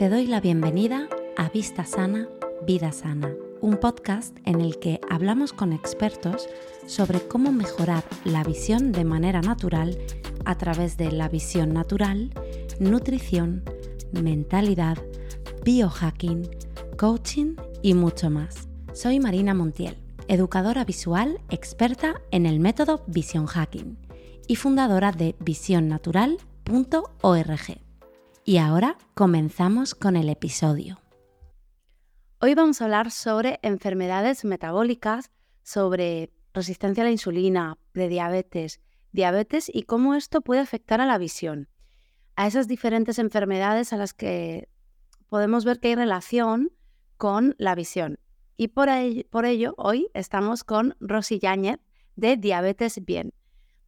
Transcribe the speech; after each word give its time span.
Te 0.00 0.08
doy 0.08 0.26
la 0.26 0.40
bienvenida 0.40 1.08
a 1.36 1.50
Vista 1.50 1.84
Sana, 1.84 2.26
Vida 2.66 2.90
Sana, 2.90 3.34
un 3.60 3.76
podcast 3.76 4.34
en 4.46 4.62
el 4.62 4.78
que 4.78 4.98
hablamos 5.10 5.52
con 5.52 5.74
expertos 5.74 6.48
sobre 6.86 7.20
cómo 7.20 7.52
mejorar 7.52 8.02
la 8.24 8.42
visión 8.42 8.92
de 8.92 9.04
manera 9.04 9.42
natural 9.42 9.98
a 10.46 10.56
través 10.56 10.96
de 10.96 11.12
la 11.12 11.28
visión 11.28 11.74
natural, 11.74 12.30
nutrición, 12.78 13.62
mentalidad, 14.10 14.96
biohacking, 15.66 16.48
coaching 16.96 17.56
y 17.82 17.92
mucho 17.92 18.30
más. 18.30 18.68
Soy 18.94 19.20
Marina 19.20 19.52
Montiel, 19.52 19.98
educadora 20.28 20.86
visual 20.86 21.42
experta 21.50 22.22
en 22.30 22.46
el 22.46 22.58
método 22.58 23.04
Vision 23.06 23.44
Hacking 23.44 23.98
y 24.46 24.56
fundadora 24.56 25.12
de 25.12 25.36
visionnatural.org. 25.40 27.89
Y 28.44 28.56
ahora 28.56 28.96
comenzamos 29.14 29.94
con 29.94 30.16
el 30.16 30.30
episodio. 30.30 30.98
Hoy 32.40 32.54
vamos 32.54 32.80
a 32.80 32.84
hablar 32.84 33.10
sobre 33.10 33.60
enfermedades 33.62 34.46
metabólicas, 34.46 35.30
sobre 35.62 36.32
resistencia 36.54 37.02
a 37.02 37.04
la 37.04 37.10
insulina, 37.10 37.76
prediabetes, 37.92 38.80
diabetes 39.12 39.70
y 39.72 39.82
cómo 39.82 40.14
esto 40.14 40.40
puede 40.40 40.62
afectar 40.62 41.02
a 41.02 41.06
la 41.06 41.18
visión. 41.18 41.68
A 42.34 42.46
esas 42.46 42.66
diferentes 42.66 43.18
enfermedades 43.18 43.92
a 43.92 43.98
las 43.98 44.14
que 44.14 44.70
podemos 45.28 45.66
ver 45.66 45.78
que 45.78 45.88
hay 45.88 45.94
relación 45.96 46.72
con 47.18 47.54
la 47.58 47.74
visión. 47.74 48.18
Y 48.56 48.68
por, 48.68 48.88
ello, 48.88 49.74
hoy 49.76 50.10
estamos 50.14 50.64
con 50.64 50.96
Rosy 50.98 51.38
Yáñez 51.38 51.78
de 52.16 52.38
Diabetes 52.38 53.04
Bien. 53.04 53.34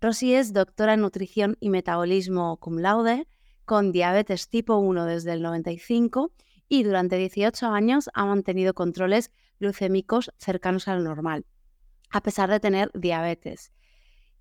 Rosy 0.01 0.35
es 0.35 0.53
doctora 0.53 0.95
en 0.95 1.01
nutrición 1.01 1.57
y 1.59 1.71
metabolismo 1.71 2.59
cum 2.59 2.79
laude 2.79 3.27
con 3.73 3.91
diabetes 3.91 4.51
tipo 4.51 4.77
1 4.77 5.07
desde 5.07 5.33
el 5.33 5.41
95 5.41 6.31
y 6.69 6.83
durante 6.83 7.17
18 7.17 7.69
años 7.69 8.11
ha 8.13 8.27
mantenido 8.27 8.75
controles 8.75 9.31
glucémicos 9.61 10.31
cercanos 10.37 10.89
al 10.89 11.03
normal, 11.03 11.47
a 12.11 12.21
pesar 12.21 12.51
de 12.51 12.61
tener 12.61 12.91
diabetes. 12.93 13.73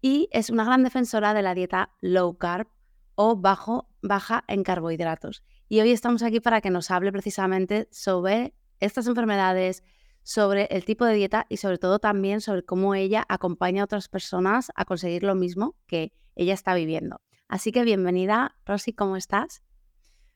Y 0.02 0.28
es 0.34 0.50
una 0.50 0.66
gran 0.66 0.84
defensora 0.84 1.34
de 1.34 1.44
la 1.44 1.54
dieta 1.56 1.94
low 2.02 2.38
carb 2.38 2.68
o 3.16 3.38
bajo, 3.38 3.88
baja 4.02 4.44
en 4.50 4.64
carbohidratos. 4.64 5.44
Y 5.70 5.80
hoy 5.80 5.92
estamos 5.92 6.24
aquí 6.24 6.42
para 6.42 6.60
que 6.60 6.70
nos 6.70 6.92
hable 6.92 7.14
precisamente 7.14 7.88
sobre 7.90 8.54
estas 8.82 9.08
enfermedades, 9.08 9.82
sobre 10.24 10.66
el 10.72 10.84
tipo 10.84 11.06
de 11.06 11.14
dieta 11.14 11.46
y 11.48 11.56
sobre 11.56 11.78
todo 11.78 12.00
también 12.00 12.42
sobre 12.42 12.66
cómo 12.66 12.96
ella 12.96 13.24
acompaña 13.30 13.84
a 13.84 13.86
otras 13.86 14.10
personas 14.10 14.74
a 14.76 14.84
conseguir 14.84 15.24
lo 15.24 15.36
mismo 15.36 15.78
que 15.88 16.12
ella 16.36 16.54
está 16.54 16.74
viviendo. 16.74 17.22
Así 17.52 17.74
que 17.74 17.84
bienvenida, 17.84 18.56
Rosy, 18.66 18.94
¿cómo 18.94 19.18
estás? 19.18 19.62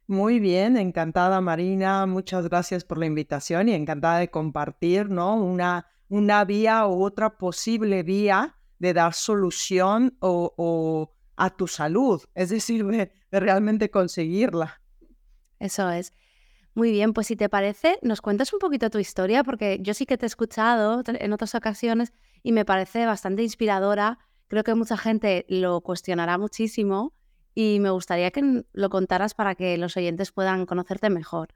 Muy 0.05 0.41
bien, 0.41 0.75
encantada 0.75 1.39
Marina, 1.39 2.05
muchas 2.05 2.49
gracias 2.49 2.83
por 2.83 2.97
la 2.97 3.05
invitación 3.05 3.69
y 3.69 3.73
encantada 3.73 4.19
de 4.19 4.29
compartir 4.29 5.09
¿no? 5.09 5.35
una, 5.37 5.87
una 6.09 6.43
vía 6.43 6.85
u 6.85 7.05
otra 7.05 7.37
posible 7.37 8.03
vía 8.03 8.57
de 8.79 8.93
dar 8.93 9.13
solución 9.13 10.17
o, 10.19 11.13
a 11.37 11.49
tu 11.55 11.67
salud, 11.67 12.21
es 12.33 12.49
decir, 12.49 12.85
de, 12.85 13.13
realmente 13.31 13.89
conseguirla. 13.89 14.81
Eso 15.57 15.89
es. 15.89 16.11
Muy 16.73 16.91
bien, 16.91 17.13
pues 17.13 17.27
si 17.27 17.37
te 17.37 17.47
parece, 17.47 17.97
nos 18.01 18.19
cuentas 18.19 18.51
un 18.51 18.59
poquito 18.59 18.89
tu 18.89 18.99
historia, 18.99 19.45
porque 19.45 19.79
yo 19.81 19.93
sí 19.93 20.05
que 20.05 20.17
te 20.17 20.25
he 20.25 20.27
escuchado 20.27 21.01
en 21.05 21.31
otras 21.31 21.55
ocasiones 21.55 22.11
y 22.43 22.51
me 22.51 22.65
parece 22.65 23.05
bastante 23.05 23.41
inspiradora 23.41 24.19
Creo 24.47 24.63
que 24.63 24.75
mucha 24.75 24.97
gente 24.97 25.45
lo 25.49 25.81
cuestionará 25.81 26.37
muchísimo 26.37 27.13
y 27.55 27.79
me 27.79 27.89
gustaría 27.89 28.31
que 28.31 28.63
lo 28.73 28.89
contaras 28.89 29.33
para 29.33 29.55
que 29.55 29.77
los 29.77 29.95
oyentes 29.97 30.31
puedan 30.31 30.65
conocerte 30.65 31.09
mejor. 31.09 31.55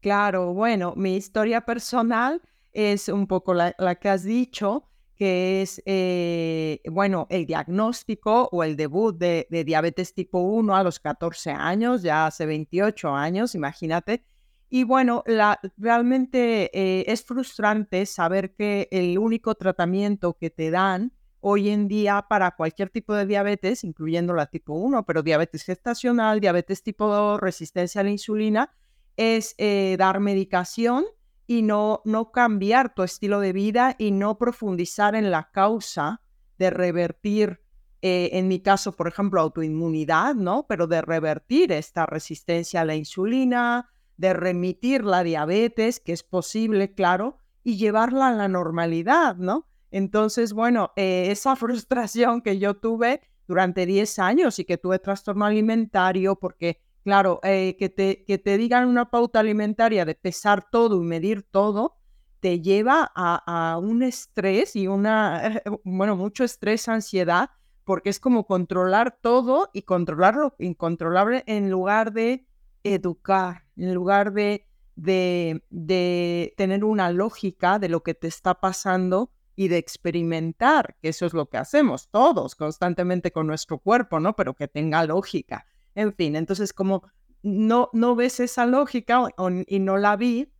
Claro, 0.00 0.52
bueno, 0.52 0.94
mi 0.96 1.14
historia 1.14 1.60
personal 1.60 2.42
es 2.72 3.08
un 3.08 3.28
poco 3.28 3.54
la, 3.54 3.72
que 4.00 4.08
has 4.08 4.24
dicho, 4.24 4.88
que 5.14 5.62
es, 5.62 5.80
eh, 5.86 6.80
bueno, 6.90 7.28
el 7.30 7.46
diagnóstico 7.46 8.48
o 8.50 8.64
el 8.64 8.76
debut 8.76 9.16
de, 9.16 9.46
diabetes 9.64 10.12
tipo 10.12 10.40
1 10.40 10.74
a 10.74 10.82
los 10.82 10.98
14 10.98 11.52
años, 11.52 12.02
ya 12.02 12.26
hace 12.26 12.46
28 12.46 13.14
años, 13.14 13.54
imagínate. 13.54 14.24
Y 14.68 14.82
bueno, 14.82 15.22
la, 15.26 15.60
realmente 15.76 16.70
eh, 16.72 17.04
es 17.06 17.24
frustrante 17.24 18.04
saber 18.06 18.54
que 18.54 18.88
el 18.90 19.18
único 19.18 19.54
tratamiento 19.54 20.36
que 20.36 20.50
te 20.50 20.70
dan 20.72 21.12
hoy 21.42 21.70
en 21.70 21.88
día 21.88 22.24
para 22.28 22.52
cualquier 22.52 22.88
tipo 22.88 23.14
de 23.14 23.26
diabetes, 23.26 23.84
incluyendo 23.84 24.32
la 24.32 24.46
tipo 24.46 24.74
1, 24.74 25.04
pero 25.04 25.22
diabetes 25.22 25.64
gestacional, 25.64 26.40
diabetes 26.40 26.82
tipo 26.82 27.08
2, 27.08 27.40
resistencia 27.40 28.00
a 28.00 28.04
la 28.04 28.10
insulina, 28.10 28.70
es 29.16 29.54
eh, 29.58 29.96
dar 29.98 30.20
medicación 30.20 31.04
y 31.48 31.62
no, 31.62 32.00
no 32.04 32.30
cambiar 32.30 32.94
tu 32.94 33.02
estilo 33.02 33.40
de 33.40 33.52
vida 33.52 33.96
y 33.98 34.12
no 34.12 34.38
profundizar 34.38 35.16
en 35.16 35.32
la 35.32 35.50
causa 35.50 36.22
de 36.58 36.70
revertir, 36.70 37.60
eh, 38.02 38.30
en 38.34 38.46
mi 38.46 38.60
caso, 38.60 38.92
por 38.92 39.08
ejemplo, 39.08 39.40
autoinmunidad, 39.40 40.36
¿no? 40.36 40.64
Pero 40.68 40.86
de 40.86 41.02
revertir 41.02 41.72
esta 41.72 42.06
resistencia 42.06 42.82
a 42.82 42.84
la 42.84 42.94
insulina, 42.94 43.90
de 44.16 44.32
remitir 44.32 45.04
la 45.04 45.24
diabetes, 45.24 45.98
que 45.98 46.12
es 46.12 46.22
posible, 46.22 46.94
claro, 46.94 47.38
y 47.64 47.76
llevarla 47.76 48.28
a 48.28 48.32
la 48.32 48.46
normalidad, 48.46 49.34
¿no? 49.36 49.66
Entonces, 49.92 50.54
bueno, 50.54 50.90
eh, 50.96 51.28
esa 51.30 51.54
frustración 51.56 52.40
que 52.40 52.58
yo 52.58 52.74
tuve 52.74 53.20
durante 53.46 53.86
10 53.86 54.18
años 54.18 54.58
y 54.58 54.64
que 54.64 54.78
tuve 54.78 54.98
trastorno 54.98 55.44
alimentario, 55.44 56.36
porque, 56.36 56.80
claro, 57.04 57.38
eh, 57.44 57.76
que, 57.78 57.88
te, 57.88 58.24
que 58.24 58.38
te 58.38 58.56
digan 58.56 58.88
una 58.88 59.10
pauta 59.10 59.40
alimentaria 59.40 60.04
de 60.04 60.14
pesar 60.14 60.66
todo 60.70 61.00
y 61.00 61.04
medir 61.04 61.42
todo, 61.42 61.98
te 62.40 62.60
lleva 62.60 63.12
a, 63.14 63.78
un 63.80 64.02
estrés 64.02 64.74
y 64.74 64.88
una, 64.88 65.62
bueno, 65.84 66.16
mucho 66.16 66.42
estrés, 66.42 66.88
ansiedad, 66.88 67.50
porque 67.84 68.10
es 68.10 68.18
como 68.18 68.46
controlar 68.46 69.18
todo 69.20 69.70
y 69.72 69.82
controlar 69.82 70.36
lo 70.36 70.54
incontrolable 70.58 71.44
en 71.46 71.70
lugar 71.70 72.12
de 72.12 72.46
educar, 72.84 73.64
en 73.76 73.92
lugar 73.92 74.32
de, 74.32 74.66
de, 74.96 75.62
de 75.70 76.54
tener 76.56 76.84
una 76.84 77.10
lógica 77.10 77.78
de 77.78 77.88
lo 77.88 78.02
que 78.02 78.14
te 78.14 78.28
está 78.28 78.54
pasando 78.54 79.30
y 79.54 79.68
de 79.68 79.78
experimentar, 79.78 80.96
que 81.00 81.08
eso 81.08 81.26
es 81.26 81.34
lo 81.34 81.48
que 81.48 81.58
hacemos 81.58 82.08
todos 82.08 82.54
constantemente 82.54 83.32
con 83.32 83.46
nuestro 83.46 83.78
cuerpo, 83.78 84.20
¿no? 84.20 84.34
Pero 84.34 84.54
que 84.54 84.68
tenga 84.68 85.04
lógica. 85.04 85.66
En 85.94 86.14
fin, 86.14 86.36
entonces 86.36 86.72
como 86.72 87.04
no, 87.42 87.90
no 87.92 88.14
ves 88.14 88.40
esa 88.40 88.66
lógica 88.66 89.28
y 89.66 89.78
no 89.80 89.98
la 89.98 90.16
vi, 90.16 90.52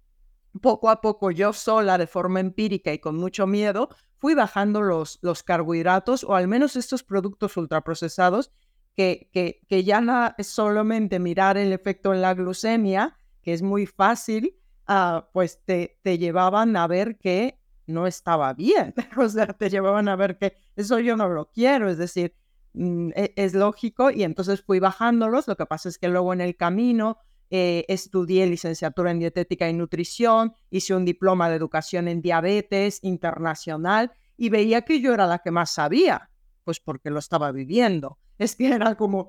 poco 0.60 0.90
a 0.90 1.00
poco 1.00 1.30
yo 1.30 1.52
sola, 1.52 1.96
de 1.96 2.06
forma 2.06 2.40
empírica 2.40 2.92
y 2.92 2.98
con 2.98 3.16
mucho 3.16 3.46
miedo, 3.46 3.88
fui 4.18 4.34
bajando 4.34 4.82
los, 4.82 5.18
los 5.22 5.42
carbohidratos 5.42 6.24
o 6.24 6.34
al 6.34 6.48
menos 6.48 6.76
estos 6.76 7.02
productos 7.02 7.56
ultraprocesados 7.56 8.52
que, 8.94 9.30
que, 9.32 9.62
que 9.68 9.84
ya 9.84 10.00
no 10.00 10.34
es 10.36 10.48
solamente 10.48 11.18
mirar 11.18 11.56
el 11.56 11.72
efecto 11.72 12.12
en 12.12 12.20
la 12.20 12.34
glucemia, 12.34 13.16
que 13.42 13.54
es 13.54 13.62
muy 13.62 13.86
fácil, 13.86 14.54
uh, 14.88 15.22
pues 15.32 15.62
te, 15.64 15.98
te 16.02 16.18
llevaban 16.18 16.76
a 16.76 16.86
ver 16.86 17.16
que 17.16 17.58
no 17.86 18.06
estaba 18.06 18.52
bien. 18.54 18.94
o 19.16 19.28
sea, 19.28 19.46
te 19.46 19.70
llevaban 19.70 20.08
a 20.08 20.16
ver 20.16 20.38
que 20.38 20.56
eso 20.76 20.98
yo 20.98 21.16
no 21.16 21.28
lo 21.28 21.50
quiero, 21.50 21.88
es 21.88 21.98
decir, 21.98 22.34
mm, 22.74 23.10
e, 23.14 23.32
es, 23.36 23.54
lógico 23.54 24.10
y 24.10 24.22
entonces 24.22 24.62
fui 24.62 24.78
bajándolos. 24.78 25.48
Lo 25.48 25.56
que 25.56 25.66
pasa 25.66 25.88
es 25.88 25.98
que 25.98 26.08
luego 26.08 26.32
en 26.32 26.40
el 26.40 26.56
camino 26.56 27.18
eh, 27.50 27.84
estudié 27.88 28.46
licenciatura 28.46 29.10
en 29.10 29.18
dietética 29.18 29.68
y 29.68 29.74
nutrición, 29.74 30.54
hice 30.70 30.94
un 30.94 31.04
diploma 31.04 31.50
de 31.50 31.56
educación 31.56 32.08
en 32.08 32.22
diabetes 32.22 32.98
internacional 33.02 34.12
y 34.38 34.48
veía 34.48 34.82
que 34.82 35.00
yo 35.00 35.12
era 35.12 35.26
la 35.26 35.40
que 35.40 35.50
más 35.50 35.70
sabía, 35.70 36.30
pues 36.64 36.80
porque 36.80 37.10
lo 37.10 37.18
estaba 37.18 37.52
viviendo. 37.52 38.18
Es 38.38 38.56
que 38.56 38.72
era 38.72 38.96
como, 38.96 39.28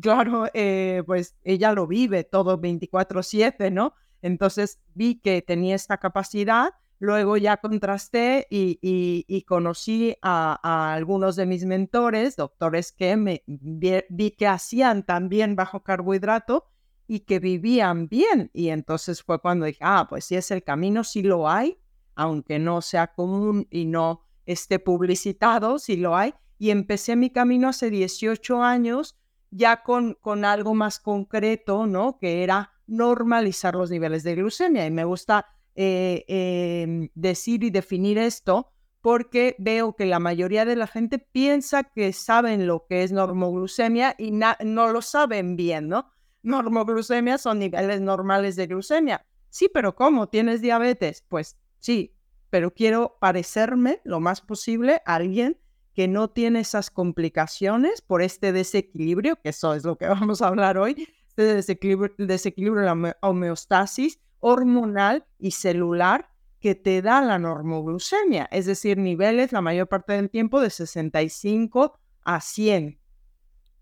claro, 0.00 0.46
eh, 0.54 1.02
pues 1.04 1.36
ella 1.42 1.72
lo 1.72 1.86
vive 1.86 2.24
todo 2.24 2.58
24/7, 2.60 3.70
¿no? 3.72 3.94
Entonces 4.22 4.78
vi 4.94 5.20
que 5.20 5.42
tenía 5.42 5.74
esta 5.74 5.98
capacidad 5.98 6.70
Luego 7.04 7.36
ya 7.36 7.58
contrasté 7.58 8.46
y, 8.48 9.44
conocí 9.46 10.16
a, 10.22 10.94
algunos 10.94 11.36
de 11.36 11.44
mis 11.44 11.66
mentores, 11.66 12.34
doctores 12.34 12.92
que 12.92 13.14
me 13.16 13.44
vi, 13.46 14.30
que 14.30 14.46
hacían 14.46 15.04
también 15.04 15.54
bajo 15.54 15.82
carbohidrato 15.82 16.64
y 17.06 17.20
que 17.20 17.40
vivían 17.40 18.08
bien. 18.08 18.50
Y 18.54 18.70
entonces 18.70 19.22
fue 19.22 19.38
cuando 19.38 19.66
dije, 19.66 19.80
ah, 19.82 20.06
pues 20.08 20.24
si 20.24 20.36
es 20.36 20.50
el 20.50 20.64
camino, 20.64 21.04
sí 21.04 21.22
lo 21.22 21.46
hay, 21.46 21.78
aunque 22.14 22.58
no 22.58 22.80
sea 22.80 23.08
común 23.08 23.68
y 23.70 23.84
no 23.84 24.22
esté 24.46 24.78
publicitado, 24.78 25.78
sí 25.78 25.98
lo 25.98 26.16
hay. 26.16 26.32
Y 26.58 26.70
empecé 26.70 27.16
mi 27.16 27.28
camino 27.28 27.68
hace 27.68 27.90
18 27.90 28.62
años 28.62 29.18
ya 29.50 29.82
con, 29.82 30.14
con 30.22 30.46
algo 30.46 30.74
más 30.74 31.00
concreto, 31.00 31.86
¿no? 31.86 32.16
Que 32.18 32.42
era 32.42 32.72
normalizar 32.86 33.74
los 33.74 33.90
niveles 33.90 34.22
de 34.22 34.36
glucemia. 34.36 34.86
Y 34.86 34.90
me 34.90 35.04
gusta 35.04 35.46
eh, 35.74 36.24
em, 36.28 37.08
decir 37.14 37.64
y 37.64 37.70
definir 37.70 38.18
esto 38.18 38.70
porque 39.00 39.54
veo 39.58 39.94
que 39.96 40.06
la 40.06 40.18
mayoría 40.18 40.64
de 40.64 40.76
la 40.76 40.86
gente 40.86 41.18
piensa 41.18 41.84
que 41.84 42.12
saben 42.12 42.66
lo 42.66 42.86
que 42.86 43.02
es 43.02 43.12
normoglucemia 43.12 44.14
y 44.18 44.30
no 44.30 44.88
lo 44.88 45.02
saben 45.02 45.56
bien, 45.56 45.88
¿no? 45.88 46.14
normoglucemia 46.44 47.38
son 47.38 47.58
niveles 47.58 48.00
normales 48.00 48.54
de 48.54 48.66
glucemia. 48.66 49.26
Sí, 49.50 49.68
pero 49.72 49.94
¿cómo? 49.94 50.28
¿Tienes 50.28 50.60
diabetes? 50.60 51.24
Pues 51.28 51.56
sí, 51.80 52.14
pero 52.50 52.72
quiero 52.72 53.16
parecerme 53.20 54.00
lo 54.04 54.20
más 54.20 54.40
posible 54.40 55.02
a 55.06 55.16
alguien 55.16 55.58
que 55.94 56.06
no 56.06 56.28
tiene 56.28 56.60
esas 56.60 56.90
complicaciones 56.90 58.02
por 58.02 58.20
este 58.20 58.52
desequilibrio, 58.52 59.36
que 59.40 59.50
eso 59.50 59.74
es 59.74 59.84
lo 59.84 59.96
que 59.96 60.06
vamos 60.08 60.42
a 60.42 60.48
hablar 60.48 60.78
hoy, 60.78 61.08
este 61.28 61.42
desequilibrio, 61.42 62.14
desequilibrio 62.18 62.82
de 62.82 62.86
la 62.86 63.16
homeostasis 63.22 64.20
hormonal 64.46 65.24
y 65.38 65.52
celular 65.52 66.28
que 66.60 66.74
te 66.74 67.00
da 67.00 67.22
la 67.22 67.38
normoglucemia, 67.38 68.46
es 68.52 68.66
decir, 68.66 68.98
niveles 68.98 69.52
la 69.52 69.62
mayor 69.62 69.88
parte 69.88 70.12
del 70.12 70.28
tiempo 70.28 70.60
de 70.60 70.68
65 70.68 71.98
a 72.24 72.40
100, 72.42 73.00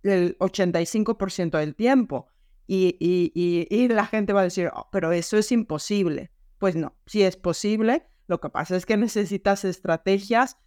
el 0.05 0.39
85% 0.39 1.59
del 1.59 1.75
tiempo. 1.75 2.29
Y, 2.69 2.97
y, 3.01 3.89
la 3.89 4.07
gente 4.07 4.33
va 4.33 4.43
a 4.43 4.45
decir, 4.45 4.71
oh, 4.73 4.89
pero 4.93 5.11
eso 5.11 5.37
es 5.37 5.51
imposible. 5.51 6.31
Pues 6.59 6.77
no, 6.77 6.97
sí 7.07 7.25
es 7.25 7.37
posible. 7.37 8.07
Lo 8.29 8.41
que 8.41 8.49
pasa 8.49 8.77
es 8.77 8.87
que 8.87 8.97
necesitas 8.97 9.65
estrategias. 9.65 10.59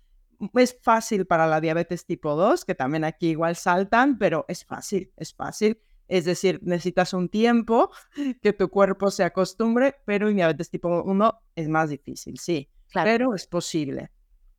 Es 0.56 0.78
fácil 0.82 1.26
para 1.26 1.48
la 1.48 1.62
diabetes 1.62 2.06
tipo 2.06 2.36
2, 2.36 2.66
que 2.66 2.76
también 2.76 3.06
aquí 3.06 3.30
igual 3.30 3.56
saltan, 3.56 4.18
pero 4.18 4.44
es 4.50 4.66
fácil, 4.66 5.14
es 5.16 5.34
fácil. 5.34 5.80
Es 6.08 6.26
decir, 6.26 6.60
necesitas 6.64 7.14
un 7.14 7.30
tiempo 7.30 7.92
que 8.42 8.54
tu 8.54 8.70
cuerpo 8.70 9.12
se 9.12 9.24
acostumbre, 9.24 9.96
pero 10.06 10.30
en 10.30 10.36
diabetes 10.36 10.70
tipo 10.70 11.04
1 11.04 11.42
es 11.56 11.70
más 11.70 11.90
difícil, 11.90 12.38
sí, 12.40 12.70
pero 12.94 13.34
es 13.34 13.48
posible. 13.48 14.12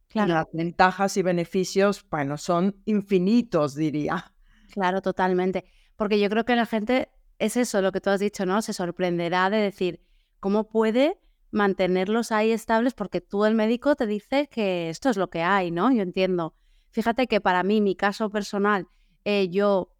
Claro. 0.08 0.34
Las 0.34 0.46
ventajas 0.52 1.16
y 1.16 1.22
beneficios, 1.22 2.04
bueno, 2.08 2.38
son 2.38 2.80
infinitos, 2.84 3.74
diría. 3.74 4.32
Claro, 4.72 5.02
totalmente. 5.02 5.64
Porque 5.96 6.20
yo 6.20 6.28
creo 6.28 6.44
que 6.44 6.56
la 6.56 6.66
gente 6.66 7.10
es 7.38 7.56
eso, 7.56 7.82
lo 7.82 7.92
que 7.92 8.00
tú 8.00 8.10
has 8.10 8.20
dicho, 8.20 8.46
¿no? 8.46 8.62
Se 8.62 8.72
sorprenderá 8.72 9.50
de 9.50 9.58
decir, 9.58 10.00
¿cómo 10.40 10.68
puede 10.68 11.18
mantenerlos 11.50 12.32
ahí 12.32 12.50
estables? 12.50 12.94
Porque 12.94 13.20
tú, 13.20 13.44
el 13.44 13.54
médico, 13.54 13.96
te 13.96 14.06
dice 14.06 14.48
que 14.48 14.90
esto 14.90 15.10
es 15.10 15.16
lo 15.16 15.28
que 15.28 15.42
hay, 15.42 15.70
¿no? 15.70 15.92
Yo 15.92 16.02
entiendo. 16.02 16.54
Fíjate 16.90 17.26
que 17.26 17.40
para 17.40 17.62
mí, 17.62 17.80
mi 17.80 17.94
caso 17.94 18.30
personal, 18.30 18.88
eh, 19.24 19.48
yo 19.50 19.95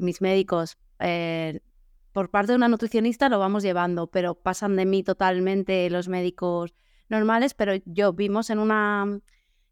mis 0.00 0.20
médicos, 0.20 0.78
eh, 0.98 1.60
por 2.12 2.30
parte 2.30 2.52
de 2.52 2.56
una 2.56 2.68
nutricionista 2.68 3.28
lo 3.28 3.38
vamos 3.38 3.62
llevando, 3.62 4.08
pero 4.08 4.34
pasan 4.34 4.76
de 4.76 4.86
mí 4.86 5.02
totalmente 5.02 5.88
los 5.90 6.08
médicos 6.08 6.74
normales, 7.08 7.54
pero 7.54 7.74
yo 7.84 8.12
vimos 8.12 8.50
en 8.50 8.58
una 8.58 9.20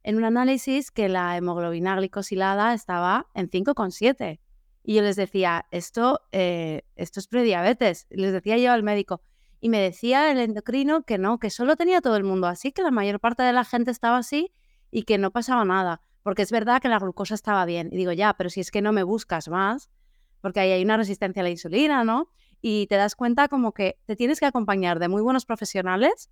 en 0.09 0.17
un 0.17 0.25
análisis 0.25 0.91
que 0.91 1.09
la 1.09 1.37
hemoglobina 1.37 1.97
glicosilada 1.97 2.73
estaba 2.73 3.27
en 3.35 3.51
5,7. 3.51 4.41
Y 4.83 4.95
yo 4.95 5.03
les 5.03 5.17
decía, 5.17 5.67
esto, 5.71 6.23
eh, 6.33 6.83
esto 6.97 7.21
es 7.21 7.27
prediabetes. 7.27 8.07
Les 8.09 8.33
decía 8.33 8.57
yo 8.57 8.73
al 8.73 8.83
médico. 8.83 9.21
Y 9.61 9.69
me 9.69 9.81
decía 9.81 10.31
el 10.31 10.39
endocrino 10.39 11.03
que 11.03 11.19
no, 11.19 11.39
que 11.39 11.51
solo 11.51 11.77
tenía 11.77 12.01
todo 12.01 12.17
el 12.17 12.25
mundo 12.25 12.47
así, 12.47 12.73
que 12.73 12.83
la 12.83 12.91
mayor 12.91 13.21
parte 13.21 13.43
de 13.43 13.53
la 13.53 13.65
gente 13.65 13.91
estaba 13.91 14.17
así 14.17 14.55
y 14.91 15.03
que 15.03 15.19
no 15.19 15.31
pasaba 15.31 15.65
nada. 15.67 16.01
Porque 16.23 16.43
es 16.43 16.51
verdad 16.51 16.81
que 16.81 16.89
la 16.89 16.99
glucosa 16.99 17.35
estaba 17.35 17.67
bien. 17.67 17.91
Y 17.93 17.97
digo, 17.97 18.13
ya, 18.13 18.35
pero 18.35 18.49
si 18.49 18.61
es 18.61 18.71
que 18.71 18.81
no 18.81 18.93
me 18.93 19.03
buscas 19.03 19.49
más, 19.49 19.91
porque 20.40 20.61
ahí 20.61 20.73
hay 20.73 20.82
una 20.82 20.96
resistencia 20.96 21.40
a 21.40 21.44
la 21.44 21.50
insulina, 21.50 22.05
¿no? 22.05 22.31
Y 22.61 22.87
te 22.88 22.96
das 22.96 23.14
cuenta 23.14 23.49
como 23.49 23.73
que 23.73 23.99
te 24.06 24.17
tienes 24.17 24.40
que 24.40 24.46
acompañar 24.46 24.99
de 24.99 25.08
muy 25.08 25.23
buenos 25.23 25.44
profesionales, 25.44 26.31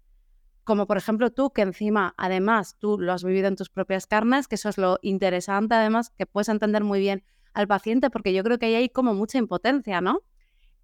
como 0.65 0.87
por 0.87 0.97
ejemplo 0.97 1.31
tú, 1.31 1.51
que 1.53 1.63
encima, 1.63 2.15
además, 2.17 2.77
tú 2.79 2.99
lo 2.99 3.13
has 3.13 3.23
vivido 3.23 3.47
en 3.47 3.57
tus 3.57 3.71
propias 3.71 4.07
carnes, 4.07 4.49
que 4.49 4.57
eso 4.57 4.69
es 4.69 4.79
lo 4.79 4.99
interesante, 5.03 5.77
además, 5.77 6.11
que 6.11 6.27
puedes 6.27 6.49
entender 6.49 6.83
muy 6.83 6.99
bien 6.99 7.25
al 7.55 7.69
paciente, 7.69 8.11
porque 8.11 8.35
yo 8.35 8.43
creo 8.43 8.59
que 8.59 8.67
ahí 8.67 8.75
hay 8.75 8.89
como 8.89 9.15
mucha 9.15 9.39
impotencia, 9.39 10.01
¿no? 10.01 10.23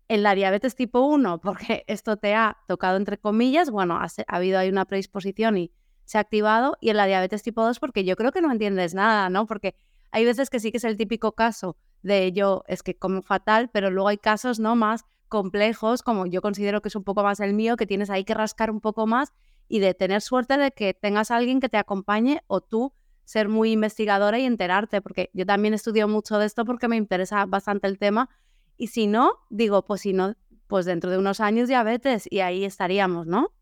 En 0.06 0.22
la 0.22 0.34
diabetes 0.34 0.76
tipo 0.76 1.00
1, 1.00 1.40
porque 1.40 1.84
esto 1.88 2.16
te 2.16 2.34
ha 2.34 2.58
tocado 2.68 2.96
entre 2.96 3.18
comillas, 3.18 3.70
bueno, 3.70 3.96
ha, 3.96 4.04
ha 4.04 4.36
habido 4.36 4.58
ahí 4.58 4.68
una 4.68 4.84
predisposición 4.84 5.58
y 5.58 5.72
se 6.04 6.18
ha 6.18 6.20
activado, 6.20 6.76
y 6.80 6.90
en 6.90 6.96
la 6.96 7.06
diabetes 7.06 7.42
tipo 7.42 7.64
2, 7.64 7.80
porque 7.80 8.04
yo 8.04 8.14
creo 8.14 8.30
que 8.30 8.40
no 8.40 8.52
entiendes 8.52 8.94
nada, 8.94 9.30
¿no? 9.30 9.46
Porque 9.46 9.74
hay 10.12 10.24
veces 10.24 10.48
que 10.48 10.60
sí 10.60 10.70
que 10.70 10.76
es 10.76 10.84
el 10.84 10.96
típico 10.96 11.32
caso 11.32 11.76
de 12.02 12.24
ello 12.24 12.64
es 12.66 12.82
que 12.82 12.96
como 12.96 13.22
fatal, 13.22 13.70
pero 13.72 13.90
luego 13.90 14.08
hay 14.08 14.18
casos 14.18 14.58
no 14.58 14.76
más 14.76 15.04
complejos, 15.28 16.02
como 16.02 16.26
yo 16.26 16.42
considero 16.42 16.82
que 16.82 16.88
es 16.88 16.96
un 16.96 17.04
poco 17.04 17.22
más 17.22 17.40
el 17.40 17.54
mío, 17.54 17.76
que 17.76 17.86
tienes 17.86 18.10
ahí 18.10 18.24
que 18.24 18.34
rascar 18.34 18.70
un 18.70 18.80
poco 18.80 19.06
más 19.06 19.32
y 19.68 19.78
de 19.78 19.94
tener 19.94 20.20
suerte 20.20 20.58
de 20.58 20.72
que 20.72 20.92
tengas 20.92 21.30
a 21.30 21.36
alguien 21.36 21.60
que 21.60 21.68
te 21.68 21.78
acompañe 21.78 22.42
o 22.48 22.60
tú 22.60 22.92
ser 23.24 23.48
muy 23.48 23.72
investigadora 23.72 24.38
y 24.38 24.44
enterarte, 24.44 25.00
porque 25.00 25.30
yo 25.32 25.46
también 25.46 25.74
estudio 25.74 26.08
mucho 26.08 26.38
de 26.38 26.46
esto 26.46 26.64
porque 26.64 26.88
me 26.88 26.96
interesa 26.96 27.46
bastante 27.46 27.86
el 27.86 27.98
tema 27.98 28.28
y 28.76 28.88
si 28.88 29.06
no, 29.06 29.32
digo, 29.48 29.84
pues 29.84 30.02
si 30.02 30.12
no, 30.12 30.34
pues 30.66 30.86
dentro 30.86 31.10
de 31.10 31.18
unos 31.18 31.40
años 31.40 31.68
diabetes 31.68 32.26
y 32.30 32.40
ahí 32.40 32.64
estaríamos, 32.64 33.26
¿no? 33.26 33.52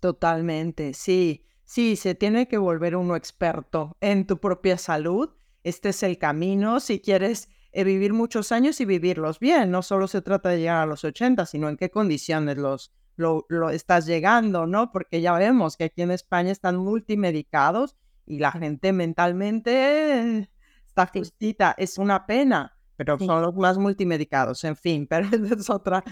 Totalmente, 0.00 0.94
sí, 0.94 1.46
sí, 1.64 1.96
se 1.96 2.14
tiene 2.14 2.46
que 2.46 2.58
volver 2.58 2.94
uno 2.94 3.16
experto 3.16 3.96
en 4.00 4.26
tu 4.26 4.38
propia 4.38 4.78
salud. 4.78 5.30
Este 5.64 5.88
es 5.88 6.02
el 6.02 6.18
camino 6.18 6.78
si 6.80 7.00
quieres 7.00 7.48
vivir 7.72 8.12
muchos 8.12 8.52
años 8.52 8.80
y 8.80 8.84
vivirlos 8.84 9.38
bien. 9.38 9.70
No 9.70 9.82
solo 9.82 10.08
se 10.08 10.22
trata 10.22 10.50
de 10.50 10.58
llegar 10.58 10.82
a 10.82 10.86
los 10.86 11.04
80, 11.04 11.46
sino 11.46 11.68
en 11.68 11.76
qué 11.76 11.90
condiciones 11.90 12.56
los, 12.58 12.92
lo, 13.16 13.70
estás 13.70 14.06
llegando, 14.06 14.66
¿no? 14.66 14.92
Porque 14.92 15.20
ya 15.20 15.32
vemos 15.34 15.76
que 15.76 15.84
aquí 15.84 16.02
en 16.02 16.10
España 16.10 16.52
están 16.52 16.76
multimedicados 16.76 17.96
y 18.26 18.38
la 18.38 18.52
gente 18.52 18.92
mentalmente 18.92 20.48
está 20.86 21.06
justita. 21.06 21.74
Es 21.76 21.98
una 21.98 22.26
pena, 22.26 22.76
pero 22.96 23.18
son 23.18 23.42
los 23.42 23.54
más 23.54 23.78
multimedicados, 23.78 24.64
en 24.64 24.76
fin, 24.76 25.06
pero 25.10 25.28
es 25.34 25.70
otra, 25.70 26.04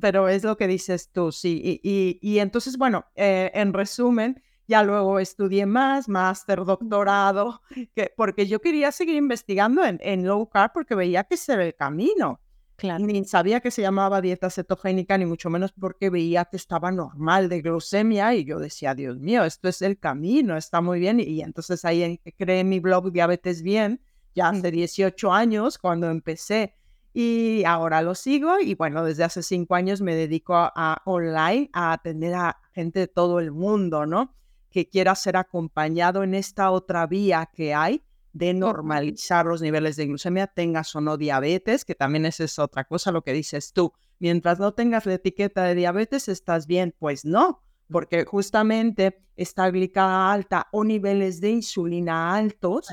pero 0.00 0.28
es 0.28 0.44
lo 0.44 0.56
que 0.56 0.66
dices 0.66 1.10
tú, 1.10 1.32
sí. 1.32 1.80
Y, 1.82 2.18
y, 2.20 2.38
entonces, 2.38 2.76
bueno, 2.76 3.06
eh, 3.16 3.50
en 3.54 3.72
resumen, 3.72 4.42
ya 4.66 4.82
luego 4.82 5.18
estudié 5.18 5.66
más, 5.66 6.08
máster, 6.08 6.64
doctorado, 6.64 7.62
que, 7.94 8.12
porque 8.16 8.46
yo 8.46 8.60
quería 8.60 8.92
seguir 8.92 9.16
investigando 9.16 9.84
en, 9.84 9.98
en 10.02 10.26
low 10.26 10.48
carb 10.48 10.72
porque 10.72 10.94
veía 10.94 11.24
que 11.24 11.34
ese 11.34 11.54
era 11.54 11.64
el 11.64 11.74
camino. 11.74 12.40
Claro. 12.76 13.04
Ni 13.04 13.24
sabía 13.24 13.60
que 13.60 13.70
se 13.70 13.82
llamaba 13.82 14.20
dieta 14.20 14.50
cetogénica, 14.50 15.16
ni 15.16 15.24
mucho 15.24 15.50
menos 15.50 15.72
porque 15.72 16.10
veía 16.10 16.46
que 16.46 16.56
estaba 16.56 16.90
normal 16.90 17.48
de 17.48 17.60
glucemia 17.62 18.34
y 18.34 18.44
yo 18.44 18.58
decía, 18.58 18.94
Dios 18.94 19.18
mío, 19.20 19.44
esto 19.44 19.68
es 19.68 19.82
el 19.82 19.98
camino, 19.98 20.56
está 20.56 20.80
muy 20.80 20.98
bien. 20.98 21.20
Y, 21.20 21.42
entonces 21.42 21.84
ahí 21.84 22.20
creé 22.36 22.64
mi 22.64 22.80
blog 22.80 23.12
Diabetes 23.12 23.62
Bien, 23.62 24.00
ya 24.34 24.48
hace 24.48 24.70
18 24.70 25.32
años 25.32 25.78
cuando 25.78 26.10
empecé 26.10 26.74
y 27.14 27.62
ahora 27.64 28.02
lo 28.02 28.14
sigo 28.14 28.58
y 28.58 28.74
bueno, 28.74 29.04
desde 29.04 29.24
hace 29.24 29.42
cinco 29.42 29.74
años 29.74 30.00
me 30.00 30.14
dedico 30.14 30.56
a, 30.56 30.72
a 30.74 31.02
online 31.04 31.68
a 31.72 31.92
atender 31.92 32.34
a 32.34 32.58
gente 32.72 33.00
de 33.00 33.08
todo 33.08 33.38
el 33.38 33.52
mundo, 33.52 34.06
¿no? 34.06 34.34
Que 34.72 34.88
quiera 34.88 35.14
ser 35.14 35.36
acompañado 35.36 36.24
en 36.24 36.34
esta 36.34 36.70
otra 36.70 37.06
vía 37.06 37.48
que 37.52 37.74
hay 37.74 38.02
de 38.32 38.54
normalizar 38.54 39.44
los 39.46 39.60
niveles 39.60 39.96
de 39.96 40.06
glucemia, 40.06 40.46
tengas 40.46 40.96
o 40.96 41.00
no 41.00 41.16
diabetes, 41.16 41.84
que 41.84 41.94
también 41.94 42.24
esa 42.24 42.44
es 42.44 42.58
otra 42.58 42.84
cosa, 42.84 43.12
lo 43.12 43.22
que 43.22 43.32
dices 43.32 43.72
tú. 43.72 43.92
Mientras 44.18 44.58
no 44.58 44.72
tengas 44.72 45.04
la 45.04 45.14
etiqueta 45.14 45.64
de 45.64 45.74
diabetes, 45.74 46.28
estás 46.28 46.66
bien. 46.66 46.94
Pues 46.98 47.24
no, 47.24 47.62
porque 47.90 48.24
justamente 48.24 49.22
esta 49.36 49.70
glicada 49.70 50.32
alta 50.32 50.68
o 50.72 50.82
niveles 50.82 51.40
de 51.40 51.50
insulina 51.50 52.34
altos 52.34 52.88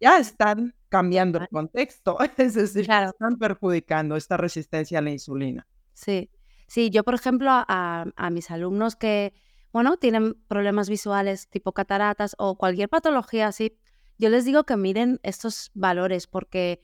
ya 0.00 0.18
están 0.18 0.74
cambiando 0.88 1.38
el 1.38 1.48
contexto, 1.48 2.18
es 2.36 2.54
decir, 2.54 2.82
están 2.90 3.38
perjudicando 3.38 4.16
esta 4.16 4.36
resistencia 4.36 4.98
a 4.98 5.02
la 5.02 5.10
insulina. 5.10 5.66
Sí, 5.94 6.30
sí, 6.66 6.90
yo 6.90 7.02
por 7.02 7.14
ejemplo 7.14 7.50
a 7.50 8.30
mis 8.30 8.50
alumnos 8.50 8.96
que 8.96 9.32
bueno, 9.72 9.96
tienen 9.96 10.34
problemas 10.48 10.88
visuales 10.88 11.48
tipo 11.48 11.72
cataratas 11.72 12.34
o 12.38 12.56
cualquier 12.56 12.88
patología 12.88 13.48
así, 13.48 13.76
yo 14.18 14.28
les 14.28 14.44
digo 14.44 14.64
que 14.64 14.76
miren 14.76 15.18
estos 15.22 15.70
valores 15.74 16.26
porque 16.26 16.80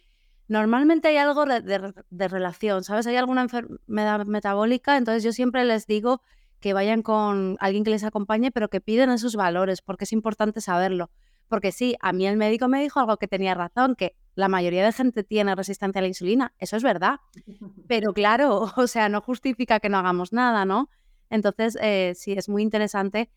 normalmente 0.49 1.09
hay 1.09 1.19
algo 1.19 1.45
de, 1.45 2.29
relación, 2.29 2.83
¿sabes? 2.83 3.07
Hay 3.07 3.17
alguna 3.17 3.43
enfermedad 3.43 4.27
metabólica, 4.27 4.97
entonces 4.97 5.23
yo 5.23 5.33
siempre 5.33 5.65
les 5.65 5.87
digo 5.87 6.23
que 6.59 6.73
vayan 6.73 7.03
con 7.03 7.57
alguien 7.61 7.85
que 7.85 7.91
les 7.91 8.03
acompañe, 8.03 8.51
pero 8.51 8.69
que 8.69 8.81
piden 8.81 9.11
esos 9.11 9.37
valores 9.37 9.83
porque 9.83 10.05
es 10.05 10.13
importante 10.13 10.61
saberlo. 10.61 11.11
Porque 11.47 11.73
sí, 11.73 11.97
a 12.01 12.13
mí 12.13 12.27
el 12.27 12.37
médico 12.37 12.69
me 12.69 12.83
dijo 12.83 13.01
algo 13.01 13.17
que 13.17 13.29
tenía 13.29 13.55
razón, 13.55 13.95
que 13.95 14.17
la 14.35 14.49
mayoría 14.49 14.85
de 14.85 14.93
gente 14.93 15.23
tiene 15.23 15.55
resistencia 15.55 16.01
a 16.01 16.03
la 16.03 16.09
insulina, 16.09 16.55
eso 16.59 16.77
es 16.77 16.83
verdad. 16.83 17.21
Pero 17.89 18.13
claro, 18.13 18.73
o 18.77 18.87
sea, 18.87 19.09
no 19.09 19.21
justifica 19.21 19.81
que 19.81 19.89
no 19.89 19.99
hagamos 19.99 20.33
nada, 20.33 20.65
¿no? 20.65 20.91
Entonces, 21.31 21.77
eh, 21.81 22.13
sí, 22.17 22.33
es 22.33 22.49
muy 22.49 22.63
interesante 22.63 23.31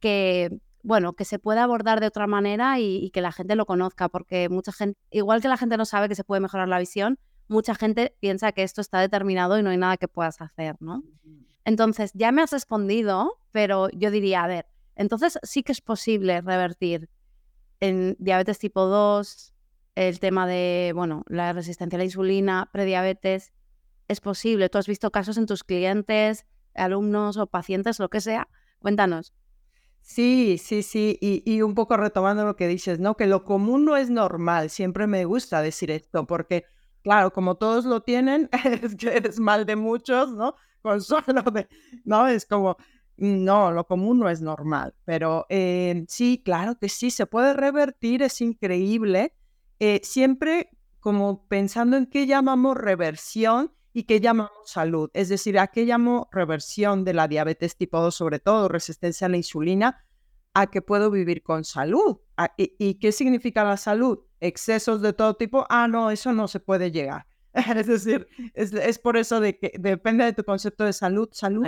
que, 0.00 0.58
bueno, 0.82 1.14
que 1.14 1.24
se 1.24 1.38
pueda 1.38 1.64
abordar 1.64 2.00
de 2.00 2.06
otra 2.06 2.26
manera 2.26 2.78
y, 2.80 3.10
que 3.10 3.20
la 3.20 3.32
gente 3.32 3.56
lo 3.56 3.66
conozca, 3.66 4.08
porque 4.08 4.48
mucha 4.48 4.72
gente, 4.72 4.98
igual 5.10 5.40
que 5.40 5.48
la 5.48 5.56
gente 5.56 5.76
no 5.76 5.84
sabe 5.84 6.08
que 6.08 6.14
se 6.14 6.24
puede 6.24 6.40
mejorar 6.40 6.68
la 6.68 6.78
visión, 6.78 7.18
mucha 7.48 7.74
gente 7.74 8.16
piensa 8.20 8.52
que 8.52 8.62
esto 8.62 8.80
está 8.80 9.00
determinado 9.00 9.58
y 9.58 9.62
no 9.62 9.70
hay 9.70 9.76
nada 9.76 9.96
que 9.96 10.08
puedas 10.08 10.40
hacer, 10.40 10.76
¿no? 10.80 11.02
Entonces, 11.64 12.12
ya 12.14 12.32
me 12.32 12.42
has 12.42 12.52
respondido, 12.52 13.40
pero 13.52 13.88
yo 13.90 14.10
diría, 14.10 14.44
a 14.44 14.46
ver, 14.46 14.66
entonces 14.94 15.38
sí 15.42 15.62
que 15.62 15.72
es 15.72 15.80
posible 15.80 16.40
revertir 16.40 17.08
en 17.80 18.16
diabetes 18.18 18.58
tipo 18.58 18.86
2, 18.86 19.54
el 19.96 20.20
tema 20.20 20.46
de, 20.46 20.92
bueno, 20.94 21.24
la 21.26 21.52
resistencia 21.52 21.96
a 21.96 21.98
la 21.98 22.04
insulina, 22.04 22.68
prediabetes, 22.72 23.52
es 24.08 24.20
posible. 24.20 24.68
Tú 24.68 24.78
has 24.78 24.86
visto 24.86 25.10
casos 25.10 25.38
en 25.38 25.46
tus 25.46 25.64
clientes, 25.64 26.46
alumnos 26.76 27.36
o 27.36 27.46
pacientes, 27.46 27.98
lo 27.98 28.08
que 28.08 28.20
sea. 28.20 28.48
Cuéntanos. 28.78 29.34
Sí, 30.06 30.56
sí, 30.58 30.84
sí, 30.84 31.18
y, 31.20 31.62
un 31.62 31.74
poco 31.74 31.96
retomando 31.96 32.44
lo 32.44 32.54
que 32.54 32.68
dices, 32.68 33.00
¿no? 33.00 33.16
Que 33.16 33.26
lo 33.26 33.42
común 33.42 33.84
no 33.84 33.96
es 33.96 34.08
normal, 34.08 34.70
siempre 34.70 35.08
me 35.08 35.24
gusta 35.24 35.60
decir 35.62 35.90
esto, 35.90 36.28
porque, 36.28 36.64
claro, 37.02 37.32
como 37.32 37.56
todos 37.56 37.84
lo 37.86 38.02
tienen, 38.02 38.48
es 38.82 38.94
que 38.94 39.20
es 39.24 39.40
mal 39.40 39.66
de 39.66 39.74
muchos, 39.74 40.30
¿no? 40.32 40.54
Con 40.80 41.00
de, 41.52 41.68
¿no? 42.04 42.28
Es 42.28 42.46
como, 42.46 42.76
no, 43.16 43.72
lo 43.72 43.84
común 43.88 44.20
no 44.20 44.28
es 44.28 44.40
normal, 44.40 44.94
pero 45.04 45.44
eh, 45.48 46.04
sí, 46.06 46.40
claro 46.44 46.78
que 46.78 46.88
sí, 46.88 47.10
se 47.10 47.26
puede 47.26 47.52
revertir, 47.52 48.22
es 48.22 48.40
increíble, 48.40 49.34
eh, 49.80 50.00
siempre 50.04 50.70
como 51.00 51.46
pensando 51.48 51.96
en 51.96 52.06
qué 52.06 52.26
llamamos 52.28 52.76
reversión 52.76 53.72
y 53.96 54.02
qué 54.02 54.20
llamamos 54.20 54.52
salud. 54.66 55.10
Es 55.14 55.30
decir, 55.30 55.58
¿a 55.58 55.68
qué 55.68 55.86
llamo 55.86 56.28
reversión 56.30 57.02
de 57.02 57.14
la 57.14 57.28
diabetes 57.28 57.78
tipo 57.78 57.98
2, 57.98 58.14
sobre 58.14 58.38
todo 58.40 58.68
resistencia 58.68 59.26
a 59.26 59.30
la 59.30 59.38
insulina? 59.38 60.04
A 60.52 60.66
que 60.66 60.82
puedo 60.82 61.10
vivir 61.10 61.42
con 61.42 61.64
salud. 61.64 62.18
¿Y, 62.58 62.96
qué 62.96 63.10
significa 63.10 63.64
la 63.64 63.78
salud? 63.78 64.18
Excesos 64.38 65.00
de 65.00 65.14
todo 65.14 65.32
tipo. 65.36 65.64
Ah, 65.70 65.88
no, 65.88 66.10
eso 66.10 66.34
no 66.34 66.46
se 66.46 66.60
puede 66.60 66.90
llegar. 66.90 67.26
es 67.54 67.86
decir, 67.86 68.28
es, 68.52 68.98
por 68.98 69.16
eso 69.16 69.40
de 69.40 69.58
que 69.58 69.72
depende 69.78 70.26
de 70.26 70.34
tu 70.34 70.44
concepto 70.44 70.84
de 70.84 70.92
salud. 70.92 71.30
Salud 71.32 71.66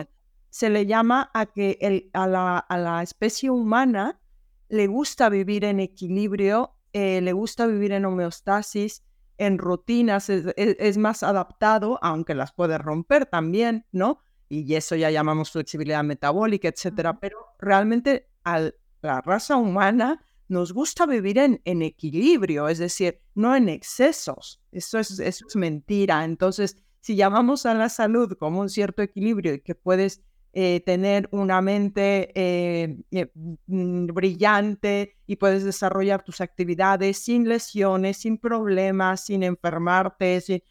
se 0.50 0.68
le 0.68 0.84
llama 0.84 1.30
a 1.32 1.46
que 1.46 1.78
el, 1.80 2.10
a, 2.12 2.26
la, 2.26 2.58
a 2.58 2.76
la 2.76 3.02
especie 3.02 3.48
humana 3.48 4.20
le 4.68 4.86
gusta 4.86 5.30
vivir 5.30 5.64
en 5.64 5.80
equilibrio 5.80 6.74
eh, 6.92 7.20
le 7.20 7.32
gusta 7.32 7.66
vivir 7.66 7.92
en 7.92 8.06
homeostasis, 8.06 9.04
en 9.38 9.58
rutinas, 9.58 10.28
es, 10.28 10.98
más 10.98 11.22
adaptado, 11.22 11.98
aunque 12.02 12.34
las 12.34 12.52
puede 12.52 12.76
romper 12.76 13.26
también, 13.26 13.86
¿no? 13.92 14.20
Y 14.48 14.74
eso 14.74 14.96
ya 14.96 15.10
llamamos 15.10 15.50
flexibilidad 15.50 16.04
metabólica, 16.04 16.68
etcétera. 16.68 17.18
Pero 17.20 17.38
realmente 17.58 18.28
a 18.44 18.70
la 19.02 19.20
raza 19.20 19.56
humana 19.56 20.24
nos 20.48 20.72
gusta 20.72 21.06
vivir 21.06 21.38
en, 21.38 21.60
en 21.64 21.82
equilibrio, 21.82 22.68
es 22.68 22.78
decir, 22.78 23.20
no 23.34 23.54
en 23.54 23.68
excesos. 23.68 24.60
Eso 24.72 24.98
es, 24.98 25.18
eso 25.20 25.46
es 25.46 25.56
mentira. 25.56 26.24
Entonces, 26.24 26.76
si 27.00 27.16
llamamos 27.16 27.66
a 27.66 27.74
la 27.74 27.88
salud 27.88 28.36
como 28.38 28.60
un 28.60 28.68
cierto 28.68 29.02
equilibrio 29.02 29.54
y 29.54 29.60
que 29.60 29.74
puedes 29.74 30.22
eh, 30.60 30.80
tener 30.80 31.28
una 31.30 31.60
mente 31.62 32.32
eh, 32.34 32.96
eh, 33.12 33.30
mm, 33.68 34.06
brillante 34.06 35.14
y 35.24 35.36
puedes 35.36 35.62
desarrollar 35.62 36.24
tus 36.24 36.40
actividades 36.40 37.18
sin 37.18 37.48
lesiones, 37.48 38.16
sin 38.16 38.38
problemas, 38.38 39.24
sin 39.24 39.44
enfermarte, 39.44 40.64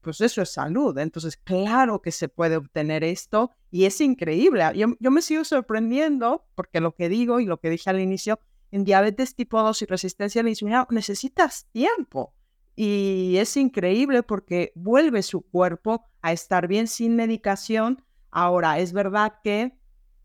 pues 0.00 0.22
eso 0.22 0.40
es 0.40 0.50
salud. 0.50 0.96
Entonces, 0.96 1.36
claro 1.36 2.00
que 2.00 2.10
se 2.10 2.30
puede 2.30 2.56
obtener 2.56 3.04
esto 3.04 3.50
y 3.70 3.84
es 3.84 4.00
increíble. 4.00 4.64
Yo, 4.76 4.94
yo 4.98 5.10
me 5.10 5.20
sigo 5.20 5.44
sorprendiendo 5.44 6.46
porque 6.54 6.80
lo 6.80 6.94
que 6.94 7.10
digo 7.10 7.38
y 7.38 7.44
lo 7.44 7.60
que 7.60 7.68
dije 7.68 7.90
al 7.90 8.00
inicio, 8.00 8.40
en 8.70 8.84
diabetes 8.84 9.34
tipo 9.34 9.62
2 9.62 9.82
y 9.82 9.84
resistencia 9.84 10.40
a 10.40 10.44
la 10.44 10.48
insulina 10.48 10.86
necesitas 10.88 11.66
tiempo. 11.70 12.32
Y 12.76 13.36
es 13.36 13.58
increíble 13.58 14.22
porque 14.22 14.72
vuelve 14.74 15.22
su 15.22 15.42
cuerpo 15.42 16.06
a 16.22 16.32
estar 16.32 16.66
bien 16.66 16.86
sin 16.86 17.14
medicación 17.14 18.02
Ahora, 18.36 18.80
es 18.80 18.92
verdad 18.92 19.34
que 19.44 19.78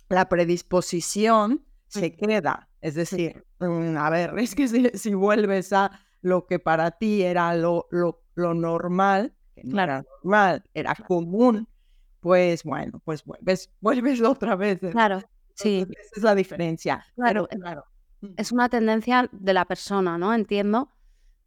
la 0.09 0.27
predisposición 0.27 1.63
se 1.87 2.17
queda, 2.17 2.67
es 2.81 2.95
decir, 2.95 3.45
mm, 3.59 3.97
a 3.97 4.09
ver, 4.09 4.33
es 4.39 4.55
que 4.55 4.67
si, 4.97 5.13
vuelves 5.13 5.71
a 5.73 5.91
lo 6.21 6.47
que 6.47 6.57
para 6.57 6.89
ti 6.89 7.21
era 7.21 7.53
lo, 7.53 7.87
lo, 7.91 8.23
normal, 8.55 9.35
claro. 9.69 10.03
normal, 10.23 10.63
era 10.73 10.95
común, 10.95 11.67
pues 12.19 12.63
bueno, 12.63 12.99
pues 13.05 13.23
vuelves, 13.23 13.71
vuelves 13.79 14.21
otra 14.23 14.55
vez. 14.55 14.79
Claro, 14.91 15.21
sí. 15.53 15.85
Esa 15.87 16.15
es 16.15 16.23
la 16.23 16.33
diferencia. 16.33 17.05
Claro, 17.13 17.47
pero, 17.47 17.61
claro. 17.61 17.85
Es 18.37 18.51
una 18.51 18.69
tendencia 18.69 19.29
de 19.31 19.53
la 19.53 19.65
persona, 19.65 20.17
¿no? 20.17 20.33
Entiendo. 20.33 20.89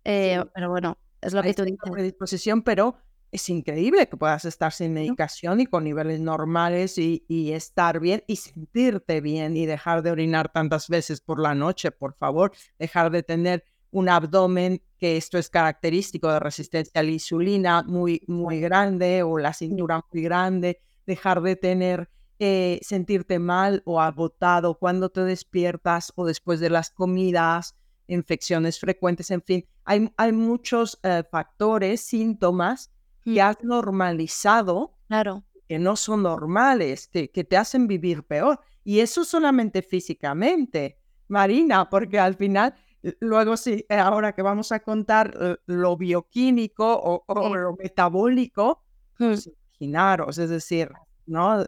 Eh, 0.05 0.41
pero 0.55 0.71
bueno, 0.71 0.97
es 1.21 1.33
lo 1.33 1.43
que 1.43 1.55
tú 1.55 1.65
dices. 1.65 1.91
Predisposición, 1.91 2.63
pero 2.63 2.95
es 3.33 3.49
increíble 3.49 4.07
que 4.09 4.19
puedas 4.19 4.45
estar 4.45 4.73
sin 4.73 4.93
medicación 4.93 5.61
y 5.61 5.67
con 5.67 5.85
niveles 5.85 6.21
normales 6.21 6.99
y, 6.99 7.25
estar 7.53 7.99
bien 7.99 8.23
y 8.27 8.37
sentirte 8.37 9.23
bien 9.23 9.57
y 9.57 9.65
dejar 9.65 10.03
de 10.03 10.11
orinar 10.11 10.53
tantas 10.53 10.89
veces 10.89 11.23
por 11.23 11.41
la 11.41 11.55
noche, 11.55 11.91
por 11.91 12.15
favor, 12.15 12.53
dejar 12.79 13.11
de 13.11 13.23
tener 13.23 13.65
un 13.91 14.11
abdomen 14.11 14.83
que 14.99 15.17
esto 15.17 15.39
es 15.39 15.49
característico 15.49 16.31
de 16.31 16.41
resistencia 16.41 17.01
a 17.01 17.03
la 17.03 17.11
insulina 17.11 17.83
muy, 17.83 18.23
muy 18.27 18.61
grande 18.61 19.23
o 19.23 19.39
la 19.39 19.55
cintura 19.55 20.05
muy 20.13 20.23
grande, 20.23 20.83
dejar 21.07 21.41
de 21.41 21.57
tener, 21.57 22.11
eh, 22.39 22.81
sentirte 22.83 23.39
mal 23.39 23.83
o 23.87 24.01
agotado 24.01 24.79
cuando 24.79 25.09
te 25.09 25.25
despiertas 25.25 26.13
o 26.17 26.27
después 26.27 26.61
de 26.61 26.69
las 26.69 26.91
comidas, 26.91 27.77
infecciones 28.09 28.79
frecuentes, 28.79 29.31
en 29.31 29.43
fin, 29.43 29.67
hay, 29.85 30.13
hay 30.19 30.33
muchos 30.33 30.99
eh, 31.03 31.23
factores, 31.31 32.03
síntomas 32.03 32.91
que 33.25 33.41
has 33.41 33.63
normalizado, 33.63 34.97
claro. 35.09 35.45
que 35.69 35.79
no 35.79 35.97
son 35.97 36.23
normales, 36.23 37.09
que, 37.09 37.31
que 37.31 37.45
te 37.45 37.57
hacen 37.57 37.87
vivir 37.87 38.25
peor. 38.25 38.61
Y 38.85 39.01
eso 39.01 39.25
solamente 39.25 39.83
físicamente, 39.83 40.99
Marina, 41.29 41.89
porque 41.89 42.19
al 42.19 42.35
final, 42.35 42.75
luego 43.21 43.57
sí, 43.57 43.85
eh, 43.89 43.97
ahora 43.97 44.33
que 44.33 44.43
vamos 44.43 44.73
a 44.73 44.81
contar 44.81 45.35
eh, 45.41 45.57
lo 45.67 45.97
bioquímico 45.97 47.23
o, 47.27 47.55
lo 47.55 47.77
metabólico, 47.77 48.83
pues, 49.17 49.51
imaginaros, 49.79 50.39
es 50.39 50.51
decir, 50.51 50.91
¿no? 51.27 51.63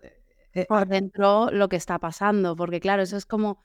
Eh, 0.52 0.66
Por 0.68 0.86
dentro 0.86 1.50
lo 1.50 1.68
que 1.68 1.76
está 1.76 1.98
pasando, 1.98 2.56
porque 2.56 2.80
claro, 2.80 3.02
eso 3.02 3.16
es 3.16 3.26
como, 3.26 3.62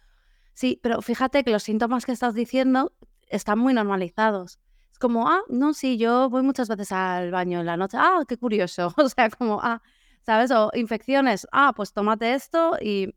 sí, 0.53 0.79
pero 0.81 1.01
fíjate 1.01 1.43
que 1.43 1.51
los 1.51 1.63
síntomas 1.63 2.05
que 2.05 2.12
estás 2.12 2.34
diciendo 2.34 2.93
están 3.29 3.60
muy 3.60 3.74
normalizados 3.74 4.60
como, 5.00 5.27
ah, 5.27 5.41
no, 5.50 5.74
sí, 5.74 5.98
yo 5.98 6.29
voy 6.29 6.44
muchas 6.44 6.68
veces 6.68 6.91
al 6.91 7.32
baño 7.32 7.60
en 7.62 7.65
la 7.65 7.77
noche, 7.77 7.98
ah, 8.00 8.24
qué 8.27 8.38
curioso, 8.38 8.94
o 8.98 9.10
sea, 9.10 9.29
como, 9.29 9.60
ah, 9.62 9.82
¿sabes? 10.25 10.51
O 10.51 10.72
infecciones, 10.75 11.48
ah, 11.51 11.74
pues 11.75 11.94
tómate 11.94 12.34
esto 12.34 12.77
y, 12.82 13.15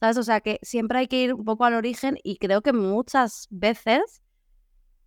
¿sabes? 0.00 0.18
O 0.18 0.22
sea, 0.22 0.40
que 0.40 0.58
siempre 0.62 0.98
hay 0.98 1.08
que 1.08 1.22
ir 1.22 1.34
un 1.34 1.44
poco 1.44 1.64
al 1.64 1.74
origen 1.74 2.18
y 2.22 2.36
creo 2.36 2.62
que 2.62 2.72
muchas 2.72 3.46
veces 3.50 4.22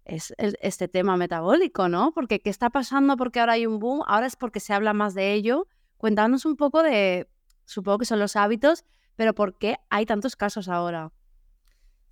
es 0.06 0.34
este 0.38 0.88
tema 0.88 1.18
metabólico, 1.18 1.90
¿no? 1.90 2.12
Porque 2.14 2.40
¿qué 2.40 2.50
está 2.50 2.70
pasando? 2.70 3.18
Porque 3.18 3.40
ahora 3.40 3.54
hay 3.54 3.66
un 3.66 3.80
boom, 3.80 4.04
ahora 4.08 4.28
es 4.28 4.36
porque 4.36 4.60
se 4.60 4.74
habla 4.74 4.94
más 4.94 5.14
de 5.16 5.34
ello. 5.34 5.68
Cuéntanos 5.98 6.46
un 6.46 6.56
poco 6.56 6.84
de, 6.84 7.28
supongo 7.66 8.00
que 8.00 8.06
son 8.06 8.20
los 8.20 8.36
hábitos, 8.36 8.86
pero 9.16 9.34
¿por 9.34 9.58
qué 9.58 9.78
hay 9.90 10.06
tantos 10.06 10.36
casos 10.36 10.70
ahora? 10.70 11.12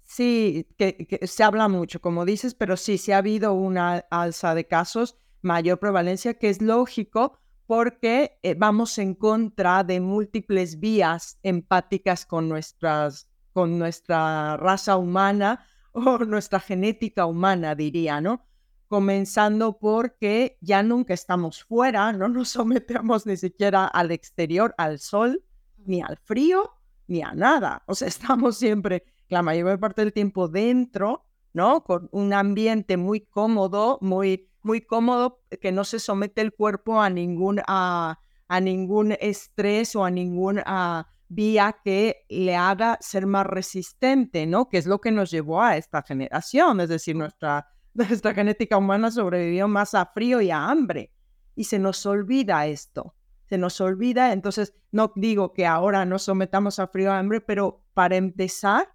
Sí, 0.05 0.67
que, 0.77 1.19
se 1.23 1.43
habla 1.43 1.67
mucho, 1.67 2.01
como 2.01 2.25
dices, 2.25 2.53
pero 2.53 2.77
sí, 2.77 2.97
sí 2.97 3.11
ha 3.11 3.17
habido 3.17 3.53
una 3.53 4.05
alza 4.09 4.53
de 4.53 4.67
casos, 4.67 5.15
mayor 5.41 5.79
prevalencia, 5.79 6.33
que 6.35 6.49
es 6.49 6.61
lógico 6.61 7.39
porque 7.65 8.37
eh, 8.43 8.55
vamos 8.55 8.97
en 8.97 9.15
contra 9.15 9.83
de 9.83 9.99
múltiples 10.01 10.79
vías 10.79 11.39
empáticas 11.43 12.25
con, 12.25 12.49
nuestras, 12.49 13.27
con 13.53 13.79
nuestra 13.79 14.57
raza 14.57 14.97
humana 14.97 15.65
o 15.93 16.19
nuestra 16.19 16.59
genética 16.59 17.25
humana, 17.25 17.75
diría, 17.75 18.19
¿no? 18.19 18.45
Comenzando 18.87 19.79
porque 19.79 20.57
ya 20.61 20.83
nunca 20.83 21.13
estamos 21.13 21.63
fuera, 21.63 22.11
no 22.13 22.27
nos 22.27 22.49
sometemos 22.49 23.25
ni 23.25 23.37
siquiera 23.37 23.87
al 23.87 24.11
exterior, 24.11 24.75
al 24.77 24.99
sol, 24.99 25.43
ni 25.85 26.01
al 26.01 26.17
frío, 26.17 26.71
ni 27.07 27.21
a 27.21 27.33
nada. 27.33 27.83
O 27.87 27.95
sea, 27.95 28.07
estamos 28.09 28.57
siempre 28.57 29.05
la 29.33 29.41
mayor 29.41 29.79
parte 29.79 30.01
del 30.01 30.13
tiempo 30.13 30.47
dentro, 30.47 31.25
¿no? 31.53 31.83
Con 31.83 32.09
un 32.11 32.33
ambiente 32.33 32.97
muy 32.97 33.21
cómodo, 33.21 33.97
muy, 34.01 34.49
muy 34.61 34.81
cómodo, 34.81 35.41
que 35.61 35.71
no 35.71 35.83
se 35.83 35.99
somete 35.99 36.41
el 36.41 36.53
cuerpo 36.53 37.01
a 37.01 37.09
ningún, 37.09 37.61
a, 37.67 38.19
a 38.47 38.59
ningún 38.59 39.13
estrés 39.19 39.95
o 39.95 40.05
a 40.05 40.11
ninguna 40.11 41.07
vía 41.33 41.75
que 41.83 42.25
le 42.29 42.55
haga 42.55 42.97
ser 43.01 43.25
más 43.25 43.45
resistente, 43.45 44.45
¿no? 44.45 44.69
Que 44.69 44.77
es 44.77 44.85
lo 44.85 44.99
que 44.99 45.11
nos 45.11 45.31
llevó 45.31 45.61
a 45.61 45.77
esta 45.77 46.01
generación, 46.03 46.79
es 46.79 46.89
decir, 46.89 47.15
nuestra, 47.15 47.67
nuestra 47.93 48.33
genética 48.33 48.77
humana 48.77 49.11
sobrevivió 49.11 49.67
más 49.67 49.93
a 49.93 50.05
frío 50.05 50.41
y 50.41 50.51
a 50.51 50.69
hambre. 50.69 51.11
Y 51.55 51.65
se 51.65 51.79
nos 51.79 52.05
olvida 52.05 52.65
esto, 52.65 53.15
se 53.45 53.57
nos 53.57 53.79
olvida, 53.79 54.33
entonces 54.33 54.73
no 54.91 55.11
digo 55.15 55.53
que 55.53 55.67
ahora 55.67 56.05
nos 56.05 56.23
sometamos 56.23 56.79
a 56.79 56.87
frío 56.87 57.05
y 57.05 57.09
a 57.09 57.19
hambre, 57.19 57.41
pero 57.41 57.83
para 57.93 58.15
empezar, 58.15 58.89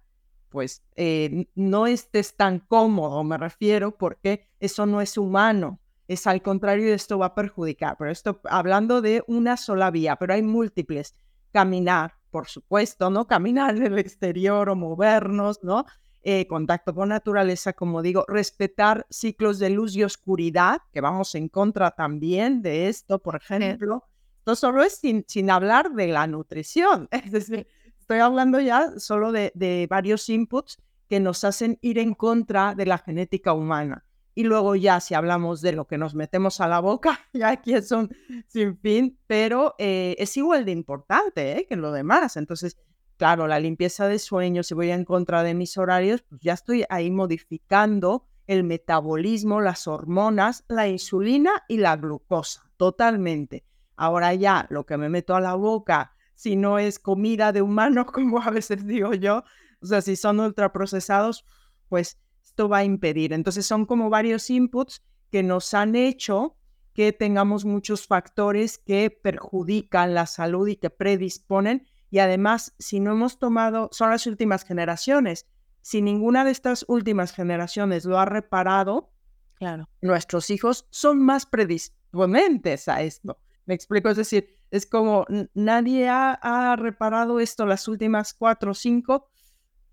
pues 0.49 0.83
eh, 0.95 1.47
no 1.55 1.87
estés 1.87 2.35
tan 2.35 2.59
cómodo, 2.59 3.23
me 3.23 3.37
refiero, 3.37 3.97
porque 3.97 4.47
eso 4.59 4.85
no 4.85 5.01
es 5.01 5.17
humano. 5.17 5.79
Es 6.07 6.25
al 6.25 6.41
contrario, 6.41 6.93
esto 6.93 7.19
va 7.19 7.27
a 7.27 7.35
perjudicar. 7.35 7.95
Pero 7.97 8.11
esto 8.11 8.41
hablando 8.45 9.01
de 9.01 9.23
una 9.27 9.57
sola 9.57 9.91
vía, 9.91 10.15
pero 10.15 10.33
hay 10.33 10.41
múltiples. 10.41 11.13
Caminar, 11.51 12.15
por 12.31 12.47
supuesto, 12.47 13.09
¿no? 13.09 13.27
Caminar 13.27 13.75
en 13.77 13.85
el 13.85 13.99
exterior 13.99 14.69
o 14.69 14.75
movernos, 14.75 15.63
¿no? 15.63 15.85
Eh, 16.21 16.47
contacto 16.47 16.93
con 16.93 17.09
naturaleza, 17.09 17.73
como 17.73 18.01
digo, 18.01 18.25
respetar 18.27 19.07
ciclos 19.09 19.57
de 19.57 19.69
luz 19.69 19.95
y 19.95 20.03
oscuridad, 20.03 20.81
que 20.91 20.99
vamos 20.99 21.33
en 21.35 21.47
contra 21.47 21.91
también 21.91 22.61
de 22.61 22.89
esto, 22.89 23.19
por 23.19 23.37
ejemplo, 23.37 24.03
Esto 24.39 24.55
solo 24.55 24.83
es 24.83 24.97
sin, 24.97 25.23
sin 25.27 25.49
hablar 25.49 25.91
de 25.93 26.07
la 26.07 26.27
nutrición. 26.27 27.07
Es 27.11 27.31
decir, 27.31 27.67
estoy 28.09 28.21
hablando 28.21 28.59
ya 28.59 28.97
solo 28.97 29.31
de, 29.31 29.87
varios 29.87 30.29
inputs 30.29 30.79
que 31.07 31.19
nos 31.19 31.43
hacen 31.43 31.77
ir 31.81 31.99
en 31.99 32.15
contra 32.15 32.73
de 32.73 32.87
la 32.87 32.97
genética 32.97 33.53
humana. 33.53 34.03
Y 34.33 34.45
luego 34.45 34.75
ya 34.75 34.99
si 34.99 35.13
hablamos 35.13 35.61
de 35.61 35.73
lo 35.73 35.85
que 35.85 35.99
nos 35.99 36.15
metemos 36.15 36.59
a 36.59 36.67
la 36.67 36.79
boca, 36.79 37.19
ya 37.33 37.49
aquí 37.49 37.75
es 37.75 37.91
un 37.91 38.09
sin 38.47 38.75
fin, 38.79 39.19
pero 39.27 39.75
eh, 39.77 40.15
es 40.17 40.35
igual 40.37 40.65
de 40.65 40.71
importante 40.71 41.59
¿eh? 41.59 41.67
que 41.69 41.75
lo 41.75 41.91
demás. 41.91 42.35
Entonces, 42.35 42.79
claro, 43.15 43.45
la 43.45 43.59
limpieza 43.59 44.07
de 44.07 44.17
sueño, 44.17 44.63
si 44.63 44.73
voy 44.73 44.89
en 44.89 45.05
contra 45.05 45.43
de 45.43 45.53
mis 45.53 45.77
horarios, 45.77 46.23
pues 46.23 46.41
ya 46.41 46.53
estoy 46.53 46.85
ahí 46.89 47.11
modificando 47.11 48.25
el 48.47 48.63
metabolismo, 48.63 49.61
las 49.61 49.87
hormonas, 49.87 50.65
la 50.67 50.87
insulina 50.87 51.51
y 51.67 51.77
la 51.77 51.95
glucosa, 51.95 52.71
totalmente. 52.75 53.65
Ahora 53.95 54.33
ya 54.33 54.65
lo 54.71 54.87
que 54.87 54.97
me 54.97 55.09
meto 55.09 55.35
a 55.35 55.41
la 55.41 55.53
boca, 55.53 56.15
si 56.39 56.55
no 56.55 56.79
es 56.79 56.99
comida 56.99 57.51
de 57.51 57.61
humano, 57.61 58.05
como 58.13 58.41
a 58.41 58.49
veces 58.49 58.87
digo 58.87 59.13
yo, 59.13 59.43
o 59.81 59.85
sea, 59.85 60.01
si 60.01 60.15
son 60.15 60.39
ultraprocesados, 60.39 61.43
pues 61.89 62.17
esto 62.41 62.69
va 62.69 62.77
a 62.77 62.83
impedir. 62.85 63.33
Entonces 63.33 63.65
son 63.65 63.85
como 63.85 64.09
varios 64.09 64.49
inputs 64.49 65.03
que 65.31 65.43
nos 65.43 65.73
han 65.73 65.95
hecho 65.95 66.55
que 66.93 67.11
tengamos 67.11 67.65
muchos 67.65 68.07
factores 68.07 68.77
que 68.77 69.11
perjudican 69.11 70.13
la 70.13 70.27
salud 70.27 70.65
y 70.69 70.77
que 70.77 70.89
predisponen. 70.89 71.85
Y 72.09 72.19
además, 72.19 72.73
si 72.79 73.01
no 73.01 73.11
hemos 73.11 73.37
tomado, 73.37 73.89
son 73.91 74.09
las 74.09 74.25
últimas 74.25 74.63
generaciones, 74.63 75.45
si 75.81 76.01
ninguna 76.01 76.45
de 76.45 76.51
estas 76.51 76.85
últimas 76.87 77.33
generaciones 77.33 78.05
lo 78.05 78.17
ha 78.17 78.25
reparado, 78.25 79.11
claro. 79.55 79.89
nuestros 80.01 80.49
hijos 80.51 80.87
son 80.89 81.19
más 81.19 81.45
predisponentes 81.45 82.87
a 82.87 83.01
esto. 83.01 83.39
Me 83.65 83.73
explico, 83.73 84.09
es 84.09 84.17
decir, 84.17 84.58
es 84.71 84.85
como 84.85 85.25
nadie 85.53 86.07
ha, 86.09 86.75
reparado 86.77 87.39
esto 87.39 87.65
las 87.65 87.87
últimas 87.87 88.33
cuatro 88.33 88.71
o 88.71 88.75
cinco, 88.75 89.29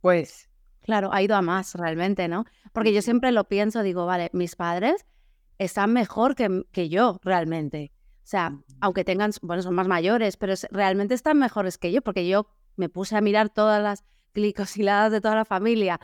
pues... 0.01 0.51
Claro, 0.83 1.13
ha 1.13 1.21
ido 1.21 1.35
a 1.35 1.43
más 1.43 1.75
realmente, 1.75 2.29
¿no? 2.29 2.45
Porque 2.73 2.93
yo 2.93 3.03
siempre 3.03 3.33
lo 3.33 3.49
pienso, 3.49 3.83
digo, 3.83 4.07
vale, 4.07 4.31
mis 4.33 4.55
padres 4.55 5.05
están 5.59 5.93
mejor 5.93 6.37
que, 6.37 6.63
que 6.71 6.89
yo 6.89 7.19
realmente. 7.25 7.93
O 8.19 8.29
sea, 8.29 8.57
aunque 8.81 9.03
tengan, 9.03 9.33
bueno, 9.43 9.63
son 9.63 9.75
más 9.75 9.89
mayores, 9.89 10.37
pero 10.37 10.55
realmente 10.71 11.15
están 11.15 11.39
mejores 11.39 11.77
que 11.77 11.91
yo, 11.91 12.03
porque 12.03 12.29
yo 12.29 12.47
me 12.77 12.89
puse 12.89 13.17
a 13.17 13.21
mirar 13.21 13.51
todas 13.51 13.83
las 13.83 14.05
glicosiladas 14.33 15.11
de 15.11 15.21
toda 15.21 15.35
la 15.35 15.45
familia. 15.45 15.99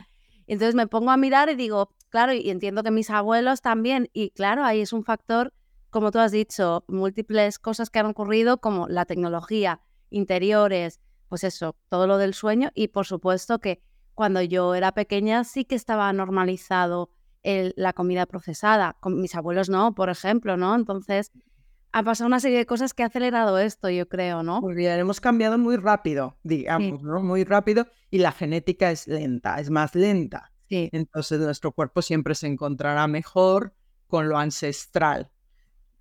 Entonces 0.47 0.75
me 0.75 0.87
pongo 0.87 1.11
a 1.11 1.17
mirar 1.17 1.49
y 1.49 1.55
digo, 1.55 1.95
claro, 2.09 2.33
y 2.33 2.49
entiendo 2.49 2.83
que 2.83 2.91
mis 2.91 3.09
abuelos 3.09 3.61
también, 3.61 4.09
y 4.13 4.31
claro, 4.31 4.65
ahí 4.65 4.81
es 4.81 4.91
un 4.91 5.03
factor 5.03 5.53
como 5.93 6.11
tú 6.11 6.17
has 6.19 6.31
dicho, 6.31 6.83
múltiples 6.87 7.59
cosas 7.59 7.91
que 7.91 7.99
han 7.99 8.07
ocurrido, 8.07 8.57
como 8.57 8.87
la 8.89 9.05
tecnología, 9.05 9.79
interiores, 10.09 10.99
pues 11.29 11.43
eso, 11.43 11.77
todo 11.87 12.07
lo 12.07 12.17
del 12.17 12.33
sueño. 12.33 12.71
Y 12.73 12.87
por 12.87 13.05
supuesto 13.05 13.59
que 13.59 13.81
cuando 14.15 14.41
yo 14.41 14.73
era 14.73 14.91
pequeña 14.91 15.43
sí 15.43 15.65
que 15.65 15.75
estaba 15.75 16.11
normalizado 16.11 17.11
la 17.43 17.93
comida 17.93 18.25
procesada. 18.25 18.97
Con 19.01 19.21
mis 19.21 19.35
abuelos 19.35 19.69
no, 19.69 19.93
por 19.93 20.09
ejemplo, 20.09 20.57
¿no? 20.57 20.73
Entonces, 20.75 21.31
ha 21.91 22.01
pasado 22.01 22.27
una 22.27 22.39
serie 22.39 22.57
de 22.57 22.65
cosas 22.65 22.93
que 22.93 23.03
ha 23.03 23.07
acelerado 23.07 23.59
esto, 23.59 23.89
yo 23.89 24.07
creo, 24.07 24.41
¿no? 24.41 24.61
Muy 24.61 24.73
bien, 24.73 24.97
hemos 24.99 25.21
cambiado 25.21 25.57
muy 25.59 25.75
rápido, 25.75 26.37
digamos, 26.41 27.03
¿no? 27.03 27.21
Muy 27.21 27.43
rápido 27.43 27.85
y 28.09 28.17
la 28.17 28.31
genética 28.31 28.89
es 28.89 29.07
lenta, 29.07 29.59
es 29.59 29.69
más 29.69 29.93
lenta. 29.93 30.51
Sí. 30.69 30.89
Entonces 30.91 31.39
nuestro 31.39 31.71
cuerpo 31.71 32.01
siempre 32.01 32.33
se 32.33 32.47
encontrará 32.47 33.05
mejor 33.07 33.75
con 34.07 34.27
lo 34.29 34.39
ancestral 34.39 35.29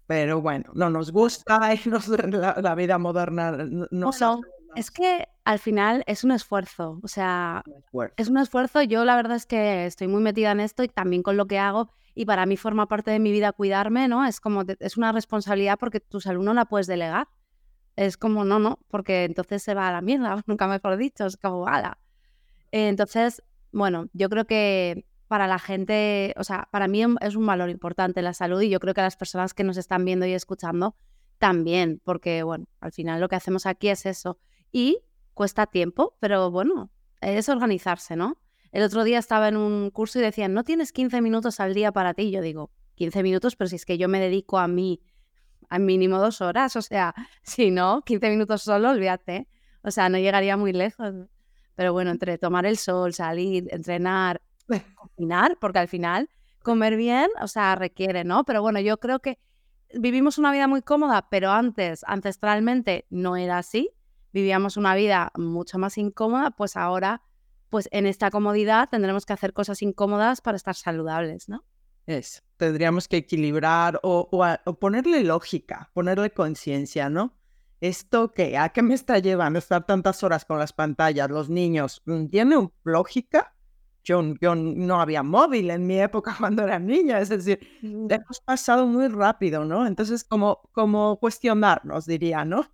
pero 0.06 0.40
bueno, 0.40 0.71
no 0.75 0.90
nos 0.90 1.12
gusta 1.12 1.61
la, 2.30 2.56
la 2.61 2.75
vida 2.75 2.99
moderna. 2.99 3.52
No, 3.90 4.11
es 4.75 4.90
que 4.90 5.28
al 5.44 5.59
final 5.59 6.02
es 6.06 6.25
un 6.25 6.32
esfuerzo, 6.32 6.99
o 7.02 7.09
sea, 7.09 7.62
es 8.16 8.29
un 8.29 8.38
esfuerzo. 8.38 8.83
Yo 8.83 9.05
la 9.05 9.16
verdad 9.16 9.37
es 9.37 9.46
que 9.46 9.87
estoy 9.87 10.09
muy 10.09 10.22
metida 10.22 10.53
en 10.53 10.61
esto 10.61 10.83
y 10.83 10.88
también 10.88 11.22
con 11.22 11.37
lo 11.37 11.46
que 11.46 11.59
hago 11.59 11.90
y 12.14 12.24
para 12.26 12.46
mí 12.46 12.57
forma 12.57 12.87
parte 12.87 13.11
de 13.11 13.18
mi 13.18 13.33
vida 13.33 13.53
cuidarme, 13.53 14.09
¿no? 14.09 14.24
Es 14.24 14.40
como, 14.40 14.64
es 14.79 14.96
una 14.96 15.12
responsabilidad 15.12 15.79
porque 15.79 16.00
tu 16.00 16.20
salud 16.20 16.44
no 16.44 16.55
la 16.55 16.66
puedes 16.66 16.87
delegar. 16.87 17.29
Es 17.96 18.16
como, 18.16 18.44
no, 18.44 18.59
no, 18.59 18.79
porque 18.88 19.24
entonces 19.24 19.62
se 19.62 19.74
va 19.74 19.88
a 19.88 19.92
la 19.92 20.00
mierda, 20.00 20.42
nunca 20.46 20.66
mejor 20.66 20.96
dicho, 20.96 21.26
es 21.26 21.37
como, 21.37 21.66
ala. 21.66 21.98
Entonces, 22.70 23.42
bueno, 23.70 24.09
yo 24.12 24.29
creo 24.31 24.46
que 24.46 25.05
para 25.33 25.47
la 25.47 25.59
gente, 25.59 26.35
o 26.37 26.45
sea, 26.45 26.68
para 26.71 26.88
mí 26.88 27.03
es 27.23 27.37
un 27.37 27.47
valor 27.47 27.71
importante 27.71 28.21
la 28.21 28.35
salud 28.35 28.61
y 28.61 28.68
yo 28.68 28.79
creo 28.81 28.92
que 28.92 29.01
las 29.01 29.16
personas 29.16 29.55
que 29.55 29.64
nos 29.64 29.79
están 29.79 30.05
viendo 30.05 30.27
y 30.27 30.35
escuchando 30.35 30.95
también, 31.38 32.03
porque 32.05 32.42
bueno, 32.42 32.66
al 32.81 32.92
final 32.92 33.18
lo 33.18 33.31
que 33.31 33.37
hacemos 33.37 33.64
aquí 33.64 33.88
es 33.88 34.05
eso. 34.05 34.38
Y 34.73 34.99
cuesta 35.33 35.64
tiempo, 35.64 36.18
pero 36.21 36.51
bueno, 36.51 36.90
es 37.23 37.49
organizarse, 37.49 38.14
¿no? 38.14 38.37
El 38.73 38.83
otro 38.83 39.05
día 39.05 39.18
estaba 39.18 39.49
en 39.49 39.57
un 39.57 39.88
curso 39.88 40.18
y 40.18 40.23
decían, 40.23 40.53
no 40.53 40.64
tienes 40.64 40.92
15 40.92 41.23
minutos 41.23 41.61
al 41.61 41.73
día 41.73 41.92
para 41.92 42.12
ti. 42.12 42.31
yo 42.31 42.42
digo, 42.42 42.71
15 42.97 43.23
minutos, 43.23 43.57
pero 43.57 43.68
si 43.68 43.77
es 43.77 43.87
que 43.87 43.97
yo 43.97 44.09
me 44.09 44.21
dedico 44.21 44.59
a 44.59 44.68
mí 44.68 45.01
al 45.71 45.81
mínimo 45.81 46.18
dos 46.18 46.42
horas, 46.42 46.77
o 46.77 46.83
sea, 46.83 47.14
si 47.42 47.71
no, 47.71 48.03
15 48.03 48.29
minutos 48.29 48.64
solo, 48.64 48.90
olvídate. 48.90 49.49
O 49.81 49.90
sea, 49.90 50.11
no 50.11 50.18
llegaría 50.18 50.59
muy 50.59 50.75
lejos. 50.75 51.14
Pero 51.75 51.95
bueno, 51.95 52.11
entre 52.11 52.37
tomar 52.37 52.66
el 52.66 52.77
sol, 52.77 53.14
salir, 53.14 53.66
entrenar, 53.71 54.42
cocinar, 54.66 55.57
porque 55.61 55.79
al 55.79 55.88
final 55.88 56.29
comer 56.62 56.96
bien, 56.96 57.29
o 57.40 57.48
sea, 57.48 57.75
requiere, 57.75 58.25
¿no? 58.25 58.44
Pero 58.44 58.62
bueno, 58.62 58.81
yo 58.81 58.98
creo 58.98 59.20
que 59.20 59.38
vivimos 59.94 60.38
una 60.38 60.53
vida 60.53 60.68
muy 60.68 60.83
cómoda, 60.83 61.29
pero 61.31 61.51
antes, 61.51 62.05
ancestralmente, 62.07 63.07
no 63.11 63.37
era 63.37 63.59
así. 63.59 63.90
Vivíamos 64.33 64.77
una 64.77 64.94
vida 64.94 65.33
mucho 65.37 65.79
más 65.79 65.98
incómoda, 65.98 66.53
pues 66.53 66.77
ahora, 66.77 67.22
pues 67.68 67.88
en 67.92 68.07
esta 68.07 68.31
comodidad 68.31 68.88
tendremos 68.88 69.27
que 69.27 69.33
hacer 69.33 69.53
cosas 69.53 69.83
incómodas 69.83 70.40
para 70.40 70.57
estar 70.57 70.75
saludables, 70.75 71.48
¿no? 71.48 71.64
Es, 72.07 72.42
tendríamos 72.57 73.07
que 73.07 73.18
equilibrar 73.18 74.01
o, 74.03 74.29
o 74.64 74.75
ponerle 74.79 75.22
lógica, 75.22 75.90
ponerle 75.92 76.31
conciencia, 76.31 77.11
¿no? 77.11 77.37
¿Esto 77.81 78.33
qué? 78.33 78.57
¿A 78.57 78.68
qué 78.68 78.81
me 78.83 78.94
está 78.94 79.18
llevando 79.18 79.59
estar 79.59 79.85
tantas 79.85 80.22
horas 80.22 80.44
con 80.44 80.59
las 80.59 80.72
pantallas? 80.72 81.29
Los 81.29 81.51
niños, 81.51 82.03
¿tiene 82.31 82.70
lógica? 82.85 83.55
Yo, 84.04 84.22
no 84.22 85.00
había 85.00 85.22
móvil 85.22 85.70
en 85.70 85.86
mi 85.86 86.00
época 86.00 86.34
cuando 86.38 86.64
era 86.64 86.78
niña, 86.78 87.20
es 87.20 87.28
decir, 87.28 87.58
mm. 87.82 88.06
hemos 88.10 88.40
pasado 88.40 88.86
muy 88.86 89.08
rápido, 89.08 89.64
¿no? 89.64 89.86
Entonces, 89.86 90.24
como, 90.24 90.68
como 90.72 91.18
cuestionarnos, 91.18 92.06
diría, 92.06 92.44
¿no? 92.44 92.66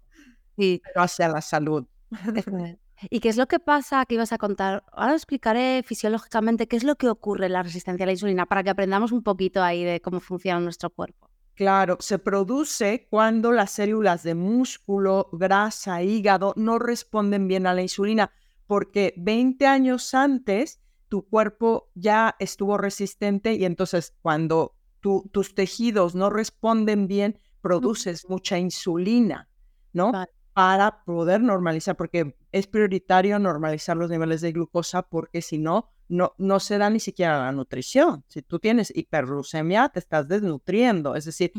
Sí. 0.56 0.80
Pero 0.84 1.02
hacia 1.02 1.28
la 1.28 1.40
salud. 1.40 1.86
¿Y 3.10 3.20
qué 3.20 3.28
es 3.28 3.36
lo 3.36 3.46
que 3.46 3.60
pasa 3.60 4.04
que 4.06 4.14
ibas 4.14 4.32
a 4.32 4.38
contar? 4.38 4.82
Ahora 4.92 5.14
explicaré 5.14 5.84
fisiológicamente 5.84 6.66
qué 6.66 6.76
es 6.76 6.82
lo 6.82 6.96
que 6.96 7.08
ocurre 7.08 7.46
en 7.46 7.52
la 7.52 7.62
resistencia 7.62 8.02
a 8.02 8.06
la 8.06 8.12
insulina 8.12 8.46
para 8.46 8.64
que 8.64 8.70
aprendamos 8.70 9.12
un 9.12 9.22
poquito 9.22 9.62
ahí 9.62 9.84
de 9.84 10.00
cómo 10.00 10.18
funciona 10.18 10.58
nuestro 10.58 10.90
cuerpo. 10.90 11.30
Claro, 11.54 11.96
se 12.00 12.18
produce 12.18 13.06
cuando 13.10 13.52
las 13.52 13.72
células 13.72 14.24
de 14.24 14.34
músculo, 14.34 15.28
grasa, 15.32 16.02
hígado 16.02 16.54
no 16.56 16.78
responden 16.78 17.46
bien 17.46 17.66
a 17.66 17.74
la 17.74 17.82
insulina, 17.82 18.32
porque 18.66 19.14
20 19.16 19.66
años 19.66 20.14
antes 20.14 20.80
tu 21.08 21.26
cuerpo 21.26 21.90
ya 21.94 22.36
estuvo 22.38 22.78
resistente 22.78 23.54
y 23.54 23.64
entonces 23.64 24.14
cuando 24.22 24.74
tus 25.00 25.54
tejidos 25.54 26.14
no 26.14 26.28
responden 26.28 27.06
bien, 27.06 27.38
produces 27.60 28.28
mucha 28.28 28.58
insulina, 28.58 29.48
¿no? 29.92 30.12
Para 30.52 31.04
poder 31.04 31.40
normalizar, 31.40 31.96
porque 31.96 32.36
es 32.50 32.66
prioritario 32.66 33.38
normalizar 33.38 33.96
los 33.96 34.10
niveles 34.10 34.40
de 34.40 34.52
glucosa 34.52 35.02
porque 35.02 35.40
si 35.40 35.58
no, 35.58 35.88
no, 36.08 36.34
no 36.36 36.58
se 36.58 36.78
da 36.78 36.90
ni 36.90 37.00
siquiera 37.00 37.38
la 37.38 37.52
nutrición. 37.52 38.24
Si 38.28 38.42
tú 38.42 38.58
tienes 38.58 38.94
hiperglucemia, 38.94 39.88
te 39.88 40.00
estás 40.00 40.26
desnutriendo, 40.26 41.14
es 41.14 41.26
decir, 41.26 41.52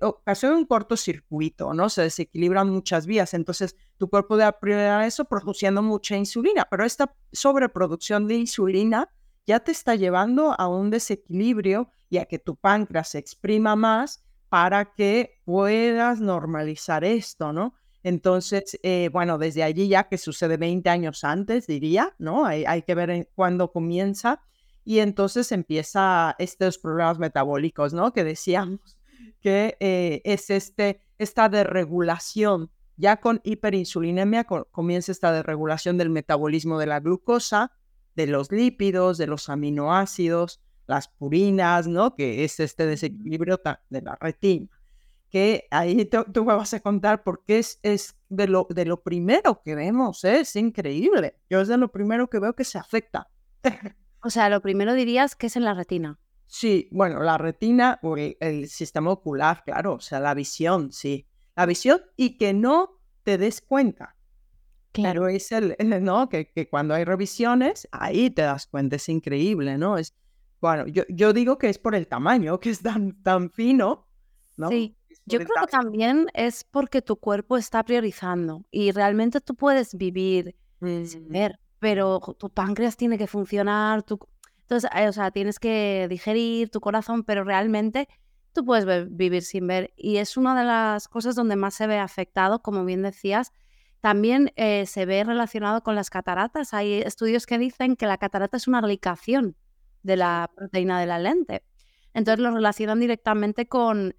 ocasiona 0.00 0.56
un 0.56 0.66
cortocircuito, 0.66 1.74
¿no? 1.74 1.88
Se 1.88 2.02
desequilibran 2.02 2.70
muchas 2.70 3.06
vías, 3.06 3.34
entonces 3.34 3.76
tu 3.96 4.08
cuerpo 4.08 4.36
da 4.36 4.58
prioridad 4.58 5.00
a 5.00 5.06
eso 5.06 5.24
produciendo 5.26 5.82
mucha 5.82 6.16
insulina, 6.16 6.66
pero 6.70 6.84
esta 6.84 7.14
sobreproducción 7.32 8.26
de 8.26 8.36
insulina 8.36 9.10
ya 9.46 9.60
te 9.60 9.72
está 9.72 9.94
llevando 9.94 10.58
a 10.58 10.68
un 10.68 10.90
desequilibrio 10.90 11.90
y 12.08 12.18
a 12.18 12.24
que 12.24 12.38
tu 12.38 12.56
páncreas 12.56 13.10
se 13.10 13.18
exprima 13.18 13.76
más 13.76 14.24
para 14.48 14.94
que 14.94 15.40
puedas 15.44 16.20
normalizar 16.20 17.04
esto, 17.04 17.52
¿no? 17.52 17.74
Entonces, 18.02 18.78
eh, 18.82 19.08
bueno, 19.12 19.38
desde 19.38 19.62
allí 19.62 19.88
ya 19.88 20.08
que 20.08 20.18
sucede 20.18 20.56
20 20.56 20.88
años 20.90 21.24
antes, 21.24 21.66
diría, 21.66 22.14
¿no? 22.18 22.44
Hay, 22.44 22.64
hay 22.66 22.82
que 22.82 22.94
ver 22.94 23.30
cuándo 23.34 23.72
comienza 23.72 24.42
y 24.84 24.98
entonces 24.98 25.50
empieza 25.52 26.36
estos 26.38 26.78
problemas 26.78 27.18
metabólicos, 27.18 27.94
¿no? 27.94 28.12
Que 28.12 28.22
decíamos 28.22 28.93
que 29.44 29.76
eh, 29.78 30.22
es 30.24 30.48
este, 30.48 31.02
esta 31.18 31.50
desregulación. 31.50 32.70
Ya 32.96 33.20
con 33.20 33.42
hiperinsulinemia 33.44 34.44
comienza 34.44 35.12
esta 35.12 35.32
desregulación 35.32 35.98
del 35.98 36.08
metabolismo 36.08 36.78
de 36.78 36.86
la 36.86 37.00
glucosa, 37.00 37.70
de 38.16 38.26
los 38.26 38.50
lípidos, 38.50 39.18
de 39.18 39.26
los 39.26 39.50
aminoácidos, 39.50 40.62
las 40.86 41.08
purinas, 41.08 41.86
¿no? 41.86 42.14
Que 42.14 42.44
es 42.44 42.58
este 42.58 42.86
desequilibrio 42.86 43.60
de 43.90 44.00
la 44.00 44.16
retina. 44.18 44.66
que 45.28 45.66
ahí 45.70 46.06
tú 46.06 46.44
me 46.44 46.54
vas 46.54 46.72
a 46.72 46.80
contar 46.80 47.22
porque 47.22 47.58
es, 47.58 47.80
es 47.82 48.16
de, 48.30 48.46
lo, 48.46 48.66
de 48.70 48.86
lo 48.86 49.02
primero 49.02 49.60
que 49.62 49.74
vemos, 49.74 50.24
¿eh? 50.24 50.40
es 50.40 50.56
increíble. 50.56 51.36
Yo 51.50 51.60
es 51.60 51.68
de 51.68 51.76
lo 51.76 51.88
primero 51.88 52.30
que 52.30 52.38
veo 52.38 52.54
que 52.54 52.64
se 52.64 52.78
afecta. 52.78 53.28
o 54.22 54.30
sea, 54.30 54.48
lo 54.48 54.62
primero 54.62 54.94
dirías 54.94 55.36
que 55.36 55.48
es 55.48 55.56
en 55.56 55.64
la 55.64 55.74
retina. 55.74 56.18
Sí, 56.46 56.88
bueno, 56.92 57.22
la 57.22 57.38
retina 57.38 57.98
o 58.02 58.16
el, 58.16 58.68
sistema 58.68 59.10
ocular, 59.10 59.62
claro, 59.64 59.94
o 59.94 60.00
sea, 60.00 60.20
la 60.20 60.34
visión, 60.34 60.92
sí. 60.92 61.26
La 61.56 61.66
visión 61.66 62.00
y 62.16 62.36
que 62.36 62.52
no 62.52 63.00
te 63.22 63.38
des 63.38 63.60
cuenta. 63.60 64.16
Claro, 64.92 65.28
es 65.28 65.50
el, 65.52 65.76
¿no? 66.02 66.28
Que, 66.28 66.50
que, 66.52 66.68
cuando 66.68 66.94
hay 66.94 67.04
revisiones, 67.04 67.88
ahí 67.90 68.30
te 68.30 68.42
das 68.42 68.66
cuenta, 68.66 68.96
es 68.96 69.08
increíble, 69.08 69.78
¿no? 69.78 69.98
Es, 69.98 70.14
bueno, 70.60 70.86
yo, 70.86 71.02
yo 71.08 71.32
digo 71.32 71.58
que 71.58 71.68
es 71.68 71.78
por 71.78 71.94
el 71.94 72.06
tamaño, 72.06 72.60
que 72.60 72.70
es 72.70 72.80
tan, 72.80 73.22
tan 73.22 73.50
fino, 73.50 74.06
¿no? 74.56 74.68
Sí, 74.68 74.96
yo 75.26 75.38
creo 75.38 75.48
que 75.62 75.70
también 75.70 76.26
es 76.34 76.64
porque 76.64 77.02
tu 77.02 77.16
cuerpo 77.16 77.56
está 77.56 77.82
priorizando 77.82 78.64
y 78.70 78.90
realmente 78.92 79.40
tú 79.40 79.54
puedes 79.54 79.94
vivir 79.94 80.54
sin 80.80 81.28
mm. 81.28 81.28
ver, 81.28 81.58
pero 81.78 82.20
tu 82.38 82.50
páncreas 82.50 82.96
tiene 82.96 83.18
que 83.18 83.26
funcionar, 83.26 84.02
tu... 84.02 84.18
entonces, 84.64 84.90
eh, 84.94 85.08
o 85.08 85.12
sea, 85.12 85.30
tienes 85.30 85.58
que 85.58 86.06
digerir 86.08 86.70
tu 86.70 86.80
corazón, 86.80 87.22
pero 87.22 87.44
realmente 87.44 88.08
tú 88.54 88.64
puedes 88.64 89.14
vivir 89.14 89.42
sin 89.42 89.66
ver 89.66 89.92
y 89.96 90.16
es 90.16 90.36
una 90.38 90.58
de 90.58 90.64
las 90.64 91.06
cosas 91.08 91.34
donde 91.34 91.56
más 91.56 91.74
se 91.74 91.86
ve 91.86 91.98
afectado, 91.98 92.62
como 92.62 92.84
bien 92.84 93.02
decías. 93.02 93.52
También 94.00 94.52
eh, 94.56 94.86
se 94.86 95.06
ve 95.06 95.22
relacionado 95.24 95.82
con 95.82 95.94
las 95.94 96.08
cataratas. 96.08 96.72
Hay 96.72 96.94
estudios 96.94 97.46
que 97.46 97.58
dicen 97.58 97.96
que 97.96 98.06
la 98.06 98.18
catarata 98.18 98.56
es 98.56 98.68
una 98.68 98.78
aplicación 98.78 99.56
de 100.02 100.16
la 100.16 100.50
proteína 100.54 100.98
de 101.00 101.06
la 101.06 101.18
lente. 101.18 101.64
Entonces 102.14 102.42
lo 102.42 102.50
relacionan 102.50 103.00
directamente 103.00 103.66
con 103.66 104.14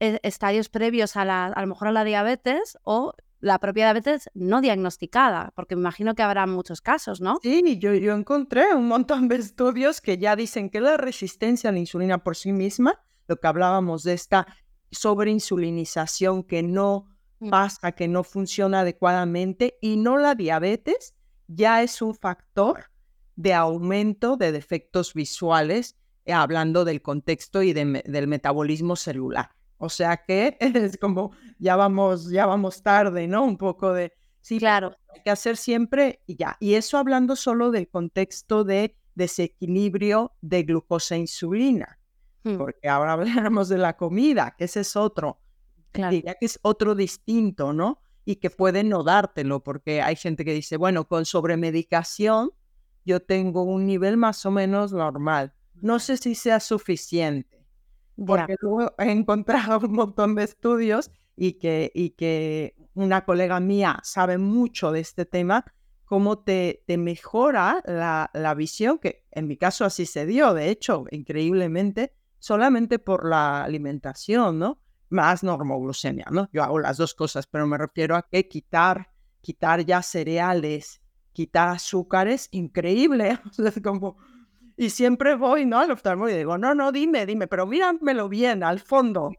e, 0.00 0.18
estadios 0.22 0.68
previos 0.68 1.16
a, 1.16 1.24
la, 1.24 1.46
a 1.46 1.60
lo 1.60 1.66
mejor 1.68 1.88
a 1.88 1.92
la 1.92 2.04
diabetes 2.04 2.78
o 2.82 3.12
la 3.44 3.58
propia 3.58 3.84
diabetes 3.84 4.30
no 4.32 4.62
diagnosticada, 4.62 5.52
porque 5.54 5.76
me 5.76 5.82
imagino 5.82 6.14
que 6.14 6.22
habrá 6.22 6.46
muchos 6.46 6.80
casos, 6.80 7.20
¿no? 7.20 7.38
Sí, 7.42 7.78
yo, 7.78 7.92
yo 7.92 8.14
encontré 8.14 8.74
un 8.74 8.88
montón 8.88 9.28
de 9.28 9.36
estudios 9.36 10.00
que 10.00 10.16
ya 10.16 10.34
dicen 10.34 10.70
que 10.70 10.80
la 10.80 10.96
resistencia 10.96 11.68
a 11.68 11.72
la 11.74 11.78
insulina 11.78 12.24
por 12.24 12.36
sí 12.36 12.52
misma, 12.52 13.02
lo 13.28 13.36
que 13.36 13.46
hablábamos 13.46 14.02
de 14.02 14.14
esta 14.14 14.46
sobreinsulinización 14.90 16.42
que 16.44 16.62
no 16.62 17.06
mm. 17.40 17.50
pasa, 17.50 17.92
que 17.92 18.08
no 18.08 18.24
funciona 18.24 18.80
adecuadamente, 18.80 19.76
y 19.82 19.98
no 19.98 20.16
la 20.16 20.34
diabetes, 20.34 21.14
ya 21.46 21.82
es 21.82 22.00
un 22.00 22.14
factor 22.14 22.86
de 23.36 23.52
aumento 23.52 24.38
de 24.38 24.52
defectos 24.52 25.12
visuales, 25.12 25.96
eh, 26.24 26.32
hablando 26.32 26.86
del 26.86 27.02
contexto 27.02 27.62
y 27.62 27.74
del 27.74 28.26
metabolismo 28.26 28.96
celular. 28.96 29.50
O 29.84 29.90
sea 29.90 30.16
que 30.16 30.56
es 30.60 30.96
como, 30.96 31.32
ya 31.58 31.76
vamos, 31.76 32.30
ya 32.30 32.46
vamos 32.46 32.82
tarde, 32.82 33.28
¿no? 33.28 33.44
Un 33.44 33.58
poco 33.58 33.92
de, 33.92 34.14
sí, 34.40 34.58
claro, 34.58 34.96
hay 35.12 35.20
que 35.22 35.30
hacer 35.30 35.58
siempre 35.58 36.22
y 36.26 36.36
ya. 36.36 36.56
Y 36.58 36.74
eso 36.74 36.96
hablando 36.96 37.36
solo 37.36 37.70
del 37.70 37.88
contexto 37.88 38.64
de 38.64 38.96
desequilibrio 39.14 40.32
de 40.40 40.62
glucosa 40.62 41.16
e 41.16 41.18
insulina, 41.18 41.98
hmm. 42.44 42.56
porque 42.56 42.88
ahora 42.88 43.12
hablamos 43.52 43.68
de 43.68 43.76
la 43.76 43.96
comida, 43.96 44.54
que 44.56 44.64
ese 44.64 44.80
es 44.80 44.96
otro, 44.96 45.38
claro. 45.92 46.12
diría 46.12 46.34
que 46.34 46.46
es 46.46 46.58
otro 46.62 46.94
distinto, 46.94 47.74
¿no? 47.74 48.00
Y 48.24 48.36
que 48.36 48.48
puede 48.48 48.84
no 48.84 49.04
dártelo, 49.04 49.62
porque 49.62 50.00
hay 50.00 50.16
gente 50.16 50.46
que 50.46 50.54
dice, 50.54 50.78
bueno, 50.78 51.06
con 51.06 51.26
sobremedicación 51.26 52.52
yo 53.04 53.20
tengo 53.20 53.64
un 53.64 53.86
nivel 53.86 54.16
más 54.16 54.46
o 54.46 54.50
menos 54.50 54.94
normal. 54.94 55.52
No 55.74 55.98
sé 55.98 56.16
si 56.16 56.34
sea 56.34 56.58
suficiente 56.58 57.63
porque 58.16 58.56
luego 58.60 58.94
he 58.98 59.10
encontrado 59.10 59.80
un 59.86 59.92
montón 59.92 60.34
de 60.34 60.44
estudios 60.44 61.10
y 61.36 61.54
que, 61.54 61.90
y 61.94 62.10
que 62.10 62.76
una 62.94 63.24
colega 63.24 63.60
mía 63.60 64.00
sabe 64.02 64.38
mucho 64.38 64.92
de 64.92 65.00
este 65.00 65.26
tema, 65.26 65.64
cómo 66.04 66.38
te, 66.38 66.84
te 66.86 66.96
mejora 66.96 67.82
la, 67.86 68.30
la, 68.34 68.54
visión, 68.54 68.98
que 68.98 69.24
en 69.32 69.48
mi 69.48 69.56
caso 69.56 69.84
así 69.84 70.06
se 70.06 70.26
dio, 70.26 70.54
de 70.54 70.70
hecho, 70.70 71.04
increíblemente, 71.10 72.14
solamente 72.38 72.98
por 72.98 73.28
la 73.28 73.64
alimentación, 73.64 74.58
¿no? 74.58 74.78
Más 75.08 75.42
normoglucemia, 75.42 76.26
¿no? 76.30 76.48
Yo 76.52 76.62
hago 76.62 76.78
las 76.78 76.98
dos 76.98 77.14
cosas, 77.14 77.46
pero 77.46 77.66
me 77.66 77.78
refiero 77.78 78.16
a 78.16 78.28
que 78.28 78.48
quitar, 78.48 79.10
quitar 79.40 79.84
ya 79.84 80.02
cereales, 80.02 81.00
quitar 81.32 81.68
azúcares, 81.68 82.48
increíble, 82.52 83.38
es 83.58 83.80
como 83.82 84.16
y 84.76 84.90
siempre 84.90 85.36
voy, 85.36 85.66
¿no? 85.66 85.78
Al 85.78 85.90
oftalmo 85.90 86.28
y 86.28 86.34
digo, 86.34 86.58
no, 86.58 86.74
no, 86.74 86.92
dime, 86.92 87.26
dime, 87.26 87.46
pero 87.46 87.66
míramelo 87.66 88.28
bien, 88.28 88.62
al 88.62 88.80
fondo. 88.80 89.32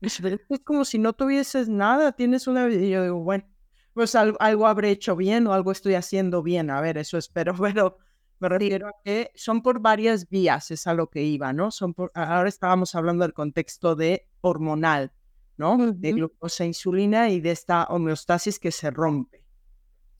Es 0.00 0.20
como 0.64 0.84
si 0.84 0.98
no 0.98 1.12
tuvieses 1.12 1.68
nada, 1.68 2.12
tienes 2.12 2.46
una... 2.46 2.68
Y 2.68 2.90
yo 2.90 3.02
digo, 3.02 3.20
bueno, 3.20 3.44
pues 3.92 4.14
algo, 4.14 4.36
algo, 4.40 4.66
habré 4.66 4.90
hecho 4.90 5.16
bien 5.16 5.46
o 5.46 5.52
algo 5.52 5.72
estoy 5.72 5.94
haciendo 5.94 6.42
bien. 6.42 6.70
A 6.70 6.80
ver, 6.80 6.98
eso 6.98 7.18
espero, 7.18 7.54
pero 7.60 7.98
me 8.38 8.48
refiero 8.48 8.88
a 8.88 8.92
que 9.04 9.32
son 9.34 9.62
por 9.62 9.80
varias 9.80 10.28
vías, 10.28 10.70
es 10.70 10.86
a 10.86 10.94
lo 10.94 11.10
que 11.10 11.22
iba, 11.22 11.52
¿no? 11.52 11.70
Son 11.70 11.94
por, 11.94 12.12
ahora 12.14 12.48
estábamos 12.48 12.94
hablando 12.94 13.24
del 13.24 13.34
contexto 13.34 13.96
de 13.96 14.28
hormonal, 14.40 15.12
¿no? 15.56 15.92
De 15.92 16.12
glucosa 16.12 16.62
e 16.64 16.68
insulina 16.68 17.30
y 17.30 17.40
de 17.40 17.50
esta 17.50 17.84
homeostasis 17.84 18.60
que 18.60 18.70
se 18.70 18.90
rompe. 18.90 19.44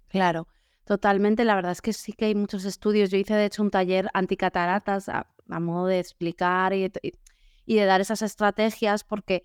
Claro. 0.09 0.49
Totalmente, 0.89 1.45
la 1.45 1.55
verdad 1.55 1.73
es 1.73 1.83
que 1.83 1.93
sí 1.93 2.15
que 2.15 2.25
hay 2.25 2.35
muchos 2.35 2.65
estudios. 2.65 3.11
Yo 3.11 3.19
hice 3.19 3.35
de 3.35 3.45
hecho 3.45 3.63
un 3.63 3.71
taller 3.71 4.09
anticataratas 4.15 5.11
a, 5.11 5.27
modo 5.61 5.87
de 5.87 5.99
explicar 5.99 6.73
y, 6.73 6.89
de 6.89 7.85
dar 7.85 8.01
esas 8.01 8.23
estrategias 8.23 9.05
porque 9.05 9.45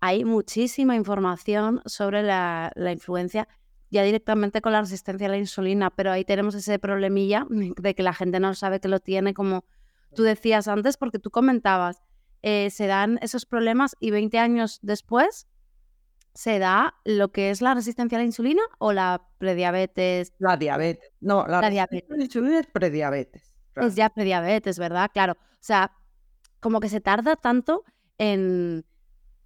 hay 0.00 0.26
muchísima 0.26 0.94
información 0.94 1.80
sobre 1.86 2.22
la, 2.22 2.70
influencia 2.92 3.48
ya 3.88 4.02
directamente 4.02 4.60
con 4.60 4.72
la 4.72 4.82
resistencia 4.82 5.26
a 5.26 5.30
la 5.30 5.38
insulina, 5.38 5.88
pero 5.88 6.12
ahí 6.12 6.22
tenemos 6.22 6.54
ese 6.54 6.78
problemilla 6.78 7.46
de 7.48 7.94
que 7.94 8.02
la 8.02 8.12
gente 8.12 8.38
no 8.38 8.52
sabe 8.54 8.78
que 8.78 8.88
lo 8.88 9.00
tiene, 9.00 9.32
como 9.32 9.64
tú 10.14 10.22
decías 10.22 10.68
antes, 10.68 10.98
porque 10.98 11.18
tú 11.18 11.30
comentabas, 11.30 12.02
eh, 12.42 12.68
se 12.68 12.86
dan 12.86 13.18
esos 13.22 13.46
problemas 13.46 13.96
y 14.00 14.10
20 14.10 14.38
años 14.38 14.80
después 14.82 15.46
se 16.34 16.58
da 16.58 16.94
lo 17.04 17.30
que 17.30 17.50
es 17.50 17.62
la 17.62 17.74
resistencia 17.74 18.18
a 18.18 18.20
la 18.20 18.26
insulina 18.26 18.62
o 18.78 18.92
la 18.92 19.26
prediabetes. 19.38 20.32
La 20.38 20.56
diabetes. 20.56 21.12
No, 21.20 21.46
la, 21.46 21.70
diabetes. 21.70 22.04
la 22.08 22.24
insulina 22.24 22.58
es 22.58 22.66
prediabetes. 22.66 23.52
Es 23.76 23.94
ya 23.94 24.10
prediabetes, 24.10 24.78
¿verdad? 24.78 25.10
Claro. 25.12 25.32
O 25.32 25.56
sea, 25.60 25.92
como 26.60 26.80
que 26.80 26.88
se 26.88 27.00
tarda 27.00 27.36
tanto 27.36 27.84
en 28.18 28.84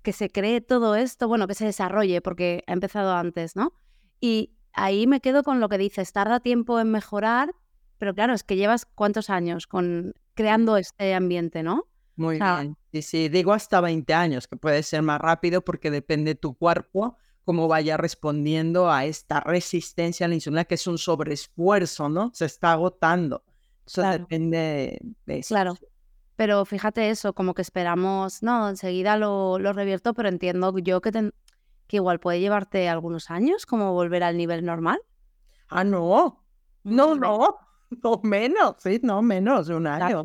que 0.03 0.13
se 0.13 0.31
cree 0.31 0.61
todo 0.61 0.95
esto, 0.95 1.29
bueno, 1.29 1.47
que 1.47 1.55
se 1.55 1.67
desarrolle, 1.67 2.21
porque 2.23 2.65
ha 2.67 2.73
empezado 2.73 3.13
antes, 3.13 3.57
¿no? 3.57 3.73
Y 4.21 4.55
ahí 4.73 5.07
me 5.07 5.21
quedo 5.21 5.43
con 5.43 5.61
lo 5.61 5.69
que 5.69 5.79
dices, 5.79 6.13
tarda 6.13 6.41
tiempo 6.41 6.81
en 6.81 6.91
mejorar, 6.91 7.55
pero 7.99 8.15
claro, 8.15 8.33
es 8.33 8.45
que 8.45 8.57
llevas 8.57 8.87
cuántos 8.87 9.29
años 9.29 9.67
con 9.67 10.15
creando 10.35 10.77
este 10.77 11.15
ambiente, 11.15 11.63
¿no? 11.63 11.87
Muy 12.19 12.39
bien. 12.41 12.77
Sí, 12.91 13.03
sí, 13.03 13.29
digo 13.29 13.53
hasta 13.53 13.81
20 13.81 14.13
años, 14.13 14.49
que 14.49 14.57
puede 14.57 14.83
ser 14.83 15.03
más 15.03 15.21
rápido 15.21 15.63
porque 15.63 15.91
depende 15.91 16.35
tu 16.35 16.55
cuerpo 16.55 17.17
cómo 17.45 17.69
vaya 17.69 17.97
respondiendo 17.97 18.91
a 18.91 19.05
esta 19.05 19.41
resistencia 19.41 20.27
a 20.27 20.29
la 20.29 20.35
insulina, 20.35 20.65
que 20.65 20.75
es 20.75 20.87
un 20.89 20.99
sobreesfuerzo, 20.99 22.09
¿no? 22.09 22.31
Se 22.35 22.45
está 22.45 22.73
agotando. 22.73 23.45
Eso 23.87 24.03
depende 24.03 25.01
de 25.25 25.39
eso. 25.39 25.55
Claro. 25.55 25.79
Pero 26.35 26.65
fíjate 26.65 27.09
eso, 27.09 27.33
como 27.33 27.55
que 27.55 27.63
esperamos, 27.63 28.43
no, 28.43 28.69
enseguida 28.69 29.17
lo, 29.17 29.59
lo 29.59 29.73
revierto, 29.73 30.13
pero 30.13 30.29
entiendo 30.29 30.77
yo 30.79 31.01
que, 31.01 31.31
que 31.87 31.97
igual 31.97 32.21
puede 32.21 32.41
llevarte 32.41 32.89
algunos 32.89 33.31
años 33.31 33.65
como 33.65 33.93
volver 33.93 34.25
al 34.25 34.37
nivel 34.37 34.65
normal. 34.65 34.99
Ah, 35.69 35.85
no. 35.85 36.45
No, 36.83 37.15
no. 37.15 37.59
No, 38.03 38.21
menos, 38.23 38.77
sí, 38.79 39.01
no, 39.03 39.23
menos 39.23 39.67
de 39.67 39.75
un 39.75 39.87
año. 39.87 40.23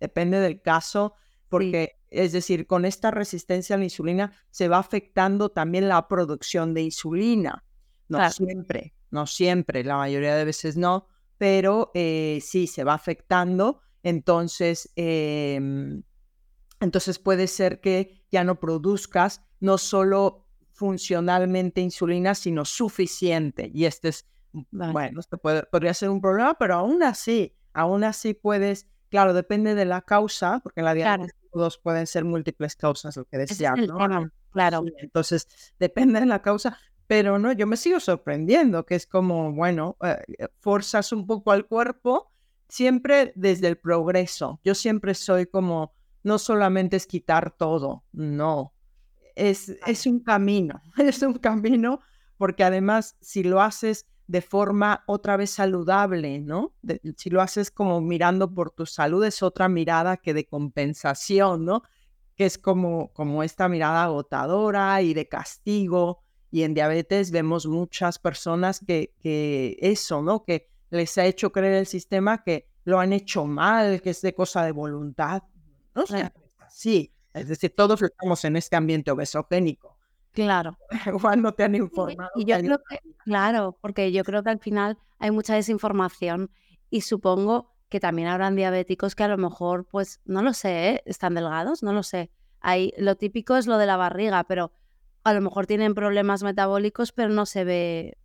Depende 0.00 0.40
del 0.40 0.60
caso, 0.60 1.14
porque 1.48 1.98
es 2.10 2.32
decir, 2.32 2.66
con 2.66 2.84
esta 2.84 3.10
resistencia 3.10 3.76
a 3.76 3.78
la 3.78 3.84
insulina 3.84 4.32
se 4.50 4.68
va 4.68 4.78
afectando 4.78 5.50
también 5.50 5.88
la 5.88 6.08
producción 6.08 6.74
de 6.74 6.82
insulina. 6.82 7.64
No 8.08 8.30
siempre, 8.30 8.94
no 9.10 9.26
siempre, 9.26 9.84
la 9.84 9.96
mayoría 9.96 10.34
de 10.34 10.44
veces 10.44 10.76
no, 10.76 11.06
pero 11.36 11.90
eh, 11.94 12.40
sí 12.42 12.66
se 12.66 12.84
va 12.84 12.94
afectando. 12.94 13.80
Entonces, 14.02 14.90
em, 14.96 16.02
entonces 16.80 17.18
puede 17.18 17.46
ser 17.46 17.80
que 17.80 18.24
ya 18.30 18.44
no 18.44 18.58
produzcas 18.58 19.42
no 19.60 19.76
solo 19.76 20.46
funcionalmente 20.72 21.80
insulina, 21.80 22.34
sino 22.34 22.64
suficiente. 22.64 23.70
Y 23.74 23.84
este 23.84 24.08
es 24.08 24.26
bueno, 24.52 25.20
esto 25.20 25.38
puede, 25.38 25.64
podría 25.64 25.94
ser 25.94 26.10
un 26.10 26.20
problema, 26.20 26.54
pero 26.54 26.74
aún 26.74 27.02
así, 27.02 27.54
aún 27.72 28.04
así 28.04 28.34
puedes, 28.34 28.88
claro, 29.10 29.34
depende 29.34 29.74
de 29.74 29.84
la 29.84 30.02
causa, 30.02 30.60
porque 30.60 30.80
en 30.80 30.84
la 30.86 30.94
diabetes 30.94 31.34
dos 31.52 31.78
pueden 31.78 32.06
ser 32.06 32.24
múltiples 32.24 32.76
causas, 32.76 33.16
lo 33.16 33.24
que 33.24 33.38
decía, 33.38 33.74
¿no? 33.74 33.98
claro. 34.50 34.84
entonces, 34.98 35.48
depende 35.78 36.20
de 36.20 36.26
la 36.26 36.42
causa, 36.42 36.78
pero 37.06 37.38
no, 37.38 37.52
yo 37.52 37.66
me 37.66 37.76
sigo 37.76 38.00
sorprendiendo, 38.00 38.84
que 38.84 38.94
es 38.94 39.06
como, 39.06 39.52
bueno, 39.52 39.96
eh, 40.02 40.16
eh, 40.38 40.48
forzas 40.60 41.12
un 41.12 41.26
poco 41.26 41.52
al 41.52 41.66
cuerpo, 41.66 42.30
siempre 42.68 43.32
desde 43.34 43.66
el 43.68 43.78
progreso. 43.78 44.60
Yo 44.62 44.74
siempre 44.74 45.14
soy 45.14 45.46
como, 45.46 45.94
no 46.22 46.38
solamente 46.38 46.96
es 46.96 47.06
quitar 47.06 47.50
todo, 47.50 48.04
no, 48.12 48.74
es, 49.38 49.70
es 49.86 50.06
un 50.06 50.20
camino, 50.20 50.82
es 50.98 51.22
un 51.22 51.34
camino 51.34 52.00
porque 52.36 52.64
además 52.64 53.16
si 53.20 53.42
lo 53.42 53.60
haces 53.60 54.06
de 54.28 54.42
forma 54.42 55.04
otra 55.06 55.38
vez 55.38 55.50
saludable, 55.50 56.38
¿no? 56.38 56.74
si 57.16 57.30
lo 57.30 57.40
haces 57.40 57.70
como 57.70 58.00
mirando 58.02 58.52
por 58.52 58.70
tu 58.70 58.84
salud, 58.84 59.24
es 59.24 59.42
otra 59.42 59.68
mirada 59.68 60.18
que 60.18 60.34
de 60.34 60.46
compensación, 60.46 61.64
¿no? 61.64 61.82
Que 62.36 62.44
es 62.44 62.58
como, 62.58 63.10
como 63.14 63.42
esta 63.42 63.68
mirada 63.68 64.04
agotadora 64.04 65.00
y 65.02 65.14
de 65.14 65.26
castigo. 65.28 66.22
Y 66.50 66.62
en 66.62 66.74
diabetes 66.74 67.30
vemos 67.30 67.66
muchas 67.66 68.18
personas 68.18 68.80
que, 68.86 69.14
que 69.18 69.76
eso, 69.80 70.22
¿no? 70.22 70.44
Que 70.44 70.68
les 70.90 71.16
ha 71.18 71.24
hecho 71.24 71.50
creer 71.50 71.74
el 71.74 71.86
sistema 71.86 72.42
que 72.44 72.68
lo 72.84 73.00
han 73.00 73.14
hecho 73.14 73.46
mal, 73.46 74.02
que 74.02 74.10
es 74.10 74.20
de 74.20 74.34
cosa 74.34 74.62
de 74.62 74.72
voluntad. 74.72 75.42
No 75.94 76.06
sé, 76.06 76.30
sí. 76.70 77.14
Es 77.32 77.48
decir, 77.48 77.74
todos 77.74 78.02
estamos 78.02 78.44
en 78.44 78.56
este 78.56 78.76
ambiente 78.76 79.10
obesogénico. 79.10 79.97
Claro. 80.32 80.78
Cuando 81.22 81.52
te 81.52 81.64
han 81.64 81.74
informado. 81.74 82.30
Y 82.36 82.44
yo 82.44 82.58
creo 82.58 82.78
que, 82.88 83.00
claro, 83.24 83.78
porque 83.80 84.12
yo 84.12 84.24
creo 84.24 84.42
que 84.42 84.50
al 84.50 84.60
final 84.60 84.98
hay 85.18 85.30
mucha 85.30 85.54
desinformación 85.54 86.50
y 86.90 87.02
supongo 87.02 87.74
que 87.88 88.00
también 88.00 88.28
habrán 88.28 88.54
diabéticos 88.54 89.14
que 89.14 89.24
a 89.24 89.28
lo 89.28 89.38
mejor, 89.38 89.86
pues, 89.86 90.20
no 90.24 90.42
lo 90.42 90.52
sé, 90.52 90.90
¿eh? 90.90 91.02
están 91.06 91.34
delgados, 91.34 91.82
no 91.82 91.92
lo 91.92 92.02
sé. 92.02 92.30
Hay, 92.60 92.92
lo 92.98 93.16
típico 93.16 93.56
es 93.56 93.66
lo 93.66 93.78
de 93.78 93.86
la 93.86 93.96
barriga, 93.96 94.44
pero 94.44 94.72
a 95.24 95.32
lo 95.32 95.40
mejor 95.40 95.66
tienen 95.66 95.94
problemas 95.94 96.42
metabólicos, 96.42 97.12
pero 97.12 97.30
no 97.30 97.46
se 97.46 97.64
ve, 97.64 98.18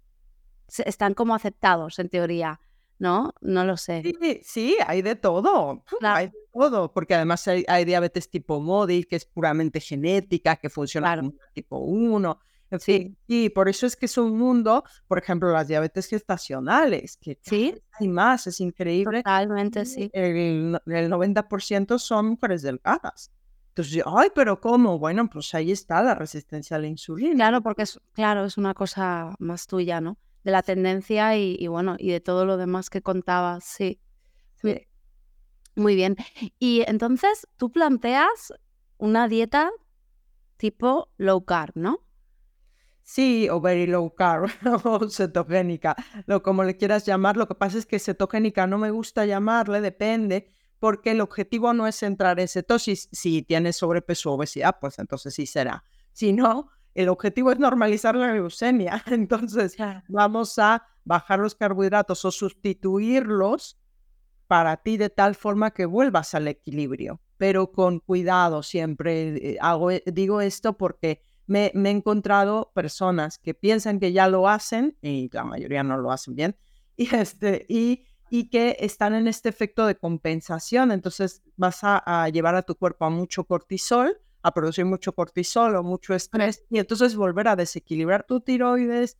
están 0.85 1.13
como 1.13 1.35
aceptados 1.35 1.99
en 1.99 2.09
teoría. 2.09 2.59
¿No? 2.99 3.33
No 3.41 3.65
lo 3.65 3.77
sé. 3.77 4.01
Sí, 4.03 4.41
sí, 4.43 4.77
hay 4.85 5.01
de 5.01 5.15
todo. 5.15 5.83
Hay 6.01 6.27
de 6.27 6.37
todo, 6.53 6.91
porque 6.93 7.15
además 7.15 7.47
hay, 7.47 7.85
diabetes 7.85 8.29
tipo 8.29 8.59
MODI, 8.59 9.05
que 9.05 9.15
es 9.15 9.25
puramente 9.25 9.79
genética, 9.79 10.55
que 10.55 10.69
funciona 10.69 11.15
como 11.15 11.33
tipo 11.53 11.79
1. 11.79 12.39
sí. 12.79 13.15
y 13.27 13.49
por 13.49 13.69
eso 13.69 13.87
es 13.87 13.95
que 13.95 14.05
es 14.05 14.17
un 14.17 14.37
mundo, 14.37 14.83
por 15.07 15.17
ejemplo, 15.17 15.51
las 15.51 15.67
diabetes 15.67 16.07
gestacionales, 16.07 17.17
que 17.17 17.39
¿Sí? 17.41 17.75
hay 17.99 18.07
más, 18.07 18.45
es 18.47 18.59
increíble. 18.59 19.23
Totalmente, 19.23 19.85
sí. 19.85 20.09
El, 20.13 20.79
el 20.85 21.11
90% 21.11 21.97
son 21.97 22.29
mujeres 22.29 22.61
delgadas. 22.61 23.31
Entonces, 23.69 24.03
ay, 24.05 24.29
pero 24.35 24.61
¿cómo? 24.61 24.99
Bueno, 24.99 25.27
pues 25.27 25.51
ahí 25.55 25.71
está 25.71 26.03
la 26.03 26.13
resistencia 26.13 26.77
a 26.77 26.79
la 26.79 26.85
insulina. 26.85 27.33
Claro, 27.33 27.61
porque 27.61 27.81
es, 27.81 27.99
claro, 28.13 28.45
es 28.45 28.55
una 28.55 28.75
cosa 28.75 29.35
más 29.39 29.65
tuya, 29.65 29.99
¿no? 29.99 30.19
De 30.43 30.51
la 30.51 30.61
tendencia 30.61 31.37
y, 31.37 31.67
bueno, 31.67 31.95
y 31.97 32.11
de 32.11 32.19
todo 32.19 32.45
lo 32.45 32.57
demás 32.57 32.89
que 32.89 33.01
contabas, 33.01 33.63
sí. 33.63 33.99
Muy 35.75 35.95
bien. 35.95 36.15
Y 36.59 36.83
entonces 36.87 37.47
tú 37.57 37.71
planteas 37.71 38.53
una 38.97 39.27
dieta 39.27 39.71
tipo 40.57 41.09
low 41.17 41.43
carb, 41.43 41.73
¿no? 41.75 41.99
Sí, 43.01 43.49
o 43.49 43.59
very 43.59 43.85
low 43.85 44.13
carb, 44.15 44.49
o 44.85 45.09
cetogénica, 45.09 45.95
lo 46.25 46.41
como 46.41 46.63
le 46.63 46.77
quieras 46.77 47.05
llamar. 47.05 47.35
Lo 47.35 47.47
que 47.47 47.55
pasa 47.55 47.77
es 47.77 47.85
que 47.85 47.99
cetogénica 47.99 48.65
no 48.65 48.77
me 48.77 48.91
gusta 48.91 49.25
llamarle, 49.25 49.81
depende, 49.81 50.53
porque 50.79 51.11
el 51.11 51.21
objetivo 51.21 51.73
no 51.73 51.85
es 51.85 52.01
entrar 52.03 52.39
en 52.39 52.47
cetosis. 52.47 53.09
Si 53.11 53.41
tienes 53.41 53.75
sobrepeso 53.75 54.31
o 54.31 54.35
obesidad, 54.35 54.77
pues 54.79 54.99
entonces 54.99 55.33
sí 55.33 55.45
será. 55.45 55.83
Si 56.13 56.31
no, 56.31 56.69
el 56.95 57.09
objetivo 57.09 57.51
es 57.51 57.59
normalizar 57.59 58.15
la 58.15 58.33
glucemia. 58.33 59.03
Entonces, 59.07 59.75
vamos 60.07 60.57
a 60.59 60.85
bajar 61.03 61.39
los 61.39 61.55
carbohidratos 61.55 62.23
o 62.25 62.31
sustituirlos 62.31 63.79
para 64.47 64.77
ti 64.77 64.97
de 64.97 65.09
tal 65.09 65.35
forma 65.35 65.71
que 65.71 65.85
vuelvas 65.85 66.35
al 66.35 66.47
equilibrio, 66.47 67.21
pero 67.37 67.71
con 67.71 67.99
cuidado 67.99 68.61
siempre. 68.61 69.51
Eh, 69.53 69.57
hago, 69.59 69.91
e, 69.91 70.03
digo 70.05 70.41
esto 70.41 70.77
porque 70.77 71.23
me, 71.47 71.71
he 71.73 71.89
encontrado 71.89 72.71
personas 72.73 73.39
que 73.39 73.53
piensan 73.53 73.99
que 73.99 74.13
ya 74.13 74.27
lo 74.27 74.47
hacen, 74.47 74.97
y 75.01 75.29
la 75.31 75.43
mayoría 75.43 75.83
no 75.83 75.97
lo 75.97 76.11
hacen 76.11 76.35
bien, 76.35 76.55
y, 76.97 77.13
este, 77.15 77.65
y, 77.67 78.05
y 78.29 78.49
que 78.49 78.77
están 78.79 79.15
en 79.15 79.27
este 79.27 79.49
efecto 79.49 79.87
de 79.87 79.95
compensación. 79.95 80.91
Entonces 80.91 81.41
vas 81.55 81.79
a 81.83 82.29
llevar 82.29 82.55
a 82.55 82.61
tu 82.61 82.75
cuerpo 82.75 83.05
a 83.05 83.09
mucho 83.09 83.45
cortisol 83.45 84.19
a 84.43 84.53
producir 84.53 84.85
mucho 84.85 85.13
cortisol 85.13 85.75
o 85.75 85.83
mucho 85.83 86.13
estrés 86.13 86.63
y 86.69 86.77
entonces 86.77 87.15
volver 87.15 87.47
a 87.47 87.55
desequilibrar 87.55 88.25
tu 88.25 88.41
tiroides, 88.41 89.17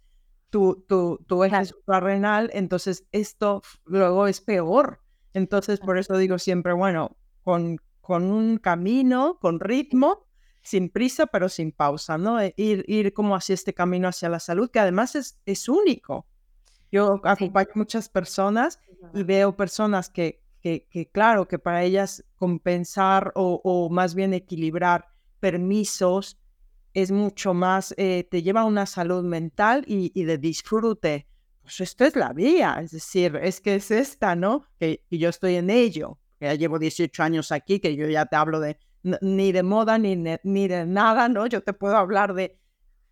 tu, 0.50 0.86
tu, 0.88 1.18
tu 1.26 1.44
eje 1.44 1.66
suprarrenal, 1.66 2.52
entonces 2.54 3.08
esto 3.12 3.64
luego 3.86 4.28
es 4.28 4.42
peor. 4.42 5.00
Entonces, 5.34 5.80
por 5.80 5.98
eso 5.98 6.16
digo 6.18 6.38
siempre, 6.38 6.74
bueno, 6.74 7.18
con, 7.42 7.78
con 8.02 8.26
un 8.26 8.58
camino, 8.58 9.40
con 9.42 9.60
ritmo, 9.60 10.28
sin 10.62 10.90
prisa, 10.90 11.26
pero 11.26 11.50
sin 11.50 11.72
pausa, 11.72 12.18
¿no? 12.18 12.40
E 12.40 12.54
ir, 12.56 12.86
ir 12.88 13.14
como 13.14 13.36
hacia 13.36 13.56
este 13.56 13.74
camino 13.74 14.08
hacia 14.08 14.30
la 14.30 14.40
salud, 14.40 14.70
que 14.70 14.80
además 14.80 15.16
es, 15.16 15.40
es 15.46 15.68
único. 15.68 16.28
Yo 16.92 17.20
acompaño 17.24 17.72
muchas 17.74 18.10
personas 18.10 18.80
y 19.16 19.24
veo 19.24 19.56
personas 19.58 20.10
que, 20.10 20.44
que, 20.62 20.88
que, 20.92 21.10
claro, 21.10 21.48
que 21.48 21.58
para 21.58 21.82
ellas 21.84 22.24
compensar 22.36 23.32
o, 23.34 23.60
o 23.64 23.90
más 23.90 24.14
bien 24.14 24.36
equilibrar 24.36 25.12
permisos, 25.44 26.40
es 26.94 27.12
mucho 27.12 27.54
más, 27.54 27.94
eh, 27.98 28.26
te 28.32 28.44
lleva 28.44 28.62
a 28.62 28.66
una 28.66 28.86
salud 28.86 29.26
mental 29.26 29.84
y, 29.86 30.24
de 30.24 30.38
disfrute. 30.38 31.28
Pues 31.62 31.82
esto 31.82 32.06
es 32.06 32.16
la 32.16 32.32
vía, 32.32 32.80
es 32.82 32.92
decir, 32.92 33.36
es 33.36 33.60
que 33.60 33.76
es 33.76 33.92
esta, 33.92 34.38
¿no? 34.38 34.64
Que, 34.80 35.04
yo 35.12 35.28
estoy 35.28 35.56
en 35.56 35.70
ello, 35.70 36.18
que 36.40 36.46
ya 36.46 36.54
llevo 36.54 36.80
18 36.80 37.24
años 37.24 37.52
aquí, 37.52 37.82
que 37.82 37.94
yo 37.98 38.08
ya 38.08 38.26
te 38.26 38.38
hablo 38.38 38.62
de 38.62 38.78
ni 39.20 39.52
de 39.52 39.64
moda 39.64 39.98
ni, 39.98 40.16
ni 40.16 40.68
de 40.70 40.86
nada, 40.86 41.28
¿no? 41.28 41.46
Yo 41.48 41.62
te 41.62 41.74
puedo 41.74 41.98
hablar 41.98 42.34
de 42.34 42.58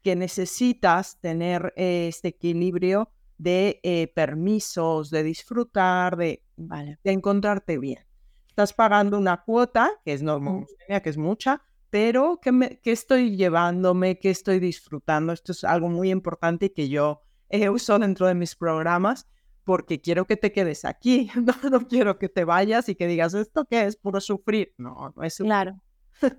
que 0.01 0.15
necesitas 0.15 1.19
tener 1.19 1.73
este 1.75 2.29
equilibrio 2.29 3.11
de 3.37 3.81
eh, 3.83 4.07
permisos, 4.15 5.09
de 5.09 5.23
disfrutar, 5.23 6.15
de, 6.15 6.45
vale, 6.55 6.97
de 7.03 7.11
encontrarte 7.11 7.77
bien. 7.77 8.05
Estás 8.47 8.71
pagando 8.71 9.17
una 9.17 9.43
cuota, 9.43 9.91
que 10.05 10.13
es 10.13 10.23
normal, 10.23 10.65
que 10.87 11.09
es 11.09 11.17
mucha, 11.17 11.61
pero 11.91 12.39
¿qué, 12.41 12.51
me, 12.51 12.79
estoy 12.83 13.35
llevándome? 13.35 14.17
¿Qué 14.17 14.31
estoy 14.31 14.59
disfrutando? 14.59 15.33
Esto 15.33 15.51
es 15.51 15.63
algo 15.65 15.89
muy 15.89 16.09
importante 16.09 16.71
que 16.71 16.89
yo 16.89 17.21
he 17.49 17.69
uso 17.69 17.99
dentro 17.99 18.27
de 18.27 18.33
mis 18.33 18.55
programas 18.55 19.27
porque 19.65 20.01
quiero 20.01 20.25
que 20.25 20.37
te 20.37 20.53
quedes 20.53 20.85
aquí, 20.85 21.29
no, 21.69 21.87
quiero 21.87 22.17
que 22.17 22.29
te 22.29 22.45
vayas 22.45 22.89
y 22.89 22.95
que 22.95 23.07
digas, 23.07 23.33
¿esto 23.33 23.65
qué 23.65 23.85
es? 23.85 23.97
Puro 23.97 24.21
sufrir. 24.21 24.73
No, 24.77 25.13
no 25.15 25.23
es 25.23 25.37
Claro. 25.37 25.79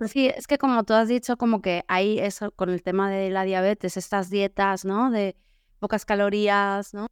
Sí, 0.07 0.27
es 0.27 0.47
que 0.47 0.57
como 0.57 0.83
tú 0.85 0.93
has 0.93 1.07
dicho, 1.07 1.37
como 1.37 1.61
que 1.61 1.83
hay 1.87 2.17
eso 2.17 2.51
con 2.51 2.69
el 2.69 2.81
tema 2.81 3.09
de 3.11 3.29
la 3.29 3.43
diabetes, 3.43 3.97
estas 3.97 4.29
dietas, 4.29 4.85
¿no? 4.85 5.11
De 5.11 5.35
pocas 5.79 6.05
calorías, 6.05 6.93
¿no? 6.93 7.07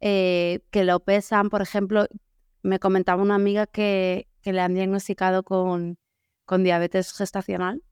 Eh, 0.00 0.60
que 0.70 0.84
lo 0.84 1.00
pesan, 1.00 1.48
por 1.48 1.62
ejemplo, 1.62 2.06
me 2.62 2.78
comentaba 2.78 3.22
una 3.22 3.36
amiga 3.36 3.66
que, 3.66 4.28
que 4.42 4.52
le 4.52 4.60
han 4.60 4.74
diagnosticado 4.74 5.44
con 5.44 5.96
con 6.44 6.64
diabetes 6.64 7.12
gestacional 7.12 7.82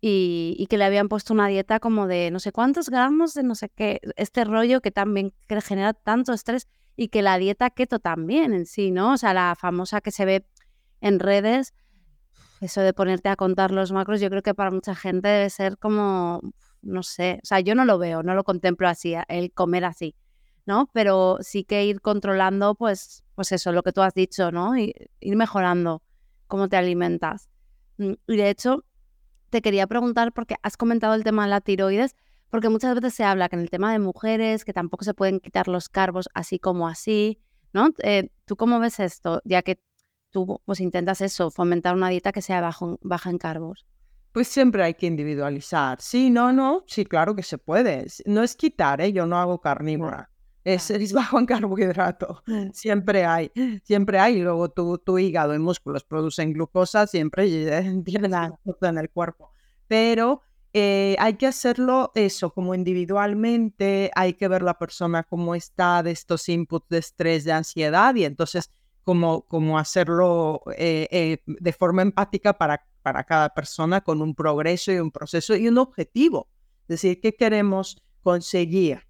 y, 0.00 0.66
que 0.68 0.76
le 0.76 0.84
habían 0.84 1.08
puesto 1.08 1.32
una 1.32 1.48
dieta 1.48 1.80
como 1.80 2.06
de 2.06 2.30
no 2.30 2.38
sé 2.38 2.52
cuántos 2.52 2.90
gramos 2.90 3.32
de 3.32 3.42
no 3.42 3.54
sé 3.54 3.70
qué, 3.70 4.00
este 4.16 4.44
rollo 4.44 4.82
que 4.82 4.90
también 4.90 5.32
genera 5.62 5.94
tanto 5.94 6.34
estrés 6.34 6.68
y 6.94 7.08
que 7.08 7.22
la 7.22 7.38
dieta 7.38 7.70
keto 7.70 7.98
también 8.00 8.52
en 8.52 8.66
sí, 8.66 8.90
¿no? 8.90 9.14
O 9.14 9.16
sea, 9.16 9.32
la 9.32 9.54
famosa 9.58 10.02
que 10.02 10.10
se 10.10 10.26
ve 10.26 10.46
en 11.00 11.20
redes, 11.20 11.72
eso 12.60 12.82
de 12.82 12.92
ponerte 12.92 13.30
a 13.30 13.36
contar 13.36 13.70
los 13.70 13.92
macros, 13.92 14.20
yo 14.20 14.28
creo 14.28 14.42
que 14.42 14.54
para 14.54 14.70
mucha 14.70 14.94
gente 14.94 15.28
debe 15.28 15.50
ser 15.50 15.78
como, 15.78 16.40
no 16.82 17.02
sé, 17.02 17.40
o 17.42 17.46
sea, 17.46 17.60
yo 17.60 17.74
no 17.74 17.84
lo 17.84 17.98
veo, 17.98 18.22
no 18.22 18.34
lo 18.34 18.44
contemplo 18.44 18.88
así, 18.88 19.14
el 19.28 19.52
comer 19.52 19.86
así, 19.86 20.14
¿no? 20.66 20.88
Pero 20.92 21.38
sí 21.40 21.64
que 21.64 21.84
ir 21.84 22.00
controlando, 22.00 22.74
pues, 22.74 23.24
pues 23.34 23.52
eso, 23.52 23.72
lo 23.72 23.82
que 23.82 23.92
tú 23.92 24.02
has 24.02 24.14
dicho, 24.14 24.52
¿no? 24.52 24.76
Y, 24.76 24.94
ir 25.20 25.36
mejorando 25.36 26.02
cómo 26.46 26.68
te 26.68 26.76
alimentas. 26.76 27.48
Mm, 27.98 28.12
y 28.26 28.36
de 28.36 28.50
hecho, 28.50 28.84
te 29.50 29.62
quería 29.62 29.86
preguntar, 29.86 30.32
porque 30.32 30.56
has 30.62 30.76
comentado 30.76 31.14
el 31.14 31.24
tema 31.24 31.44
de 31.44 31.50
la 31.50 31.60
tiroides, 31.60 32.16
porque 32.50 32.68
muchas 32.68 32.94
veces 32.94 33.14
se 33.14 33.24
habla 33.24 33.48
que 33.48 33.56
en 33.56 33.62
el 33.62 33.70
tema 33.70 33.92
de 33.92 33.98
mujeres, 33.98 34.64
que 34.64 34.72
tampoco 34.72 35.04
se 35.04 35.14
pueden 35.14 35.40
quitar 35.40 35.68
los 35.68 35.88
carbos 35.88 36.28
así 36.34 36.58
como 36.58 36.88
así, 36.88 37.38
¿no? 37.72 37.90
Eh, 38.02 38.30
¿Tú 38.44 38.56
cómo 38.56 38.78
ves 38.78 39.00
esto? 39.00 39.40
Ya 39.44 39.62
que 39.62 39.80
tú 40.30 40.60
pues 40.64 40.80
intentas 40.80 41.20
eso, 41.20 41.50
fomentar 41.50 41.94
una 41.94 42.08
dieta 42.08 42.32
que 42.32 42.42
sea 42.42 42.60
bajo, 42.60 42.98
baja 43.02 43.30
en 43.30 43.38
carbos. 43.38 43.86
Pues 44.32 44.48
siempre 44.48 44.82
hay 44.82 44.94
que 44.94 45.06
individualizar. 45.06 46.00
Sí, 46.00 46.30
no, 46.30 46.52
no, 46.52 46.82
sí, 46.86 47.04
claro 47.04 47.36
que 47.36 47.44
se 47.44 47.58
puede. 47.58 48.06
No 48.26 48.42
es 48.42 48.56
quitar, 48.56 49.00
¿eh? 49.00 49.12
Yo 49.12 49.26
no 49.26 49.38
hago 49.38 49.60
carnívora 49.60 50.33
es, 50.64 51.12
bajo 51.12 51.38
en 51.38 51.46
carbohidrato. 51.46 52.42
Mm. 52.46 52.70
Siempre 52.72 53.24
hay, 53.24 53.52
siempre 53.84 54.18
hay. 54.18 54.40
Luego 54.40 54.70
tu, 54.70 54.98
tu 54.98 55.18
hígado 55.18 55.54
y 55.54 55.58
músculos 55.58 56.04
producen 56.04 56.52
glucosa, 56.52 57.06
siempre 57.06 57.44
tienen 58.04 58.32
glucosa 58.64 58.88
en 58.88 58.98
el 58.98 59.10
cuerpo. 59.10 59.52
Pero 59.86 60.42
eh, 60.72 61.14
hay 61.20 61.34
que 61.34 61.46
hacerlo 61.46 62.10
eso, 62.16 62.52
como 62.52 62.74
individualmente, 62.74 64.10
hay 64.16 64.34
que 64.34 64.48
ver 64.48 64.62
la 64.62 64.76
persona 64.76 65.22
cómo 65.22 65.54
está 65.54 66.02
de 66.02 66.10
estos 66.10 66.48
inputs 66.48 66.88
de 66.88 66.98
estrés, 66.98 67.44
de 67.44 67.52
ansiedad, 67.52 68.14
y 68.16 68.24
entonces 68.24 68.72
como, 69.04 69.42
como 69.42 69.78
hacerlo 69.78 70.62
eh, 70.76 71.06
eh, 71.12 71.38
de 71.46 71.72
forma 71.72 72.02
empática 72.02 72.54
para, 72.54 72.84
para 73.02 73.22
cada 73.22 73.50
persona 73.50 74.00
con 74.00 74.20
un 74.20 74.34
progreso 74.34 74.90
y 74.90 74.98
un 74.98 75.12
proceso 75.12 75.54
y 75.54 75.68
un 75.68 75.78
objetivo. 75.78 76.48
Es 76.82 76.88
decir, 76.88 77.20
¿qué 77.20 77.34
queremos 77.34 78.02
conseguir? 78.22 79.02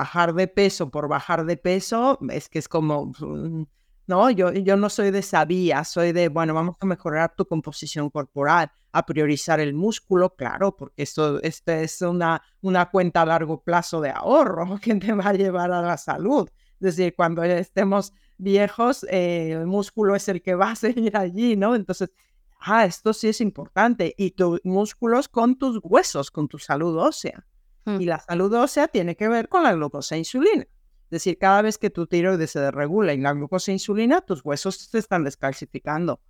Bajar 0.00 0.32
de 0.32 0.48
peso 0.48 0.90
por 0.90 1.08
bajar 1.08 1.44
de 1.44 1.58
peso, 1.58 2.18
es 2.30 2.48
que 2.48 2.58
es 2.58 2.68
como, 2.68 3.12
mm, 3.18 3.66
no, 4.06 4.30
yo, 4.30 4.50
yo 4.50 4.78
no 4.78 4.88
soy 4.88 5.10
de 5.10 5.18
esa 5.18 5.44
vía, 5.44 5.84
soy 5.84 6.12
de, 6.12 6.30
bueno, 6.30 6.54
vamos 6.54 6.76
a 6.80 6.86
mejorar 6.86 7.34
tu 7.36 7.44
composición 7.44 8.08
corporal, 8.08 8.72
a 8.92 9.04
priorizar 9.04 9.60
el 9.60 9.74
músculo, 9.74 10.34
claro, 10.34 10.74
porque 10.74 11.02
esto, 11.02 11.42
esto 11.42 11.72
es 11.72 12.00
una, 12.00 12.40
una 12.62 12.90
cuenta 12.90 13.20
a 13.20 13.26
largo 13.26 13.62
plazo 13.62 14.00
de 14.00 14.08
ahorro 14.08 14.78
que 14.82 14.94
te 14.94 15.12
va 15.12 15.28
a 15.28 15.34
llevar 15.34 15.70
a 15.70 15.82
la 15.82 15.98
salud. 15.98 16.48
Es 16.80 16.96
decir, 16.96 17.14
cuando 17.14 17.44
estemos 17.44 18.14
viejos, 18.38 19.04
eh, 19.10 19.50
el 19.52 19.66
músculo 19.66 20.16
es 20.16 20.28
el 20.28 20.40
que 20.40 20.54
va 20.54 20.70
a 20.70 20.76
seguir 20.86 21.14
allí, 21.14 21.56
¿no? 21.56 21.74
Entonces, 21.74 22.10
ah, 22.58 22.86
esto 22.86 23.12
sí 23.12 23.28
es 23.28 23.42
importante. 23.42 24.14
Y 24.16 24.30
tus 24.30 24.60
músculos 24.64 25.28
con 25.28 25.58
tus 25.58 25.78
huesos, 25.82 26.30
con 26.30 26.48
tu 26.48 26.58
salud 26.58 26.96
ósea. 26.96 27.44
Mm. 27.84 28.00
Y 28.00 28.04
la 28.04 28.20
salud 28.20 28.52
ósea 28.54 28.88
tiene 28.88 29.16
que 29.16 29.28
ver 29.28 29.48
con 29.48 29.62
la 29.62 29.72
glucosa 29.72 30.14
e 30.14 30.18
insulina. 30.18 30.62
Es 30.62 31.10
decir, 31.10 31.38
cada 31.38 31.62
vez 31.62 31.78
que 31.78 31.90
tu 31.90 32.06
tiroides 32.06 32.52
se 32.52 32.60
desregula 32.60 33.12
y 33.12 33.18
la 33.18 33.32
glucosa 33.32 33.72
e 33.72 33.74
insulina, 33.74 34.20
tus 34.20 34.44
huesos 34.44 34.76
se 34.76 34.98
están 34.98 35.24
descalcificando. 35.24 36.20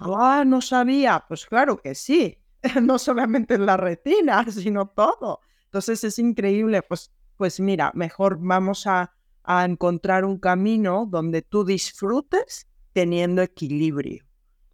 Ah, 0.00 0.44
no 0.46 0.60
sabía. 0.60 1.24
Pues 1.26 1.46
claro 1.46 1.78
que 1.78 1.94
sí. 1.94 2.38
no 2.82 2.98
solamente 2.98 3.54
en 3.54 3.66
la 3.66 3.76
retina, 3.76 4.44
sino 4.50 4.86
todo. 4.88 5.40
Entonces 5.64 6.04
es 6.04 6.18
increíble. 6.18 6.82
Pues, 6.82 7.10
pues 7.36 7.58
mira, 7.58 7.90
mejor 7.94 8.38
vamos 8.40 8.86
a 8.86 9.12
a 9.44 9.64
encontrar 9.64 10.24
un 10.24 10.38
camino 10.38 11.06
donde 11.08 11.42
tú 11.42 11.64
disfrutes 11.64 12.66
teniendo 12.92 13.42
equilibrio. 13.42 14.24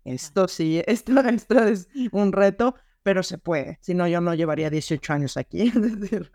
Esto 0.04 0.48
sí, 0.48 0.82
esto, 0.86 1.20
esto 1.20 1.58
es 1.64 1.88
un 2.12 2.32
reto, 2.32 2.74
pero 3.02 3.22
se 3.22 3.38
puede. 3.38 3.78
Si 3.80 3.94
no, 3.94 4.06
yo 4.06 4.20
no 4.20 4.34
llevaría 4.34 4.70
18 4.70 5.12
años 5.12 5.36
aquí. 5.36 5.72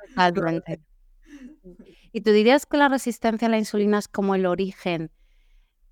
¿Y 2.11 2.21
tú 2.21 2.31
dirías 2.31 2.65
que 2.65 2.77
la 2.77 2.89
resistencia 2.89 3.47
a 3.47 3.51
la 3.51 3.57
insulina 3.57 3.99
es 3.99 4.07
como 4.07 4.35
el 4.35 4.45
origen 4.45 5.11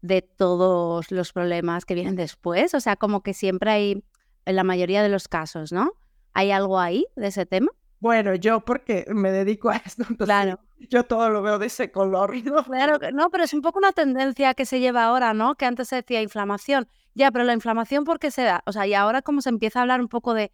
de 0.02 0.22
todos 0.22 1.12
los 1.12 1.34
problemas 1.34 1.86
que 1.86 1.96
vienen 1.96 2.16
después? 2.16 2.74
O 2.74 2.80
sea, 2.80 2.96
como 2.96 3.22
que 3.22 3.34
siempre 3.34 3.72
hay, 3.72 4.04
en 4.46 4.56
la 4.56 4.64
mayoría 4.64 5.04
de 5.04 5.10
los 5.10 5.28
casos, 5.28 5.72
¿no? 5.72 5.94
¿Hay 6.34 6.52
algo 6.52 6.80
ahí 6.80 7.06
de 7.16 7.28
ese 7.28 7.46
tema? 7.46 7.72
Bueno, 8.00 8.34
yo 8.34 8.66
porque 8.66 9.06
me 9.10 9.32
dedico 9.32 9.70
a 9.70 9.78
esto, 9.78 10.02
entonces 10.02 10.26
claro. 10.26 10.60
yo 10.90 11.04
todo 11.06 11.30
lo 11.30 11.44
veo 11.44 11.60
de 11.60 11.68
ese 11.68 11.92
color. 11.92 12.36
¿no? 12.46 12.64
Claro, 12.64 12.98
no, 13.14 13.30
pero 13.30 13.44
es 13.44 13.54
un 13.54 13.62
poco 13.62 13.78
una 13.78 13.92
tendencia 13.92 14.56
que 14.56 14.66
se 14.66 14.80
lleva 14.80 15.04
ahora, 15.06 15.36
¿no? 15.36 15.54
Que 15.56 15.66
antes 15.66 15.90
se 15.90 15.98
decía 15.98 16.22
inflamación. 16.22 16.88
Ya, 17.14 17.30
pero 17.32 17.44
la 17.44 17.54
inflamación, 17.54 18.04
¿por 18.04 18.20
qué 18.20 18.32
se 18.32 18.42
da? 18.42 18.64
O 18.66 18.72
sea, 18.72 18.88
y 18.88 18.96
ahora 18.96 19.22
como 19.22 19.42
se 19.42 19.50
empieza 19.50 19.80
a 19.80 19.82
hablar 19.84 20.02
un 20.02 20.08
poco 20.08 20.34
de, 20.34 20.52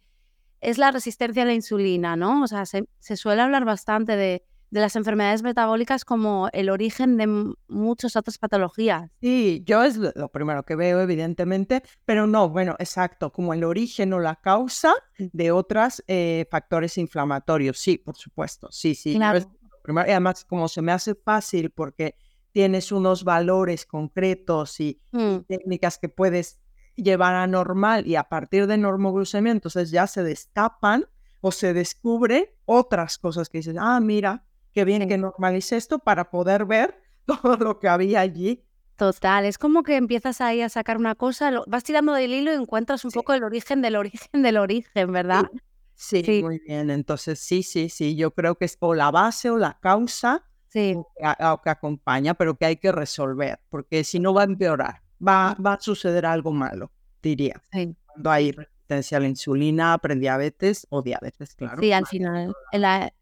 es 0.60 0.78
la 0.78 0.90
resistencia 0.90 1.42
a 1.42 1.46
la 1.46 1.54
insulina, 1.54 2.16
¿no? 2.16 2.42
O 2.42 2.46
sea, 2.46 2.66
se, 2.66 2.84
se 2.98 3.16
suele 3.16 3.42
hablar 3.42 3.64
bastante 3.64 4.16
de, 4.16 4.42
de 4.70 4.80
las 4.80 4.96
enfermedades 4.96 5.42
metabólicas 5.42 6.04
como 6.04 6.48
el 6.52 6.68
origen 6.70 7.16
de 7.16 7.54
muchas 7.68 8.16
otras 8.16 8.38
patologías. 8.38 9.10
Sí, 9.20 9.62
yo 9.64 9.82
es 9.82 9.96
lo 9.96 10.28
primero 10.28 10.62
que 10.64 10.76
veo, 10.76 11.00
evidentemente, 11.00 11.82
pero 12.04 12.26
no, 12.26 12.48
bueno, 12.48 12.76
exacto, 12.78 13.32
como 13.32 13.54
el 13.54 13.64
origen 13.64 14.12
o 14.12 14.18
la 14.18 14.36
causa 14.36 14.92
de 15.18 15.50
otros 15.50 16.02
eh, 16.06 16.46
factores 16.50 16.98
inflamatorios. 16.98 17.78
Sí, 17.78 17.98
por 17.98 18.16
supuesto, 18.16 18.68
sí, 18.70 18.94
sí. 18.94 19.14
Claro. 19.14 19.38
y 19.38 19.98
además, 19.98 20.44
como 20.44 20.68
se 20.68 20.82
me 20.82 20.92
hace 20.92 21.14
fácil 21.14 21.70
porque 21.70 22.14
tienes 22.52 22.92
unos 22.92 23.24
valores 23.24 23.86
concretos 23.86 24.80
y, 24.80 25.00
mm. 25.12 25.38
técnicas 25.46 25.98
que 25.98 26.08
puedes 26.08 26.60
llevar 27.02 27.34
a 27.34 27.46
normal 27.46 28.06
y 28.06 28.16
a 28.16 28.24
partir 28.24 28.66
de 28.66 28.76
normoglucemia, 28.76 29.52
entonces 29.52 29.90
ya 29.90 30.06
se 30.06 30.22
destapan 30.22 31.06
o 31.40 31.52
se 31.52 31.72
descubre 31.72 32.56
otras 32.64 33.18
cosas 33.18 33.48
que 33.48 33.58
dices, 33.58 33.76
ah, 33.78 34.00
mira, 34.00 34.44
que 34.72 34.84
bien 34.84 35.08
que 35.08 35.18
normalice 35.18 35.76
esto 35.76 35.98
para 35.98 36.30
poder 36.30 36.64
ver 36.64 37.00
todo 37.26 37.56
lo 37.56 37.78
que 37.78 37.88
había 37.88 38.20
allí. 38.20 38.64
Total, 38.96 39.44
es 39.44 39.58
como 39.58 39.84
que 39.84 39.96
empiezas 39.96 40.40
ahí 40.40 40.60
a 40.60 40.68
sacar 40.68 40.96
una 40.96 41.14
cosa, 41.14 41.52
vas 41.68 41.84
tirando 41.84 42.12
del 42.14 42.34
hilo 42.34 42.52
y 42.52 42.56
encuentras 42.56 43.04
un 43.04 43.12
poco 43.12 43.32
el 43.32 43.44
origen 43.44 43.80
del 43.80 43.94
origen 43.94 44.42
del 44.42 44.56
origen, 44.56 45.12
¿verdad? 45.12 45.44
Sí, 45.94 46.42
muy 46.42 46.60
bien. 46.60 46.90
Entonces, 46.90 47.40
sí, 47.40 47.62
sí, 47.62 47.88
sí, 47.88 48.16
yo 48.16 48.32
creo 48.32 48.56
que 48.56 48.64
es 48.64 48.76
o 48.80 48.94
la 48.94 49.10
base 49.10 49.50
o 49.50 49.56
la 49.56 49.78
causa 49.80 50.44
o, 50.94 51.60
que, 51.62 51.70
acompaña, 51.70 52.34
pero 52.34 52.56
que 52.56 52.66
hay 52.66 52.76
que 52.76 52.92
resolver, 52.92 53.60
porque 53.68 54.04
si 54.04 54.20
no 54.20 54.34
va 54.34 54.42
a 54.42 54.44
empeorar, 54.44 55.02
va, 55.26 55.54
va 55.54 55.74
a 55.74 55.80
suceder 55.80 56.26
algo 56.26 56.52
malo, 56.52 56.90
diría. 57.22 57.62
Sí. 57.72 57.94
Cuando 58.06 58.30
hay 58.30 58.52
resistencia 58.52 59.18
a 59.18 59.20
la 59.20 59.28
insulina, 59.28 59.98
prediabetes 59.98 60.86
o 60.90 61.02
diabetes, 61.02 61.54
claro. 61.54 61.80
Sí, 61.80 61.92
al 61.92 62.06
final, 62.06 62.54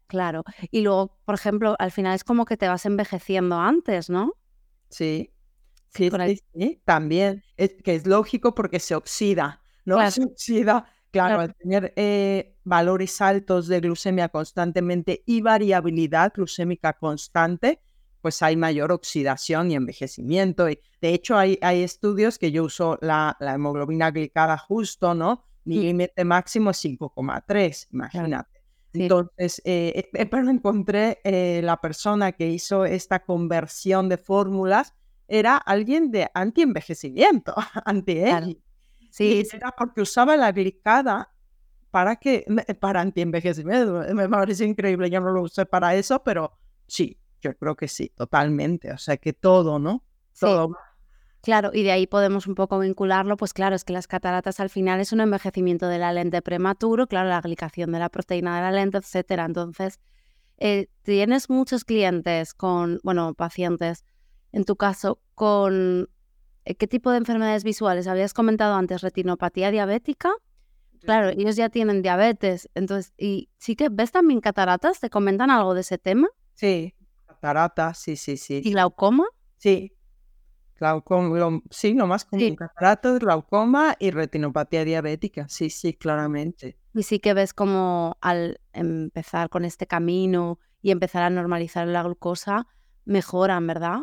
claro. 0.07 0.43
Y 0.71 0.81
luego, 0.81 1.17
por 1.25 1.35
ejemplo, 1.35 1.75
al 1.79 1.91
final 1.91 2.15
es 2.15 2.23
como 2.23 2.45
que 2.45 2.57
te 2.57 2.67
vas 2.67 2.85
envejeciendo 2.85 3.59
antes, 3.59 4.09
¿no? 4.09 4.33
Sí, 4.89 5.31
sí, 5.89 6.09
sí, 6.53 6.81
también. 6.85 7.43
Es 7.57 7.75
que 7.83 7.95
es 7.95 8.07
lógico 8.07 8.55
porque 8.55 8.79
se 8.79 8.95
oxida, 8.95 9.61
¿no? 9.85 10.09
Se 10.09 10.23
oxida, 10.23 10.85
claro, 11.11 11.41
al 11.41 11.55
tener 11.55 11.93
eh, 11.95 12.55
valores 12.63 13.19
altos 13.21 13.67
de 13.67 13.81
glucemia 13.81 14.29
constantemente 14.29 15.23
y 15.25 15.41
variabilidad 15.41 16.31
glucémica 16.33 16.93
constante, 16.93 17.81
pues 18.21 18.41
hay 18.41 18.55
mayor 18.55 18.91
oxidación 18.91 19.71
y 19.71 19.75
envejecimiento. 19.75 20.69
Y 20.69 20.79
de 21.01 21.13
hecho, 21.13 21.37
hay, 21.37 21.57
hay 21.61 21.83
estudios 21.83 22.37
que 22.37 22.51
yo 22.51 22.63
uso 22.63 22.97
la, 23.01 23.37
la 23.39 23.53
hemoglobina 23.53 24.11
glicada 24.11 24.57
justo, 24.57 25.13
¿no? 25.13 25.43
Mi 25.63 25.79
límite 25.79 26.23
máximo 26.23 26.69
es 26.69 26.83
5,3, 26.83 27.87
imagínate. 27.91 28.57
Entonces, 28.93 29.61
eh, 29.65 30.09
eh, 30.13 30.25
pero 30.25 30.49
encontré 30.49 31.19
eh, 31.23 31.61
la 31.63 31.77
persona 31.77 32.31
que 32.31 32.47
hizo 32.47 32.85
esta 32.85 33.23
conversión 33.23 34.09
de 34.09 34.17
fórmulas 34.17 34.93
era 35.27 35.57
alguien 35.57 36.09
de 36.09 36.29
anti-envejecimiento, 36.33 37.53
anti-aging. 37.85 38.61
Sí, 39.09 39.47
era 39.51 39.71
porque 39.71 40.01
usaba 40.01 40.37
la 40.37 40.51
glicada 40.51 41.33
para 41.91 42.15
que 42.15 42.45
para 42.79 43.01
anti-envejecimiento. 43.01 44.03
Me 44.13 44.29
parece 44.29 44.65
increíble, 44.65 45.09
yo 45.09 45.19
no 45.19 45.31
lo 45.31 45.43
usé 45.43 45.65
para 45.65 45.95
eso, 45.95 46.23
pero 46.23 46.57
sí, 46.87 47.19
yo 47.41 47.55
creo 47.55 47.75
que 47.75 47.87
sí, 47.87 48.11
totalmente. 48.15 48.91
O 48.91 48.97
sea 48.97 49.17
que 49.17 49.33
todo, 49.33 49.79
¿no? 49.79 50.03
Todo 50.39 50.75
Claro, 51.41 51.71
y 51.73 51.83
de 51.83 51.91
ahí 51.91 52.07
podemos 52.07 52.47
un 52.47 52.55
poco 52.55 52.77
vincularlo, 52.79 53.37
pues 53.37 53.53
claro, 53.53 53.73
es 53.73 53.85
que 53.85 53.93
las 53.93 54.07
cataratas 54.07 54.59
al 54.59 54.69
final 54.69 54.99
es 54.99 55.13
un 55.13 55.21
envejecimiento 55.21 55.87
de 55.87 55.97
la 55.97 56.11
lente 56.11 56.41
prematuro, 56.41 57.07
claro, 57.07 57.29
la 57.29 57.39
glicación 57.39 57.91
de 57.93 57.99
la 57.99 58.09
proteína 58.09 58.57
de 58.57 58.63
la 58.63 58.71
lente, 58.71 58.97
etcétera. 58.97 59.45
Entonces, 59.45 60.01
eh, 60.57 60.87
tienes 61.03 61.49
muchos 61.49 61.85
clientes 61.85 62.53
con, 62.53 62.99
bueno, 63.03 63.33
pacientes, 63.33 64.03
en 64.51 64.65
tu 64.65 64.75
caso, 64.75 65.21
con 65.35 66.09
eh, 66.65 66.75
qué 66.75 66.87
tipo 66.87 67.11
de 67.11 67.19
enfermedades 67.19 67.63
visuales. 67.63 68.07
Habías 68.07 68.33
comentado 68.33 68.75
antes 68.75 69.01
retinopatía 69.01 69.71
diabética. 69.71 70.31
Claro, 70.99 71.29
ellos 71.29 71.55
ya 71.55 71.69
tienen 71.69 72.01
diabetes, 72.01 72.69
entonces, 72.73 73.13
¿y 73.17 73.49
sí 73.57 73.77
que 73.77 73.87
ves 73.89 74.11
también 74.11 74.41
cataratas? 74.41 74.99
¿Te 74.99 75.09
comentan 75.09 75.49
algo 75.49 75.75
de 75.75 75.81
ese 75.81 75.97
tema? 75.97 76.27
Sí, 76.55 76.93
cataratas, 77.37 77.97
sí, 77.99 78.15
sí, 78.15 78.37
sí. 78.37 78.61
¿Y 78.63 78.71
glaucoma? 78.71 79.25
Sí, 79.57 79.97
Glaucoma, 80.79 81.61
sí, 81.71 81.93
nomás 81.93 82.25
con 82.25 82.39
sí. 82.39 82.55
glaucoma 83.19 83.95
y 83.99 84.11
retinopatía 84.11 84.85
diabética. 84.85 85.47
Sí, 85.49 85.69
sí, 85.69 85.93
claramente. 85.93 86.77
Y 86.93 87.03
sí 87.03 87.19
que 87.19 87.33
ves 87.33 87.53
como 87.53 88.17
al 88.21 88.59
empezar 88.73 89.49
con 89.49 89.65
este 89.65 89.87
camino 89.87 90.59
y 90.81 90.91
empezar 90.91 91.23
a 91.23 91.29
normalizar 91.29 91.87
la 91.87 92.03
glucosa, 92.03 92.67
mejoran, 93.05 93.65
¿verdad? 93.65 94.01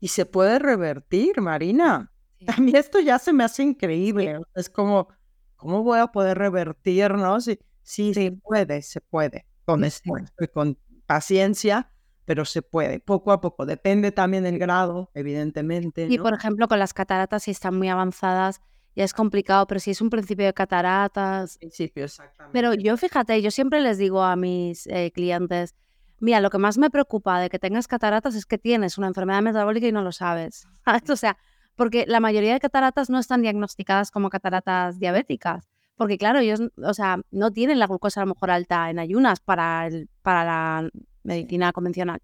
Y 0.00 0.08
se 0.08 0.26
puede 0.26 0.58
revertir, 0.58 1.40
Marina. 1.40 2.12
A 2.56 2.60
mí 2.60 2.72
esto 2.74 2.98
ya 3.00 3.18
se 3.18 3.32
me 3.32 3.44
hace 3.44 3.62
increíble. 3.62 4.40
Es 4.54 4.70
como, 4.70 5.08
¿cómo 5.56 5.82
voy 5.82 6.00
a 6.00 6.08
poder 6.08 6.38
revertir, 6.38 7.12
no? 7.12 7.40
Sí, 7.40 7.58
sí, 7.82 8.12
se 8.14 8.32
puede, 8.32 8.82
se 8.82 9.00
puede. 9.00 9.46
Con 9.64 9.84
esfuerzo 9.84 10.32
y 10.40 10.48
con 10.48 10.78
paciencia 11.06 11.92
pero 12.28 12.44
se 12.44 12.60
puede, 12.60 13.00
poco 13.00 13.32
a 13.32 13.40
poco. 13.40 13.64
Depende 13.64 14.12
también 14.12 14.44
del 14.44 14.58
grado, 14.58 15.10
evidentemente. 15.14 16.08
Y 16.10 16.18
por 16.18 16.34
ejemplo, 16.34 16.68
con 16.68 16.78
las 16.78 16.92
cataratas, 16.92 17.44
si 17.44 17.52
están 17.52 17.74
muy 17.78 17.88
avanzadas, 17.88 18.60
ya 18.94 19.04
es 19.04 19.14
complicado, 19.14 19.66
pero 19.66 19.80
si 19.80 19.92
es 19.92 20.02
un 20.02 20.10
principio 20.10 20.44
de 20.44 20.52
cataratas. 20.52 21.56
Principio, 21.56 22.04
exactamente. 22.04 22.52
Pero 22.52 22.74
yo 22.74 22.98
fíjate, 22.98 23.40
yo 23.40 23.50
siempre 23.50 23.80
les 23.80 23.96
digo 23.96 24.22
a 24.22 24.36
mis 24.36 24.86
eh, 24.88 25.10
clientes, 25.14 25.74
mira, 26.20 26.42
lo 26.42 26.50
que 26.50 26.58
más 26.58 26.76
me 26.76 26.90
preocupa 26.90 27.40
de 27.40 27.48
que 27.48 27.58
tengas 27.58 27.88
cataratas 27.88 28.34
es 28.34 28.44
que 28.44 28.58
tienes 28.58 28.98
una 28.98 29.06
enfermedad 29.06 29.40
metabólica 29.40 29.86
y 29.86 29.92
no 29.92 30.02
lo 30.02 30.12
sabes. 30.12 30.68
o 31.10 31.16
sea, 31.16 31.38
porque 31.76 32.04
la 32.06 32.20
mayoría 32.20 32.52
de 32.52 32.60
cataratas 32.60 33.08
no 33.08 33.18
están 33.18 33.40
diagnosticadas 33.40 34.10
como 34.10 34.28
cataratas 34.28 34.98
diabéticas. 34.98 35.66
Porque 35.96 36.18
claro, 36.18 36.40
ellos, 36.40 36.60
o 36.76 36.92
sea, 36.92 37.22
no 37.30 37.52
tienen 37.52 37.78
la 37.78 37.86
glucosa 37.86 38.20
a 38.20 38.26
lo 38.26 38.34
mejor 38.34 38.50
alta 38.50 38.90
en 38.90 38.98
ayunas 38.98 39.40
para, 39.40 39.86
el, 39.86 40.10
para 40.20 40.44
la 40.44 40.90
medicina 41.22 41.72
convencional. 41.72 42.20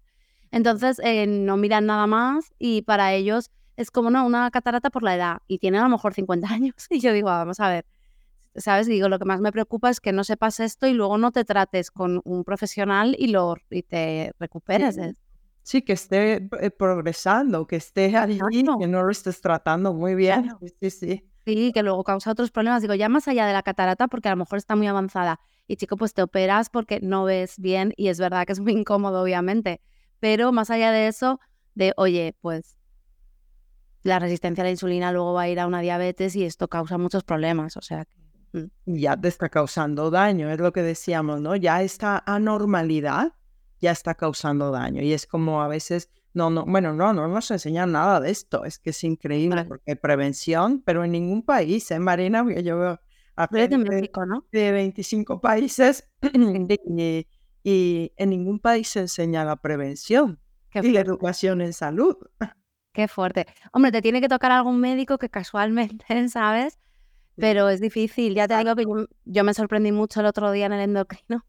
Entonces, 0.51 0.99
eh, 1.03 1.27
no 1.27 1.57
miran 1.57 1.85
nada 1.85 2.07
más 2.07 2.53
y 2.59 2.81
para 2.83 3.13
ellos 3.13 3.51
es 3.77 3.91
como 3.91 4.09
no, 4.09 4.25
una 4.25 4.49
catarata 4.51 4.89
por 4.89 5.03
la 5.03 5.15
edad 5.15 5.37
y 5.47 5.59
tienen 5.59 5.81
a 5.81 5.83
lo 5.83 5.89
mejor 5.89 6.13
50 6.13 6.47
años. 6.53 6.75
Y 6.89 6.99
yo 6.99 7.13
digo, 7.13 7.27
vamos 7.27 7.59
a 7.59 7.69
ver, 7.69 7.85
¿sabes? 8.55 8.87
Digo, 8.87 9.09
lo 9.09 9.19
que 9.19 9.25
más 9.25 9.41
me 9.41 9.51
preocupa 9.51 9.89
es 9.89 9.99
que 9.99 10.11
no 10.11 10.23
sepas 10.23 10.59
esto 10.59 10.87
y 10.87 10.93
luego 10.93 11.17
no 11.17 11.31
te 11.31 11.43
trates 11.45 11.91
con 11.91 12.21
un 12.23 12.43
profesional 12.43 13.15
y, 13.17 13.27
lo, 13.27 13.55
y 13.69 13.83
te 13.83 14.31
recuperes. 14.39 14.97
Sí, 15.63 15.81
que 15.81 15.93
esté 15.93 16.47
eh, 16.59 16.71
progresando, 16.71 17.65
que 17.65 17.77
esté 17.77 18.15
ahí, 18.15 18.37
que 18.79 18.87
no 18.87 19.03
lo 19.03 19.09
estés 19.09 19.41
tratando 19.41 19.93
muy 19.93 20.13
bien. 20.13 20.51
Sí, 20.79 20.89
sí. 20.89 21.23
Sí, 21.45 21.71
que 21.73 21.83
luego 21.83 22.03
causa 22.03 22.31
otros 22.31 22.49
problemas. 22.49 22.81
Digo, 22.81 22.95
ya 22.95 23.07
más 23.07 23.27
allá 23.27 23.45
de 23.45 23.53
la 23.53 23.61
catarata, 23.61 24.07
porque 24.07 24.29
a 24.29 24.31
lo 24.31 24.37
mejor 24.37 24.57
está 24.57 24.75
muy 24.75 24.87
avanzada. 24.87 25.39
Y 25.67 25.75
chico, 25.75 25.95
pues 25.95 26.13
te 26.13 26.23
operas 26.23 26.69
porque 26.69 26.99
no 27.01 27.23
ves 27.23 27.59
bien 27.59 27.93
y 27.97 28.07
es 28.07 28.19
verdad 28.19 28.45
que 28.47 28.53
es 28.53 28.59
muy 28.59 28.73
incómodo, 28.73 29.21
obviamente. 29.21 29.79
Pero 30.19 30.51
más 30.51 30.71
allá 30.71 30.91
de 30.91 31.07
eso, 31.07 31.39
de, 31.75 31.93
oye, 31.97 32.35
pues 32.41 32.77
la 34.01 34.17
resistencia 34.17 34.63
a 34.63 34.65
la 34.65 34.71
insulina 34.71 35.11
luego 35.11 35.33
va 35.33 35.43
a 35.43 35.49
ir 35.49 35.59
a 35.59 35.67
una 35.67 35.81
diabetes 35.81 36.35
y 36.35 36.45
esto 36.45 36.67
causa 36.67 36.97
muchos 36.97 37.23
problemas. 37.23 37.77
O 37.77 37.81
sea, 37.81 38.05
mm. 38.53 38.65
ya 38.85 39.15
te 39.15 39.27
está 39.27 39.49
causando 39.49 40.09
daño, 40.09 40.49
es 40.49 40.59
lo 40.59 40.73
que 40.73 40.81
decíamos, 40.81 41.41
¿no? 41.41 41.55
Ya 41.55 41.83
esta 41.83 42.23
anormalidad 42.25 43.33
ya 43.79 43.91
está 43.91 44.15
causando 44.15 44.71
daño. 44.71 45.03
Y 45.03 45.13
es 45.13 45.27
como 45.27 45.61
a 45.61 45.67
veces 45.67 46.09
no, 46.35 46.49
no, 46.49 46.65
bueno, 46.65 46.93
no, 46.93 47.13
no 47.13 47.27
nos 47.29 47.49
enseñan 47.49 47.93
nada 47.93 48.19
de 48.19 48.29
esto. 48.29 48.65
Es 48.65 48.77
que 48.77 48.89
es 48.89 49.03
increíble 49.05 49.63
porque 49.63 49.91
hay 49.91 49.95
prevención, 49.95 50.83
pero 50.85 51.05
en 51.05 51.13
ningún 51.13 51.43
país, 51.43 51.89
¿eh, 51.91 51.99
Marina? 51.99 52.45
Yo 52.61 52.77
veo 52.77 52.99
a 53.37 53.47
de 53.47 53.77
México, 53.77 54.25
¿no? 54.25 54.45
De 54.51 54.71
25 54.73 55.39
países 55.39 56.09
y, 57.63 58.11
en 58.17 58.29
ningún 58.29 58.59
país 58.59 58.89
se 58.89 58.99
enseña 58.99 59.45
la 59.45 59.55
prevención 59.55 60.39
y 60.73 60.91
la 60.91 60.99
educación 60.99 61.61
en 61.61 61.71
salud. 61.71 62.17
Qué 62.93 63.07
fuerte. 63.07 63.45
Hombre, 63.71 63.93
te 63.93 64.01
tiene 64.01 64.19
que 64.19 64.27
tocar 64.27 64.51
algún 64.51 64.79
médico 64.81 65.17
que 65.17 65.29
casualmente, 65.29 66.05
¿sabes? 66.29 66.77
Pero 67.37 67.69
es 67.69 67.79
difícil. 67.79 68.35
Ya 68.35 68.47
te 68.47 68.57
digo 68.57 68.75
que 68.75 68.83
yo, 68.83 69.07
yo 69.23 69.43
me 69.45 69.53
sorprendí 69.53 69.93
mucho 69.93 70.19
el 70.19 70.25
otro 70.25 70.51
día 70.51 70.65
en 70.65 70.73
el 70.73 70.81
endocrino. 70.81 71.45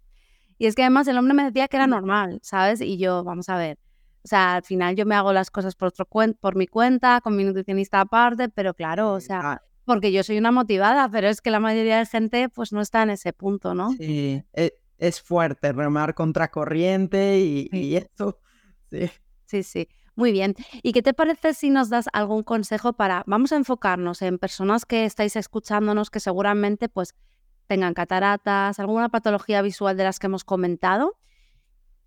Y 0.58 0.66
es 0.66 0.76
que 0.76 0.82
además 0.82 1.08
el 1.08 1.18
hombre 1.18 1.34
me 1.34 1.44
decía 1.44 1.66
que 1.66 1.76
era 1.76 1.88
normal, 1.88 2.38
¿sabes? 2.42 2.80
Y 2.80 2.98
yo, 2.98 3.24
vamos 3.24 3.48
a 3.48 3.58
ver, 3.58 3.78
o 4.26 4.28
sea, 4.28 4.56
al 4.56 4.64
final 4.64 4.96
yo 4.96 5.06
me 5.06 5.14
hago 5.14 5.32
las 5.32 5.52
cosas 5.52 5.76
por, 5.76 5.86
otro 5.86 6.04
por 6.40 6.56
mi 6.56 6.66
cuenta, 6.66 7.20
con 7.20 7.36
mi 7.36 7.44
nutricionista 7.44 8.00
aparte, 8.00 8.48
pero 8.48 8.74
claro, 8.74 9.12
o 9.12 9.20
sea, 9.20 9.40
ah. 9.40 9.62
porque 9.84 10.10
yo 10.10 10.24
soy 10.24 10.36
una 10.36 10.50
motivada, 10.50 11.08
pero 11.08 11.28
es 11.28 11.40
que 11.40 11.52
la 11.52 11.60
mayoría 11.60 11.98
de 11.98 12.06
gente 12.06 12.48
pues 12.48 12.72
no 12.72 12.80
está 12.80 13.04
en 13.04 13.10
ese 13.10 13.32
punto, 13.32 13.72
¿no? 13.72 13.92
Sí, 13.92 14.42
e, 14.52 14.72
es, 14.98 15.22
fuerte 15.22 15.72
remar 15.72 16.14
contracorriente 16.14 17.38
y, 17.38 17.68
y 17.70 17.94
eso, 17.94 18.40
sí. 18.90 19.08
Sí, 19.44 19.62
sí. 19.62 19.88
Muy 20.16 20.32
bien. 20.32 20.56
¿Y 20.82 20.92
qué 20.92 21.02
te 21.02 21.14
parece 21.14 21.54
si 21.54 21.70
nos 21.70 21.88
das 21.88 22.06
algún 22.12 22.42
consejo 22.42 22.94
para, 22.94 23.22
vamos 23.28 23.52
a 23.52 23.56
enfocarnos 23.56 24.22
en 24.22 24.38
personas 24.38 24.86
que 24.86 25.04
estáis 25.04 25.36
escuchándonos 25.36 26.10
que 26.10 26.18
seguramente 26.18 26.88
pues 26.88 27.14
tengan 27.68 27.94
cataratas, 27.94 28.80
alguna 28.80 29.08
patología 29.08 29.62
visual 29.62 29.96
de 29.96 30.02
las 30.02 30.18
que 30.18 30.26
hemos 30.26 30.42
comentado 30.42 31.16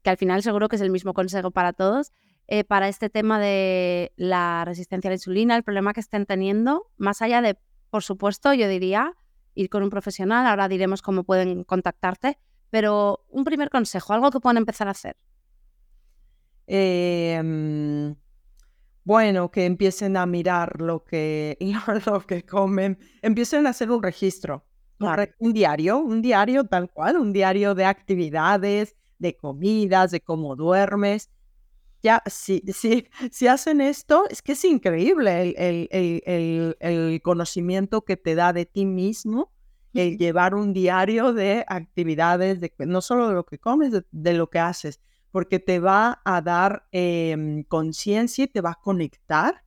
que 0.10 0.12
al 0.12 0.18
final 0.18 0.42
seguro 0.42 0.70
que 0.70 0.76
es 0.76 0.82
el 0.82 0.90
mismo 0.90 1.14
consejo 1.14 1.52
para 1.52 1.72
todos, 1.72 2.14
eh, 2.48 2.64
para 2.64 2.88
este 2.88 3.12
tema 3.12 3.40
de 3.40 4.12
la 4.16 4.66
resistencia 4.66 5.08
a 5.08 5.12
la 5.12 5.16
insulina, 5.16 5.56
el 5.56 5.64
problema 5.64 5.94
que 5.94 6.00
estén 6.00 6.26
teniendo, 6.26 6.90
más 6.98 7.22
allá 7.22 7.44
de, 7.44 7.60
por 7.92 8.02
supuesto, 8.02 8.52
yo 8.54 8.68
diría, 8.68 9.14
ir 9.54 9.70
con 9.70 9.84
un 9.84 9.92
profesional, 9.92 10.48
ahora 10.48 10.68
diremos 10.68 11.04
cómo 11.04 11.24
pueden 11.24 11.64
contactarte, 11.64 12.40
pero 12.72 13.24
un 13.30 13.44
primer 13.44 13.70
consejo, 13.70 14.14
algo 14.14 14.32
que 14.32 14.40
puedan 14.40 14.58
empezar 14.58 14.88
a 14.88 14.92
hacer. 14.92 15.16
Em, 16.66 18.16
bueno, 19.04 19.52
que 19.52 19.66
empiecen 19.66 20.18
a 20.18 20.26
mirar 20.26 20.82
lo 20.82 21.04
que, 21.04 21.56
lo 22.08 22.22
que 22.22 22.46
comen, 22.48 22.98
empiecen 23.22 23.68
a 23.68 23.72
hacer 23.72 23.92
un 23.92 24.02
registro, 24.02 24.66
un 25.38 25.54
diario, 25.54 26.00
un 26.00 26.24
diario 26.24 26.64
tal 26.64 26.90
cual, 26.90 27.18
un 27.18 27.32
diario 27.32 27.76
de 27.76 27.86
actividades, 27.86 28.96
de 29.20 29.36
comidas, 29.36 30.12
de 30.12 30.22
cómo 30.22 30.56
duermes. 30.56 31.30
Ya, 32.02 32.24
si, 32.26 32.64
si, 32.74 33.08
si 33.32 33.48
hacen 33.48 33.82
esto, 33.82 34.24
es 34.30 34.42
que 34.42 34.54
es 34.54 34.66
increíble 34.66 35.54
el, 35.58 37.22
conocimiento 37.22 38.04
que 38.04 38.18
te 38.18 38.36
da 38.36 38.54
de 38.54 38.66
ti 38.66 38.86
mismo, 38.86 39.52
el 39.94 40.18
llevar 40.18 40.56
un 40.56 40.72
diario 40.72 41.34
de 41.34 41.66
actividades, 41.68 42.62
de, 42.62 42.74
no 42.80 43.02
solo 43.02 43.28
de 43.28 43.34
lo 43.34 43.46
que 43.46 43.60
comes, 43.60 43.92
de, 44.12 44.34
lo 44.34 44.50
que 44.50 44.60
haces, 44.60 45.02
porque 45.32 45.60
te 45.60 45.80
va 45.80 46.22
a 46.24 46.42
dar 46.42 46.88
em, 46.92 47.64
conciencia 47.64 48.46
y 48.46 48.48
te 48.48 48.62
va 48.62 48.72
a 48.72 48.80
conectar 48.82 49.64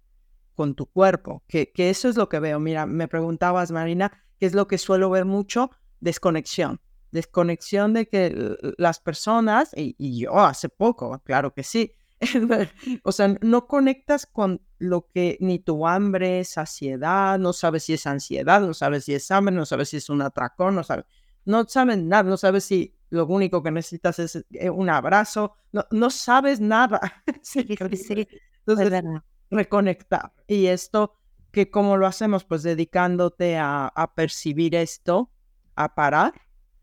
con 0.54 0.74
tu 0.74 0.86
cuerpo, 0.86 1.42
que, 1.48 1.70
que 1.70 1.90
eso 1.90 2.08
es 2.08 2.16
lo 2.16 2.28
que 2.28 2.40
veo. 2.40 2.58
Mira, 2.60 2.86
me 2.86 3.08
preguntabas, 3.08 3.70
Marina, 3.72 4.12
¿qué 4.38 4.46
es 4.46 4.54
lo 4.54 4.66
que 4.68 4.78
suelo 4.78 5.10
ver 5.10 5.24
mucho? 5.24 5.70
Desconexión 6.00 6.80
desconexión 7.12 7.92
de 7.92 8.08
que 8.08 8.56
las 8.78 8.98
personas, 8.98 9.70
y, 9.76 10.18
yo 10.18 10.40
hace 10.40 10.68
poco, 10.68 11.20
claro 11.24 11.54
que 11.54 11.62
sí, 11.62 11.94
o 13.04 13.12
sea, 13.12 13.36
no 13.40 13.66
conectas 13.66 14.26
con 14.26 14.60
lo 14.78 15.08
que 15.08 15.36
ni 15.40 15.58
tu 15.58 15.86
hambre, 15.86 16.44
saciedad, 16.44 17.38
no 17.38 17.52
sabes 17.52 17.84
si 17.84 17.94
es 17.94 18.06
ansiedad, 18.06 18.60
no 18.60 18.74
sabes 18.74 19.04
si 19.04 19.14
es 19.14 19.30
hambre, 19.30 19.54
no 19.54 19.66
sabes 19.66 19.90
si 19.90 19.98
es 19.98 20.08
un 20.08 20.22
atracón, 20.22 20.74
no 20.74 20.82
sabes, 20.82 21.04
no 21.44 21.66
sabes 21.68 21.98
nada, 21.98 22.24
no 22.24 22.36
sabes 22.36 22.64
si 22.64 22.96
lo 23.10 23.26
único 23.26 23.62
que 23.62 23.70
necesitas 23.70 24.18
es 24.18 24.44
eh, 24.52 24.70
un 24.70 24.88
abrazo, 24.88 25.54
no, 25.70 25.84
no 25.90 26.08
sabes 26.10 26.60
nada. 26.60 27.22
sí, 27.42 27.76
sí, 27.92 28.26
Entonces, 28.64 29.04
reconectar. 29.50 30.32
Y 30.46 30.66
esto, 30.66 31.14
que 31.50 31.70
cómo 31.70 31.98
lo 31.98 32.06
hacemos? 32.06 32.44
Pues 32.44 32.62
dedicándote 32.62 33.58
a, 33.58 33.86
a 33.88 34.14
percibir 34.14 34.74
esto, 34.74 35.30
a 35.76 35.94
parar. 35.94 36.32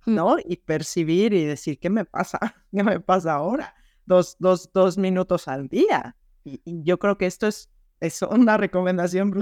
¿No? 0.10 0.38
Y 0.44 0.58
percibir 0.58 1.34
y 1.34 1.46
decir, 1.46 1.80
¿qué 1.80 1.90
me 1.90 2.06
pasa? 2.06 2.40
¿Qué 2.72 2.84
me 2.84 3.00
pasa 3.00 3.34
ahora? 3.34 3.74
Dos, 4.06 4.38
dos, 4.40 4.72
dos 4.74 4.98
minutos 4.98 5.48
al 5.48 5.68
día. 5.68 6.16
Y, 6.44 6.62
yo 6.66 6.98
creo 7.00 7.18
que 7.18 7.26
esto 7.26 7.48
es, 7.48 7.70
es 8.00 8.22
una 8.22 8.58
recomendación 8.58 9.34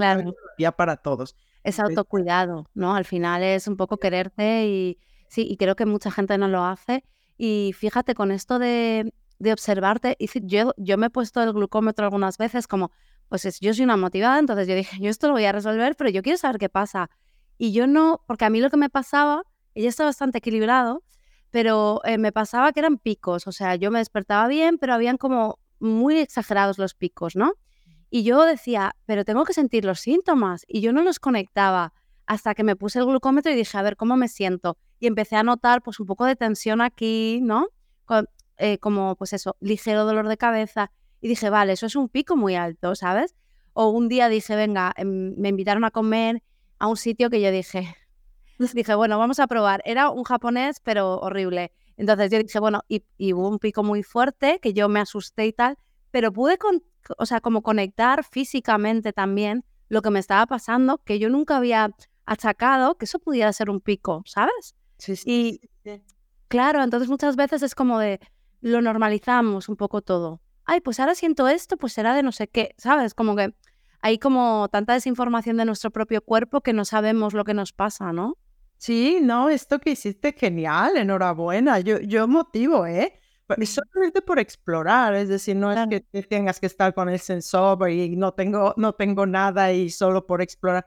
ya 0.58 0.72
para 0.72 0.96
todos. 0.96 1.36
Es 1.64 1.80
autocuidado, 1.80 2.68
¿no? 2.74 2.94
Al 2.94 3.04
final 3.04 3.42
es 3.42 3.66
un 3.66 3.76
poco 3.76 3.98
quererte 3.98 4.66
y 4.66 4.98
sí, 5.28 5.46
y 5.48 5.56
creo 5.56 5.76
que 5.76 5.86
mucha 5.86 6.10
gente 6.10 6.38
no 6.38 6.48
lo 6.48 6.64
hace. 6.64 7.04
Y 7.36 7.72
fíjate, 7.76 8.14
con 8.14 8.30
esto 8.30 8.58
de, 8.58 9.12
de 9.38 9.52
observarte, 9.52 10.16
y 10.18 10.28
yo, 10.46 10.72
yo 10.76 10.98
me 10.98 11.06
he 11.06 11.10
puesto 11.10 11.42
el 11.42 11.52
glucómetro 11.52 12.04
algunas 12.04 12.38
veces 12.38 12.66
como, 12.66 12.90
pues 13.28 13.44
es, 13.44 13.60
yo 13.60 13.72
soy 13.74 13.84
una 13.84 13.96
motivada, 13.96 14.38
entonces 14.38 14.66
yo 14.66 14.74
dije, 14.74 14.98
yo 15.00 15.10
esto 15.10 15.28
lo 15.28 15.34
voy 15.34 15.44
a 15.44 15.52
resolver, 15.52 15.94
pero 15.96 16.10
yo 16.10 16.22
quiero 16.22 16.38
saber 16.38 16.58
qué 16.58 16.68
pasa. 16.68 17.10
Y 17.58 17.72
yo 17.72 17.86
no, 17.86 18.22
porque 18.26 18.44
a 18.44 18.50
mí 18.50 18.60
lo 18.60 18.70
que 18.70 18.76
me 18.76 18.90
pasaba 18.90 19.42
ella 19.80 19.88
está 19.90 20.04
bastante 20.04 20.38
equilibrado, 20.38 21.02
pero 21.50 22.00
eh, 22.04 22.18
me 22.18 22.32
pasaba 22.32 22.72
que 22.72 22.80
eran 22.80 22.98
picos, 22.98 23.46
o 23.46 23.52
sea, 23.52 23.76
yo 23.76 23.90
me 23.90 23.98
despertaba 23.98 24.48
bien, 24.48 24.78
pero 24.78 24.94
habían 24.94 25.16
como 25.16 25.58
muy 25.78 26.18
exagerados 26.18 26.78
los 26.78 26.94
picos, 26.94 27.36
¿no? 27.36 27.52
Y 28.10 28.22
yo 28.22 28.44
decía, 28.44 28.96
pero 29.06 29.24
tengo 29.24 29.44
que 29.44 29.52
sentir 29.52 29.84
los 29.84 30.00
síntomas, 30.00 30.64
y 30.66 30.80
yo 30.80 30.92
no 30.92 31.02
los 31.02 31.18
conectaba 31.18 31.92
hasta 32.26 32.54
que 32.54 32.64
me 32.64 32.76
puse 32.76 32.98
el 32.98 33.06
glucómetro 33.06 33.52
y 33.52 33.54
dije, 33.54 33.78
a 33.78 33.82
ver, 33.82 33.96
¿cómo 33.96 34.16
me 34.16 34.28
siento? 34.28 34.76
Y 35.00 35.06
empecé 35.06 35.36
a 35.36 35.42
notar 35.42 35.82
pues 35.82 35.98
un 36.00 36.06
poco 36.06 36.26
de 36.26 36.36
tensión 36.36 36.80
aquí, 36.80 37.40
¿no? 37.42 37.68
Eh, 38.60 38.78
como 38.78 39.14
pues 39.14 39.32
eso, 39.32 39.56
ligero 39.60 40.04
dolor 40.04 40.26
de 40.26 40.36
cabeza, 40.36 40.90
y 41.20 41.28
dije, 41.28 41.48
vale, 41.50 41.74
eso 41.74 41.86
es 41.86 41.94
un 41.94 42.08
pico 42.08 42.36
muy 42.36 42.56
alto, 42.56 42.94
¿sabes? 42.96 43.36
O 43.72 43.90
un 43.90 44.08
día 44.08 44.28
dije, 44.28 44.56
venga, 44.56 44.92
em, 44.96 45.34
me 45.36 45.48
invitaron 45.48 45.84
a 45.84 45.92
comer 45.92 46.42
a 46.80 46.88
un 46.88 46.96
sitio 46.96 47.30
que 47.30 47.40
yo 47.40 47.52
dije, 47.52 47.94
dije, 48.74 48.94
bueno, 48.94 49.18
vamos 49.18 49.38
a 49.38 49.46
probar. 49.46 49.82
Era 49.84 50.10
un 50.10 50.24
japonés, 50.24 50.80
pero 50.80 51.18
horrible. 51.18 51.72
Entonces 51.96 52.30
yo 52.30 52.38
dije, 52.38 52.60
bueno, 52.60 52.82
y, 52.88 53.02
hubo 53.32 53.48
un 53.48 53.58
pico 53.58 53.82
muy 53.82 54.02
fuerte 54.02 54.60
que 54.60 54.72
yo 54.72 54.88
me 54.88 55.00
asusté 55.00 55.46
y 55.46 55.52
tal, 55.52 55.76
pero 56.10 56.32
pude, 56.32 56.56
con, 56.56 56.82
o 57.18 57.26
sea, 57.26 57.40
como 57.40 57.62
conectar 57.62 58.24
físicamente 58.24 59.12
también 59.12 59.64
lo 59.88 60.00
que 60.00 60.10
me 60.10 60.20
estaba 60.20 60.46
pasando, 60.46 60.98
que 60.98 61.18
yo 61.18 61.28
nunca 61.28 61.56
había 61.56 61.90
achacado 62.24 62.96
que 62.96 63.06
eso 63.06 63.18
pudiera 63.18 63.52
ser 63.52 63.68
un 63.70 63.80
pico, 63.80 64.22
¿sabes? 64.26 64.76
Sí, 64.98 65.16
sí, 65.16 65.24
y 65.26 65.60
claro, 66.48 66.82
entonces 66.82 67.08
muchas 67.08 67.36
veces 67.36 67.62
es 67.62 67.74
como 67.74 67.98
de, 67.98 68.20
lo 68.60 68.80
normalizamos 68.80 69.68
un 69.68 69.76
poco 69.76 70.02
todo. 70.02 70.40
Ay, 70.64 70.80
pues 70.80 71.00
ahora 71.00 71.14
siento 71.14 71.48
esto, 71.48 71.76
pues 71.76 71.94
será 71.94 72.14
de 72.14 72.22
no 72.22 72.32
sé 72.32 72.48
qué, 72.48 72.74
¿sabes? 72.76 73.14
Como 73.14 73.34
que 73.34 73.54
hay 74.00 74.18
como 74.18 74.68
tanta 74.68 74.92
desinformación 74.92 75.56
de 75.56 75.64
nuestro 75.64 75.90
propio 75.90 76.22
cuerpo 76.22 76.60
que 76.60 76.72
no 76.72 76.84
sabemos 76.84 77.34
lo 77.34 77.44
que 77.44 77.54
nos 77.54 77.72
pasa, 77.72 78.12
¿no? 78.12 78.36
Sí, 78.78 79.18
no, 79.20 79.50
esto 79.50 79.80
que 79.80 79.90
hiciste 79.90 80.32
genial, 80.32 80.96
enhorabuena. 80.96 81.80
Yo, 81.80 81.98
yo 81.98 82.28
motivo, 82.28 82.86
¿eh? 82.86 83.12
Solamente 83.64 84.22
por 84.22 84.38
explorar, 84.38 85.14
es 85.14 85.28
decir, 85.28 85.56
no 85.56 85.72
es 85.72 85.88
que 85.88 86.00
tengas 86.22 86.60
que 86.60 86.66
estar 86.66 86.94
con 86.94 87.08
el 87.08 87.18
sensor 87.18 87.90
y 87.90 88.14
no 88.14 88.34
tengo, 88.34 88.74
no 88.76 88.92
tengo 88.94 89.26
nada 89.26 89.72
y 89.72 89.90
solo 89.90 90.26
por 90.26 90.42
explorar. 90.42 90.86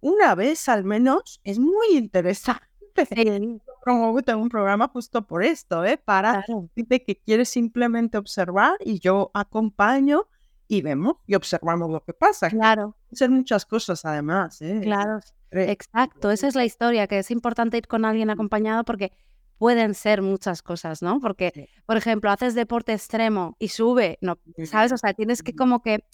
Una 0.00 0.34
vez 0.34 0.68
al 0.68 0.84
menos 0.84 1.40
es 1.44 1.58
muy 1.58 1.96
interesante. 1.96 2.64
Sí. 3.14 3.60
Promuevo 3.84 4.20
un 4.36 4.48
programa 4.50 4.88
justo 4.88 5.26
por 5.26 5.42
esto, 5.42 5.84
¿eh? 5.86 5.96
Para 5.96 6.44
de 6.74 7.02
que 7.02 7.16
quieres 7.16 7.48
simplemente 7.48 8.18
observar 8.18 8.76
y 8.80 8.98
yo 8.98 9.30
acompaño 9.32 10.26
y 10.68 10.82
vemos 10.82 11.14
y 11.26 11.34
observamos 11.34 11.90
lo 11.90 12.04
que 12.04 12.12
pasa. 12.12 12.50
Claro. 12.50 12.94
Hacer 13.10 13.30
muchas 13.30 13.64
cosas 13.64 14.04
además, 14.04 14.60
¿eh? 14.60 14.80
Claro. 14.82 15.20
Exacto, 15.52 16.30
esa 16.30 16.48
es 16.48 16.54
la 16.54 16.64
historia, 16.64 17.06
que 17.06 17.18
es 17.18 17.30
importante 17.30 17.76
ir 17.76 17.88
con 17.88 18.04
alguien 18.04 18.30
acompañado 18.30 18.84
porque 18.84 19.12
pueden 19.58 19.94
ser 19.94 20.22
muchas 20.22 20.62
cosas, 20.62 21.02
¿no? 21.02 21.20
Porque, 21.20 21.68
por 21.84 21.98
ejemplo, 21.98 22.30
haces 22.30 22.54
deporte 22.54 22.94
extremo 22.94 23.56
y 23.58 23.68
sube, 23.68 24.18
no, 24.22 24.38
¿sabes? 24.64 24.90
O 24.92 24.96
sea, 24.96 25.12
tienes 25.12 25.42
que 25.42 25.54
como 25.54 25.82
que, 25.82 26.04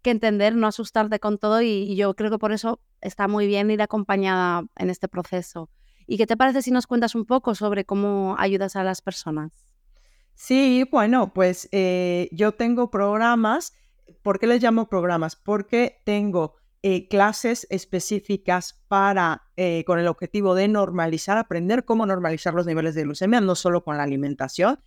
que 0.00 0.10
entender, 0.10 0.56
no 0.56 0.66
asustarte 0.66 1.18
con 1.18 1.36
todo 1.36 1.60
y, 1.60 1.96
yo 1.96 2.14
creo 2.14 2.30
que 2.30 2.38
por 2.38 2.52
eso 2.52 2.80
está 3.02 3.28
muy 3.28 3.46
bien 3.46 3.70
ir 3.70 3.82
acompañada 3.82 4.64
en 4.76 4.88
este 4.88 5.08
proceso. 5.08 5.68
¿Y 6.06 6.16
qué 6.16 6.26
te 6.26 6.36
parece 6.36 6.62
si 6.62 6.70
nos 6.70 6.86
cuentas 6.86 7.14
un 7.14 7.26
poco 7.26 7.54
sobre 7.54 7.84
cómo 7.84 8.36
ayudas 8.38 8.74
a 8.74 8.84
las 8.84 9.02
personas? 9.02 9.66
Sí, 10.34 10.88
bueno, 10.90 11.32
pues 11.34 11.68
eh, 11.72 12.28
yo 12.32 12.52
tengo 12.52 12.90
programas. 12.90 13.74
¿Por 14.22 14.38
qué 14.38 14.46
les 14.46 14.62
llamo 14.62 14.88
programas? 14.88 15.36
Porque 15.36 16.00
tengo 16.04 16.56
eh, 16.86 17.08
clases 17.08 17.66
específicas 17.70 18.78
para, 18.88 19.44
eh, 19.56 19.84
con 19.86 19.98
el 19.98 20.06
objetivo 20.06 20.54
de 20.54 20.68
normalizar, 20.68 21.38
aprender 21.38 21.86
cómo 21.86 22.04
normalizar 22.04 22.52
los 22.52 22.66
niveles 22.66 22.94
de 22.94 23.04
glucemia, 23.04 23.40
no 23.40 23.54
solo 23.54 23.82
con 23.82 23.96
la 23.96 24.02
alimentación. 24.02 24.78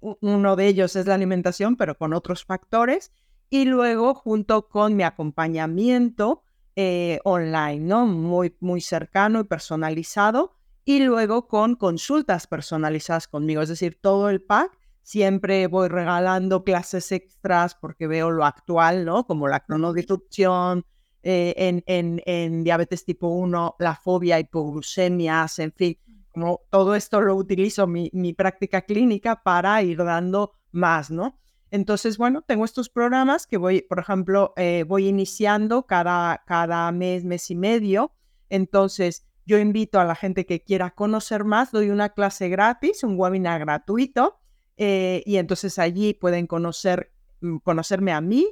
Uno 0.00 0.56
de 0.56 0.66
ellos 0.66 0.96
es 0.96 1.06
la 1.06 1.14
alimentación, 1.14 1.76
pero 1.76 1.96
con 1.96 2.14
otros 2.14 2.44
factores. 2.44 3.12
Y 3.48 3.64
luego, 3.64 4.12
junto 4.16 4.66
con 4.68 4.96
mi 4.96 5.04
acompañamiento 5.04 6.42
eh, 6.74 7.20
online, 7.22 7.78
¿no? 7.78 8.06
Muy, 8.06 8.56
muy 8.58 8.80
cercano 8.80 9.38
y 9.38 9.44
personalizado. 9.44 10.56
Y 10.84 11.04
luego 11.04 11.46
con 11.46 11.76
consultas 11.76 12.48
personalizadas 12.48 13.28
conmigo, 13.28 13.62
es 13.62 13.68
decir, 13.68 14.00
todo 14.00 14.30
el 14.30 14.42
pack. 14.42 14.76
Siempre 15.04 15.68
voy 15.68 15.86
regalando 15.86 16.64
clases 16.64 17.12
extras 17.12 17.76
porque 17.76 18.08
veo 18.08 18.32
lo 18.32 18.44
actual, 18.44 19.04
¿no? 19.04 19.28
Como 19.28 19.46
la 19.46 19.60
cronodisrupción, 19.60 20.84
eh, 21.28 21.82
en, 21.86 22.62
diabetes 22.62 23.04
tipo 23.04 23.26
1, 23.28 23.76
la 23.80 23.96
fobia, 23.96 24.38
hipoglucemias, 24.38 25.58
en 25.58 25.72
fin, 25.72 25.98
como 26.30 26.60
todo 26.70 26.94
esto 26.94 27.20
lo 27.20 27.34
utilizo 27.34 27.88
mi, 27.88 28.10
mi 28.12 28.32
práctica 28.32 28.82
clínica 28.82 29.42
para 29.42 29.82
ir 29.82 29.98
dando 29.98 30.52
más, 30.70 31.10
¿no? 31.10 31.36
Entonces, 31.72 32.16
bueno, 32.16 32.42
tengo 32.42 32.64
estos 32.64 32.88
programas 32.88 33.48
que 33.48 33.56
voy, 33.56 33.82
por 33.82 33.98
ejemplo, 33.98 34.52
eh, 34.56 34.84
voy 34.86 35.08
iniciando 35.08 35.84
cada, 35.84 36.44
cada 36.46 36.92
mes, 36.92 37.24
mes 37.24 37.50
y 37.50 37.56
medio. 37.56 38.12
Entonces, 38.48 39.26
yo 39.46 39.58
invito 39.58 39.98
a 39.98 40.04
la 40.04 40.14
gente 40.14 40.46
que 40.46 40.62
quiera 40.62 40.92
conocer 40.92 41.44
más, 41.44 41.72
doy 41.72 41.90
una 41.90 42.10
clase 42.10 42.48
gratis, 42.48 43.02
un 43.02 43.18
webinar 43.18 43.58
gratuito, 43.60 44.38
eh, 44.76 45.24
y 45.26 45.38
entonces 45.38 45.80
allí 45.80 46.14
pueden 46.14 46.46
conocer, 46.46 47.12
mm, 47.40 47.56
conocerme 47.58 48.12
a 48.12 48.20
mí, 48.20 48.46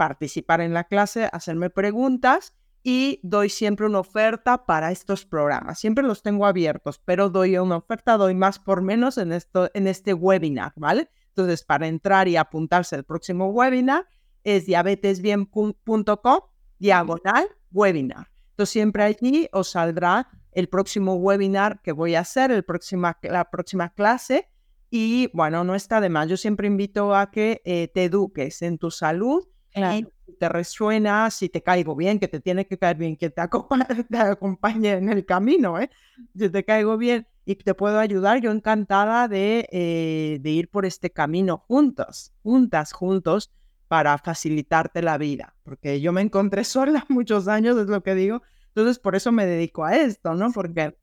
participar 0.00 0.62
en 0.62 0.72
la 0.72 0.84
clase, 0.84 1.28
hacerme 1.30 1.68
preguntas 1.68 2.54
y 2.82 3.20
doy 3.22 3.50
siempre 3.50 3.84
una 3.84 3.98
oferta 3.98 4.64
para 4.64 4.92
estos 4.92 5.26
programas. 5.26 5.78
Siempre 5.78 6.02
los 6.02 6.22
tengo 6.22 6.46
abiertos, 6.46 6.98
pero 7.04 7.28
doy 7.28 7.58
una 7.58 7.76
oferta, 7.76 8.16
doy 8.16 8.34
más 8.34 8.58
por 8.58 8.80
menos 8.80 9.18
en, 9.18 9.30
esto, 9.30 9.68
en 9.74 9.86
este 9.86 10.14
webinar, 10.14 10.72
¿vale? 10.76 11.10
Entonces, 11.28 11.64
para 11.64 11.86
entrar 11.86 12.28
y 12.28 12.36
apuntarse 12.36 12.96
al 12.96 13.04
próximo 13.04 13.48
webinar 13.48 14.08
es 14.42 14.64
diabetesbien.com 14.64 16.40
diagonal 16.78 17.48
webinar. 17.70 18.30
Entonces, 18.52 18.72
siempre 18.72 19.02
allí 19.02 19.50
os 19.52 19.72
saldrá 19.72 20.28
el 20.52 20.70
próximo 20.70 21.16
webinar 21.16 21.82
que 21.82 21.92
voy 21.92 22.14
a 22.14 22.20
hacer, 22.20 22.52
el 22.52 22.64
próxima, 22.64 23.18
la 23.20 23.50
próxima 23.50 23.92
clase. 23.92 24.48
Y 24.88 25.28
bueno, 25.34 25.62
no 25.62 25.74
está 25.74 26.00
de 26.00 26.08
más. 26.08 26.26
Yo 26.26 26.38
siempre 26.38 26.68
invito 26.68 27.14
a 27.14 27.30
que 27.30 27.60
eh, 27.66 27.88
te 27.92 28.04
eduques 28.04 28.62
en 28.62 28.78
tu 28.78 28.90
salud 28.90 29.46
si 29.74 30.32
te 30.38 30.48
resuena, 30.48 31.30
si 31.30 31.48
te 31.48 31.62
caigo 31.62 31.94
bien, 31.94 32.18
que 32.18 32.28
te 32.28 32.40
tiene 32.40 32.66
que 32.66 32.78
caer 32.78 32.96
bien, 32.96 33.16
que 33.16 33.30
te, 33.30 33.40
acompañe, 33.40 34.92
en 34.92 35.08
el 35.08 35.24
camino, 35.24 35.78
¿eh? 35.78 35.90
Si 36.36 36.50
te 36.50 36.64
caigo 36.64 36.96
bien 36.96 37.26
y 37.44 37.54
te 37.56 37.74
puedo 37.74 37.98
ayudar, 37.98 38.40
yo 38.40 38.50
encantada 38.50 39.28
de, 39.28 39.68
eh, 39.70 40.38
de 40.40 40.50
ir 40.50 40.68
por 40.68 40.86
este 40.86 41.10
camino 41.10 41.58
juntos, 41.58 42.32
juntas, 42.42 42.92
juntos, 42.92 43.50
para 43.88 44.18
facilitarte 44.18 45.02
la 45.02 45.18
vida, 45.18 45.56
porque 45.64 46.00
yo 46.00 46.12
me 46.12 46.20
encontré 46.20 46.64
sola 46.64 47.04
muchos 47.08 47.48
años, 47.48 47.76
es 47.76 47.88
lo 47.88 48.02
que 48.02 48.14
digo, 48.14 48.42
entonces 48.68 48.98
por 48.98 49.16
eso 49.16 49.32
me 49.32 49.46
dedico 49.46 49.84
a 49.84 49.96
esto, 49.96 50.34
¿no? 50.34 50.52
Porque 50.52 50.96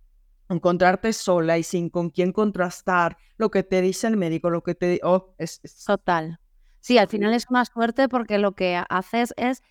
encontrarte 0.49 1.11
sola 1.11 1.57
y 1.57 1.63
sin 1.63 1.89
con 1.89 2.09
quién 2.09 2.31
contrastar 2.31 3.17
lo 3.37 3.51
que 3.51 3.63
te 3.63 3.81
dice 3.81 4.07
el 4.07 4.17
médico, 4.17 4.49
lo 4.49 4.63
que 4.63 4.75
te... 4.75 5.01
Oh, 5.03 5.35
es, 5.37 5.59
es... 5.63 5.83
Total. 5.83 6.39
Sí, 6.87 6.97
al 6.97 7.09
final 7.09 7.33
es 7.33 7.47
una 7.49 7.65
suerte 7.65 8.07
porque 8.07 8.37
lo 8.37 8.53
que 8.53 8.81
haces 8.87 9.33
es 9.35 9.61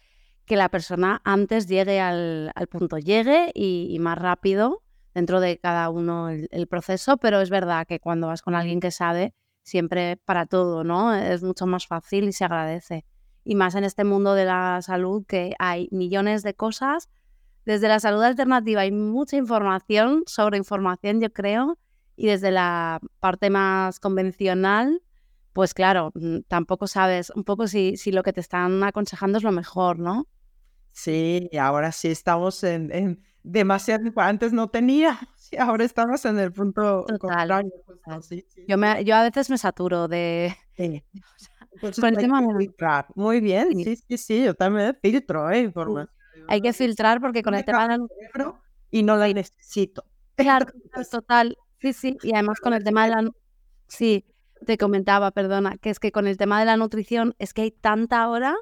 que 0.45 0.55
la 0.55 0.69
persona 0.69 1.23
antes 1.25 1.67
llegue 1.67 1.99
al, 1.99 2.53
punto, 2.71 2.99
llegue 2.99 3.53
y, 3.55 3.97
más 4.01 4.19
rápido 4.19 4.83
dentro 5.15 5.41
de 5.41 5.57
cada 5.59 5.89
uno 5.89 6.29
el, 6.29 6.67
proceso, 6.67 7.17
pero 7.17 7.41
es 7.41 7.49
verdad 7.49 7.87
que 7.87 8.01
cuando 8.01 8.27
vas 8.27 8.43
con 8.43 8.55
alguien 8.55 8.81
que 8.81 8.91
sabe, 8.91 9.33
siempre 9.63 10.19
para 10.27 10.45
todo, 10.45 10.85
¿no? 10.85 11.15
Es 11.15 11.43
mucho 11.43 11.65
más 11.65 11.87
fácil 11.87 12.29
y 12.29 12.33
se 12.33 12.45
agradece. 12.45 13.07
Y 13.45 13.55
más 13.55 13.75
en 13.77 13.85
este 13.85 14.05
mundo 14.05 14.35
de 14.35 14.45
la 14.45 14.83
salud 14.83 15.25
que 15.27 15.55
hay 15.59 15.89
millones 15.93 16.43
de 16.43 16.53
cosas. 16.53 17.09
Desde 17.65 17.89
la 17.89 17.99
salud 17.99 18.23
alternativa 18.25 18.83
hay 18.83 18.93
mucha 18.93 19.39
información, 19.39 20.25
sobre 20.27 20.59
información 20.59 21.23
yo 21.23 21.33
creo, 21.33 21.79
y 22.15 22.27
desde 22.27 22.51
la 22.51 23.01
parte 23.21 23.49
más 23.49 24.01
convencional 24.01 25.01
pues 25.57 25.73
claro, 25.73 26.13
mm, 26.15 26.41
tampoco 26.49 26.87
sabes 26.87 27.31
un 27.31 27.43
poco 27.43 27.67
si, 27.67 27.97
si 27.97 28.13
lo 28.13 28.23
que 28.23 28.35
te 28.35 28.41
están 28.43 28.85
aconsejando 28.85 29.39
es 29.39 29.43
lo 29.43 29.53
mejor, 29.53 29.99
¿no? 29.99 30.29
Sí, 30.93 31.49
ahora 31.59 31.93
sí 31.93 32.09
estamos 32.09 32.63
en, 32.63 32.93
en 32.93 33.23
demasiado, 33.43 34.03
antes 34.17 34.53
no 34.53 34.69
tenía, 34.69 35.19
ahora 35.59 35.85
estamos 35.85 36.27
en 36.27 36.39
el 36.41 36.53
punto 36.53 37.07
contrario. 37.19 37.73
Yo, 38.69 38.77
me, 38.77 39.03
yo 39.03 39.17
a 39.17 39.23
veces 39.23 39.49
me 39.49 39.57
saturo 39.57 40.09
de... 40.09 40.55
Sí. 40.77 41.03
filtrar. 42.59 43.07
Muy 43.15 43.41
bien, 43.41 43.83
sí, 43.83 43.97
sí, 43.97 44.19
sí, 44.19 44.45
yo 44.45 44.53
también 44.53 44.95
filtro 45.01 45.51
¿eh? 45.51 45.61
información. 45.61 46.11
Hay 46.49 46.61
que 46.61 46.75
filtrar 46.75 47.19
porque 47.23 47.43
con 47.43 47.55
el 47.55 47.65
tema 47.65 47.89
del... 47.89 48.07
Y 48.91 49.03
no 49.03 49.17
la 49.17 49.27
necesito. 49.33 50.05
Claro, 50.35 50.67
total, 51.11 51.57
sí, 51.81 51.95
sí, 51.95 52.19
y 52.23 52.35
además 52.35 52.61
con 52.61 52.75
el 52.75 52.85
tema 52.85 53.05
de 53.05 53.11
la... 53.11 53.31
Sí, 53.89 54.23
te 54.65 54.79
comentaba, 54.79 55.31
perdona, 55.31 55.77
que 55.79 55.91
es 55.91 55.99
que 55.99 56.13
con 56.13 56.27
el 56.27 56.37
tema 56.37 56.61
de 56.61 56.67
la 56.67 56.77
nutrición 56.77 57.35
es 57.39 57.53
que 57.53 57.63
hay 57.63 57.71
tanta 57.71 58.29
hora 58.29 58.57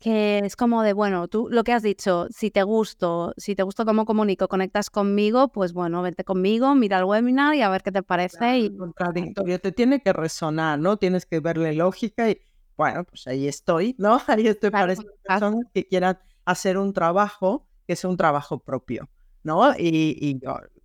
que 0.00 0.38
es 0.38 0.56
como 0.56 0.82
de, 0.82 0.94
bueno, 0.94 1.28
tú 1.28 1.48
lo 1.50 1.62
que 1.62 1.74
has 1.74 1.82
dicho, 1.82 2.26
si 2.30 2.50
te 2.50 2.62
gusto, 2.62 3.34
si 3.36 3.54
te 3.54 3.62
gusto 3.62 3.84
cómo 3.84 4.06
comunico, 4.06 4.48
conectas 4.48 4.88
conmigo, 4.88 5.48
pues 5.48 5.74
bueno, 5.74 6.00
vente 6.00 6.24
conmigo, 6.24 6.74
mira 6.74 6.98
el 6.98 7.04
webinar 7.04 7.54
y 7.54 7.60
a 7.60 7.68
ver 7.68 7.82
qué 7.82 7.92
te 7.92 8.02
parece. 8.02 8.58
y... 8.58 8.76
Contradictorio, 8.76 9.60
te 9.60 9.72
tiene 9.72 10.00
que 10.00 10.14
resonar, 10.14 10.78
¿no? 10.78 10.96
Tienes 10.96 11.26
que 11.26 11.40
verle 11.40 11.74
lógica 11.74 12.30
y, 12.30 12.40
bueno, 12.78 13.04
pues 13.04 13.26
ahí 13.26 13.46
estoy, 13.46 13.94
¿no? 13.98 14.18
Ahí 14.26 14.46
estoy 14.48 14.70
para 14.70 14.90
esas 14.90 15.04
personas 15.22 15.66
que 15.74 15.86
quieran 15.86 16.18
hacer 16.46 16.78
un 16.78 16.94
trabajo 16.94 17.66
que 17.86 17.94
sea 17.94 18.08
un 18.08 18.16
trabajo 18.16 18.58
propio, 18.58 19.10
¿no? 19.42 19.72
Y, 19.76 20.16
y 20.18 20.40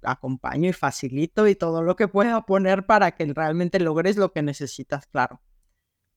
acompaño 0.05 0.69
y 0.69 0.73
facilito 0.73 1.47
y 1.47 1.55
todo 1.55 1.81
lo 1.81 1.95
que 1.95 2.07
pueda 2.07 2.45
poner 2.45 2.85
para 2.85 3.11
que 3.11 3.31
realmente 3.33 3.79
logres 3.79 4.17
lo 4.17 4.31
que 4.31 4.41
necesitas, 4.41 5.07
claro. 5.07 5.41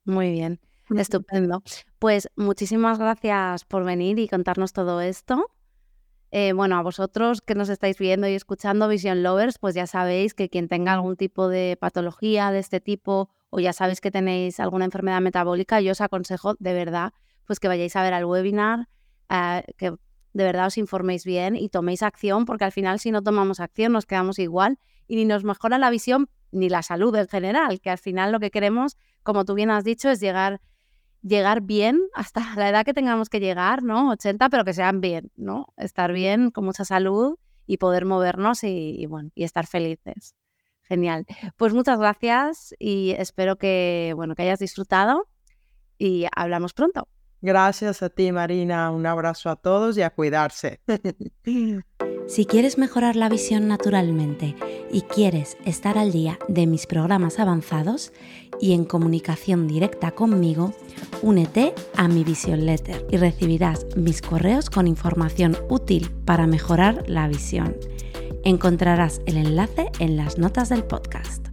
Muy 0.05 0.31
bien, 0.33 0.61
estupendo. 0.97 1.63
Pues 1.99 2.31
muchísimas 2.37 2.99
gracias 2.99 3.65
por 3.65 3.85
venir 3.85 4.19
y 4.19 4.29
contarnos 4.29 4.73
todo 4.73 5.01
esto. 5.01 5.51
Eh, 6.31 6.53
bueno, 6.53 6.77
a 6.77 6.83
vosotros 6.83 7.41
que 7.41 7.55
nos 7.55 7.71
estáis 7.71 7.99
viendo 7.99 8.29
y 8.29 8.35
escuchando, 8.35 8.89
Vision 8.89 9.23
Lovers, 9.23 9.59
pues 9.59 9.75
ya 9.75 9.87
sabéis 9.87 10.35
que 10.35 10.51
quien 10.51 10.69
tenga 10.69 10.93
algún 10.93 11.17
tipo 11.17 11.49
de 11.49 11.79
patología 11.81 12.51
de 12.51 12.59
este 12.59 12.81
tipo 12.81 13.31
o 13.51 13.61
ya 13.61 13.73
sabéis 13.73 14.01
que 14.01 14.11
tenéis 14.11 14.61
alguna 14.61 14.85
enfermedad 14.85 15.23
metabólica, 15.23 15.81
yo 15.81 15.93
os 15.93 16.03
aconsejo 16.03 16.55
de 16.59 16.75
verdad 16.75 17.13
pues 17.47 17.61
que 17.61 17.69
vayáis 17.69 17.97
a 17.97 18.03
ver 18.03 18.13
al 18.13 18.27
webinar, 18.27 18.89
eh, 19.31 19.65
que 19.79 19.97
de 20.39 20.45
verdad 20.45 20.69
os 20.69 20.79
informéis 20.79 21.25
bien 21.25 21.57
y 21.57 21.69
toméis 21.69 22.05
acción, 22.05 22.45
porque 22.45 22.65
al 22.65 22.71
final 22.71 23.01
si 23.01 23.11
no 23.11 23.23
tomamos 23.23 23.59
acción 23.59 23.93
nos 23.93 24.07
quedamos 24.07 24.39
igual 24.39 24.79
y 25.09 25.17
ni 25.17 25.25
nos 25.25 25.43
mejora 25.43 25.79
la 25.79 25.91
visión 25.91 26.31
ni 26.53 26.69
la 26.69 26.83
salud 26.83 27.15
en 27.17 27.27
general, 27.27 27.81
que 27.81 27.91
al 27.91 27.99
final 27.99 28.31
lo 28.31 28.39
que 28.39 28.53
queremos, 28.53 28.97
como 29.25 29.45
tú 29.45 29.55
bien 29.55 29.71
has 29.71 29.83
dicho, 29.83 30.09
es 30.09 30.21
llegar 30.21 30.61
llegar 31.23 31.61
bien 31.63 32.01
hasta 32.15 32.55
la 32.55 32.69
edad 32.69 32.85
que 32.85 32.95
tengamos 32.95 33.29
que 33.29 33.41
llegar, 33.41 33.83
¿no? 33.83 34.11
80, 34.11 34.49
pero 34.49 34.65
que 34.65 34.73
sean 34.73 35.01
bien, 35.01 35.33
¿no? 35.35 35.67
Estar 35.77 36.13
bien, 36.13 36.53
con 36.53 36.65
mucha 36.65 36.85
salud 36.85 37.37
y 37.67 37.79
poder 37.79 38.05
movernos 38.05 38.63
y, 38.63 39.05
bueno, 39.07 39.31
y 39.35 39.43
estar 39.43 39.67
felices. 39.67 40.37
Genial. 40.83 41.27
Pues 41.57 41.75
muchas 41.75 41.99
gracias 41.99 42.77
y 42.79 43.11
espero 43.19 43.57
que, 43.57 44.13
bueno, 44.15 44.37
que 44.37 44.43
hayas 44.43 44.61
disfrutado 44.61 45.27
y 45.99 46.27
hablamos 46.35 46.75
pronto. 46.75 47.09
Gracias 47.41 48.03
a 48.03 48.09
ti, 48.09 48.33
Marina. 48.33 48.91
Un 48.91 49.07
abrazo 49.07 49.51
a 49.51 49.57
todos 49.57 49.97
y 49.97 50.03
a 50.03 50.11
cuidarse. 50.11 50.81
Si 52.29 52.45
quieres 52.45 52.77
mejorar 52.77 53.17
la 53.17 53.31
visión 53.31 53.69
naturalmente 53.69 54.55
y 54.93 55.01
quieres 55.01 55.57
estar 55.65 55.97
al 55.97 56.13
día 56.13 56.39
de 56.47 56.67
mis 56.67 56.87
programas 56.87 57.39
avanzados 57.39 58.13
y 58.61 58.75
en 58.75 58.85
comunicación 58.85 59.67
directa 59.67 60.11
conmigo, 60.11 60.75
Únete 61.23 61.75
a 61.97 62.07
mi 62.07 62.23
Vision 62.23 62.65
Letter 62.65 63.05
y 63.11 63.17
recibirás 63.17 63.87
mis 63.97 64.23
correos 64.23 64.71
con 64.71 64.87
información 64.87 65.57
útil 65.69 66.11
para 66.25 66.47
mejorar 66.47 67.03
la 67.09 67.27
visión. 67.27 67.77
Encontrarás 68.45 69.21
el 69.27 69.37
enlace 69.37 69.91
en 69.99 70.17
las 70.17 70.39
notas 70.39 70.69
del 70.69 70.85
podcast. 70.85 71.48